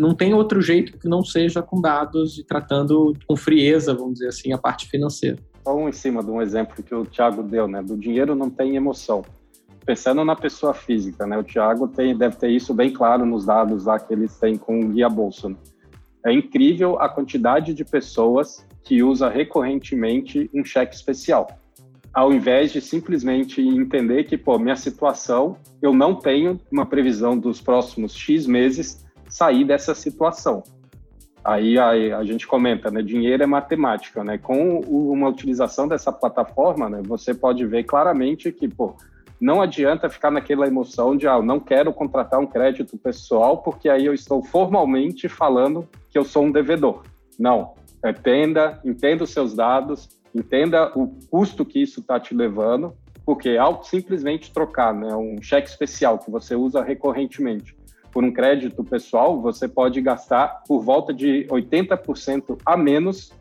Não 0.00 0.14
tem 0.14 0.32
outro 0.32 0.62
jeito 0.62 0.98
que 0.98 1.06
não 1.06 1.22
seja 1.22 1.60
com 1.60 1.78
dados 1.78 2.38
e 2.38 2.42
tratando 2.42 3.12
com 3.26 3.36
frieza, 3.36 3.92
vamos 3.92 4.14
dizer 4.14 4.28
assim, 4.28 4.50
a 4.50 4.56
parte 4.56 4.88
financeira. 4.88 5.36
Só 5.62 5.76
um 5.76 5.90
em 5.90 5.92
cima 5.92 6.24
de 6.24 6.30
um 6.30 6.40
exemplo 6.40 6.82
que 6.82 6.94
o 6.94 7.04
Thiago 7.04 7.42
deu, 7.42 7.68
né? 7.68 7.82
Do 7.82 7.98
dinheiro 7.98 8.34
não 8.34 8.48
tem 8.48 8.76
emoção 8.76 9.22
pensando 9.84 10.24
na 10.24 10.34
pessoa 10.34 10.72
física, 10.72 11.26
né? 11.26 11.36
O 11.36 11.44
Thiago 11.44 11.86
tem, 11.86 12.16
deve 12.16 12.36
ter 12.36 12.48
isso 12.48 12.72
bem 12.72 12.90
claro 12.90 13.26
nos 13.26 13.44
dados 13.44 13.84
lá 13.84 13.98
que 13.98 14.12
eles 14.12 14.38
têm 14.38 14.56
com 14.56 14.80
o 14.80 14.88
Guia 14.88 15.08
Bolsa. 15.08 15.50
Né? 15.50 15.56
É 16.24 16.32
incrível 16.32 16.98
a 16.98 17.08
quantidade 17.08 17.74
de 17.74 17.84
pessoas 17.84 18.66
que 18.82 19.02
usa 19.02 19.28
recorrentemente 19.28 20.48
um 20.54 20.64
cheque 20.64 20.94
especial, 20.94 21.46
ao 22.14 22.32
invés 22.32 22.72
de 22.72 22.80
simplesmente 22.80 23.60
entender 23.60 24.24
que, 24.24 24.38
pô, 24.38 24.58
minha 24.58 24.76
situação, 24.76 25.56
eu 25.82 25.92
não 25.92 26.14
tenho 26.14 26.58
uma 26.70 26.86
previsão 26.86 27.38
dos 27.38 27.60
próximos 27.60 28.14
X 28.14 28.46
meses 28.46 29.04
sair 29.30 29.64
dessa 29.64 29.94
situação. 29.94 30.62
Aí, 31.42 31.78
aí, 31.78 32.12
a 32.12 32.22
gente 32.22 32.46
comenta, 32.46 32.90
né? 32.90 33.00
Dinheiro 33.00 33.42
é 33.42 33.46
matemática, 33.46 34.22
né? 34.22 34.36
Com 34.36 34.80
uma 34.80 35.28
utilização 35.28 35.88
dessa 35.88 36.12
plataforma, 36.12 36.88
né? 36.90 37.00
Você 37.06 37.32
pode 37.32 37.64
ver 37.64 37.84
claramente 37.84 38.52
que, 38.52 38.68
pô, 38.68 38.94
não 39.40 39.62
adianta 39.62 40.10
ficar 40.10 40.30
naquela 40.30 40.66
emoção 40.66 41.16
de, 41.16 41.26
ah, 41.26 41.40
não 41.40 41.58
quero 41.58 41.94
contratar 41.94 42.38
um 42.38 42.46
crédito 42.46 42.98
pessoal 42.98 43.58
porque 43.62 43.88
aí 43.88 44.04
eu 44.04 44.12
estou 44.12 44.42
formalmente 44.42 45.30
falando 45.30 45.88
que 46.10 46.18
eu 46.18 46.24
sou 46.24 46.44
um 46.44 46.52
devedor. 46.52 47.04
Não. 47.38 47.74
Entenda, 48.04 48.78
entenda 48.84 49.24
os 49.24 49.30
seus 49.30 49.54
dados, 49.54 50.08
entenda 50.34 50.92
o 50.94 51.08
custo 51.30 51.64
que 51.64 51.80
isso 51.80 52.00
está 52.00 52.20
te 52.20 52.34
levando, 52.34 52.94
porque 53.24 53.56
ao 53.56 53.82
simplesmente 53.82 54.52
trocar 54.52 54.94
né, 54.94 55.14
um 55.14 55.40
cheque 55.40 55.68
especial 55.68 56.18
que 56.18 56.30
você 56.30 56.54
usa 56.54 56.82
recorrentemente 56.82 57.74
por 58.12 58.24
um 58.24 58.32
crédito 58.32 58.82
pessoal, 58.82 59.40
você 59.40 59.68
pode 59.68 60.00
gastar 60.00 60.62
por 60.66 60.82
volta 60.82 61.12
de 61.12 61.46
80% 61.48 62.58
a 62.64 62.76
menos 62.76 63.32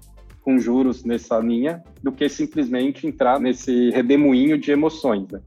com 0.42 0.58
juros 0.58 1.04
nessa 1.04 1.38
linha 1.40 1.84
do 2.02 2.12
que 2.12 2.28
simplesmente 2.30 3.06
entrar 3.06 3.40
nesse 3.40 3.90
redemoinho 3.90 4.58
de 4.58 4.72
emoções. 4.72 5.28
Né? 5.28 5.42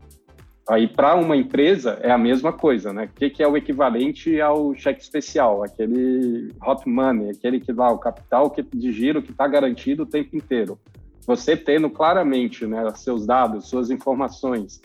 Aí, 0.68 0.86
para 0.86 1.16
uma 1.16 1.36
empresa, 1.36 1.98
é 2.02 2.10
a 2.10 2.18
mesma 2.18 2.52
coisa, 2.52 2.92
né? 2.92 3.04
O 3.04 3.08
que, 3.08 3.30
que, 3.30 3.42
é 3.42 3.48
o 3.48 3.56
equivalente 3.56 4.40
ao 4.40 4.74
cheque 4.74 5.02
especial? 5.02 5.64
Aquele 5.64 6.52
hot 6.64 6.88
money, 6.88 7.30
aquele 7.30 7.58
que 7.58 7.72
dá 7.72 7.88
o 7.88 7.98
capital 7.98 8.48
que, 8.48 8.62
de 8.62 8.92
giro 8.92 9.22
que 9.22 9.32
está 9.32 9.46
garantido 9.48 10.04
o 10.04 10.06
tempo 10.06 10.36
inteiro. 10.36 10.78
Você 11.26 11.56
tendo 11.56 11.90
claramente 11.90 12.64
né, 12.64 12.88
seus 12.94 13.26
dados, 13.26 13.68
suas 13.68 13.90
informações 13.90 14.80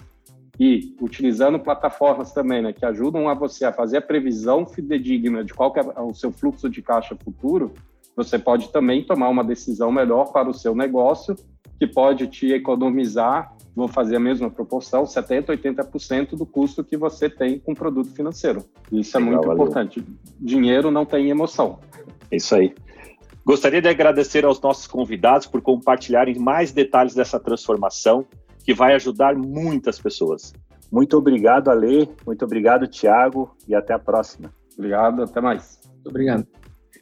e 0.59 0.95
utilizando 1.01 1.59
plataformas 1.59 2.31
também 2.33 2.61
né, 2.61 2.73
que 2.73 2.85
ajudam 2.85 3.29
a 3.29 3.33
você 3.33 3.65
a 3.65 3.73
fazer 3.73 3.97
a 3.97 4.01
previsão 4.01 4.65
fidedigna 4.65 5.43
de 5.43 5.53
qual 5.53 5.73
é 5.75 6.01
o 6.01 6.13
seu 6.13 6.31
fluxo 6.31 6.69
de 6.69 6.81
caixa 6.81 7.15
futuro, 7.15 7.73
você 8.15 8.39
pode 8.39 8.69
também 8.69 9.03
tomar 9.03 9.29
uma 9.29 9.43
decisão 9.43 9.91
melhor 9.91 10.31
para 10.31 10.49
o 10.49 10.53
seu 10.53 10.73
negócio, 10.73 11.35
que 11.79 11.85
pode 11.85 12.27
te 12.27 12.51
economizar 12.51 13.55
vou 13.77 13.87
fazer 13.87 14.15
a 14.15 14.19
mesma 14.19 14.49
proporção, 14.49 15.03
70%, 15.03 15.49
80% 15.49 16.35
do 16.35 16.47
custo 16.47 16.83
que 16.83 16.97
você 16.97 17.29
tem 17.29 17.59
com 17.59 17.75
produto 17.75 18.09
financeiro. 18.09 18.65
Isso 18.91 19.15
é 19.15 19.19
Legal, 19.19 19.33
muito 19.33 19.47
valeu. 19.47 19.63
importante. 19.63 20.03
Dinheiro 20.39 20.89
não 20.89 21.05
tem 21.05 21.29
emoção. 21.29 21.79
Isso 22.31 22.55
aí. 22.55 22.73
Gostaria 23.45 23.79
de 23.79 23.87
agradecer 23.87 24.43
aos 24.45 24.59
nossos 24.59 24.87
convidados 24.87 25.45
por 25.45 25.61
compartilharem 25.61 26.39
mais 26.39 26.71
detalhes 26.71 27.13
dessa 27.13 27.39
transformação 27.39 28.25
que 28.67 28.73
vai 28.73 28.93
ajudar 28.95 29.33
muitas 29.33 29.97
pessoas. 29.97 30.51
Muito 30.91 31.17
obrigado, 31.17 31.69
Ale. 31.69 32.09
Muito 32.25 32.43
obrigado, 32.43 32.85
Tiago. 32.85 33.55
E 33.65 33.73
até 33.73 33.93
a 33.93 33.99
próxima. 33.99 34.51
Obrigado, 34.77 35.23
até 35.23 35.39
mais. 35.39 35.79
Muito 35.85 36.09
obrigado. 36.09 36.45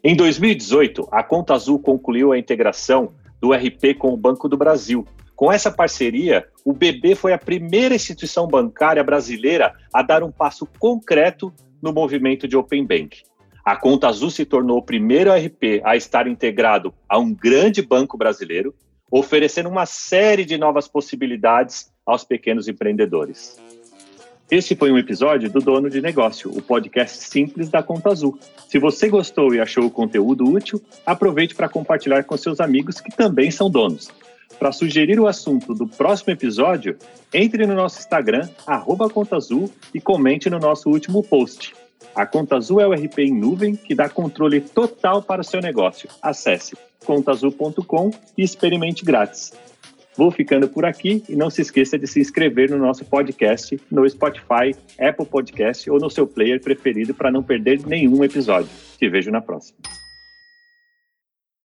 Em 0.03 0.15
2018, 0.15 1.07
a 1.11 1.23
Conta 1.23 1.55
Azul 1.55 1.79
concluiu 1.79 2.31
a 2.31 2.37
integração 2.37 3.13
do 3.41 3.51
RP 3.51 3.97
com 3.97 4.13
o 4.13 4.17
Banco 4.17 4.47
do 4.47 4.55
Brasil, 4.55 5.07
com 5.35 5.51
essa 5.51 5.71
parceria, 5.71 6.47
o 6.63 6.71
BB 6.71 7.15
foi 7.15 7.33
a 7.33 7.37
primeira 7.37 7.95
instituição 7.95 8.47
bancária 8.47 9.03
brasileira 9.03 9.73
a 9.91 10.03
dar 10.03 10.23
um 10.23 10.31
passo 10.31 10.67
concreto 10.79 11.51
no 11.81 11.91
movimento 11.91 12.47
de 12.47 12.55
Open 12.55 12.85
Bank. 12.85 13.23
A 13.65 13.75
Conta 13.75 14.07
Azul 14.07 14.29
se 14.29 14.45
tornou 14.45 14.77
o 14.77 14.85
primeiro 14.85 15.33
RP 15.33 15.81
a 15.83 15.95
estar 15.95 16.27
integrado 16.27 16.93
a 17.09 17.17
um 17.17 17.33
grande 17.33 17.81
banco 17.81 18.15
brasileiro, 18.17 18.75
oferecendo 19.17 19.69
uma 19.69 19.85
série 19.85 20.43
de 20.43 20.57
novas 20.57 20.89
possibilidades 20.89 21.89
aos 22.05 22.25
pequenos 22.25 22.67
empreendedores. 22.67 23.57
Este 24.51 24.75
foi 24.75 24.91
um 24.91 24.97
episódio 24.97 25.49
do 25.49 25.61
Dono 25.61 25.89
de 25.89 26.01
Negócio, 26.01 26.51
o 26.51 26.61
podcast 26.61 27.23
simples 27.23 27.69
da 27.69 27.81
Conta 27.81 28.09
Azul. 28.09 28.37
Se 28.67 28.77
você 28.77 29.07
gostou 29.07 29.55
e 29.55 29.61
achou 29.61 29.85
o 29.85 29.89
conteúdo 29.89 30.43
útil, 30.43 30.81
aproveite 31.05 31.55
para 31.55 31.69
compartilhar 31.69 32.25
com 32.25 32.35
seus 32.35 32.59
amigos 32.59 32.99
que 32.99 33.09
também 33.15 33.49
são 33.49 33.69
donos. 33.69 34.11
Para 34.59 34.73
sugerir 34.73 35.17
o 35.17 35.27
assunto 35.27 35.73
do 35.73 35.87
próximo 35.87 36.33
episódio, 36.33 36.97
entre 37.33 37.65
no 37.65 37.73
nosso 37.73 37.99
Instagram, 37.99 38.49
arroba 38.67 39.09
Conta 39.09 39.37
Azul, 39.37 39.71
e 39.93 40.01
comente 40.01 40.49
no 40.49 40.59
nosso 40.59 40.89
último 40.89 41.23
post. 41.23 41.73
A 42.13 42.25
Conta 42.25 42.57
Azul 42.57 42.81
é 42.81 42.87
o 42.87 42.93
RP 42.93 43.19
em 43.19 43.33
nuvem 43.33 43.75
que 43.75 43.95
dá 43.95 44.09
controle 44.09 44.61
total 44.61 45.21
para 45.21 45.41
o 45.41 45.43
seu 45.43 45.61
negócio. 45.61 46.09
Acesse 46.21 46.75
contaazul.com 47.05 48.11
e 48.37 48.43
experimente 48.43 49.05
grátis. 49.05 49.53
Vou 50.17 50.31
ficando 50.31 50.67
por 50.67 50.85
aqui 50.85 51.23
e 51.27 51.35
não 51.35 51.49
se 51.49 51.61
esqueça 51.61 51.99
de 51.99 52.07
se 52.07 52.19
inscrever 52.21 52.69
no 52.71 52.77
nosso 52.77 53.03
podcast 53.03 53.79
no 53.91 54.07
Spotify, 54.09 54.75
Apple 54.99 55.25
Podcast 55.25 55.89
ou 55.89 55.99
no 55.99 56.09
seu 56.09 56.25
player 56.25 56.61
preferido 56.61 57.13
para 57.13 57.31
não 57.31 57.43
perder 57.43 57.85
nenhum 57.85 58.23
episódio. 58.23 58.69
Te 58.97 59.09
vejo 59.09 59.29
na 59.29 59.41
próxima. 59.41 59.77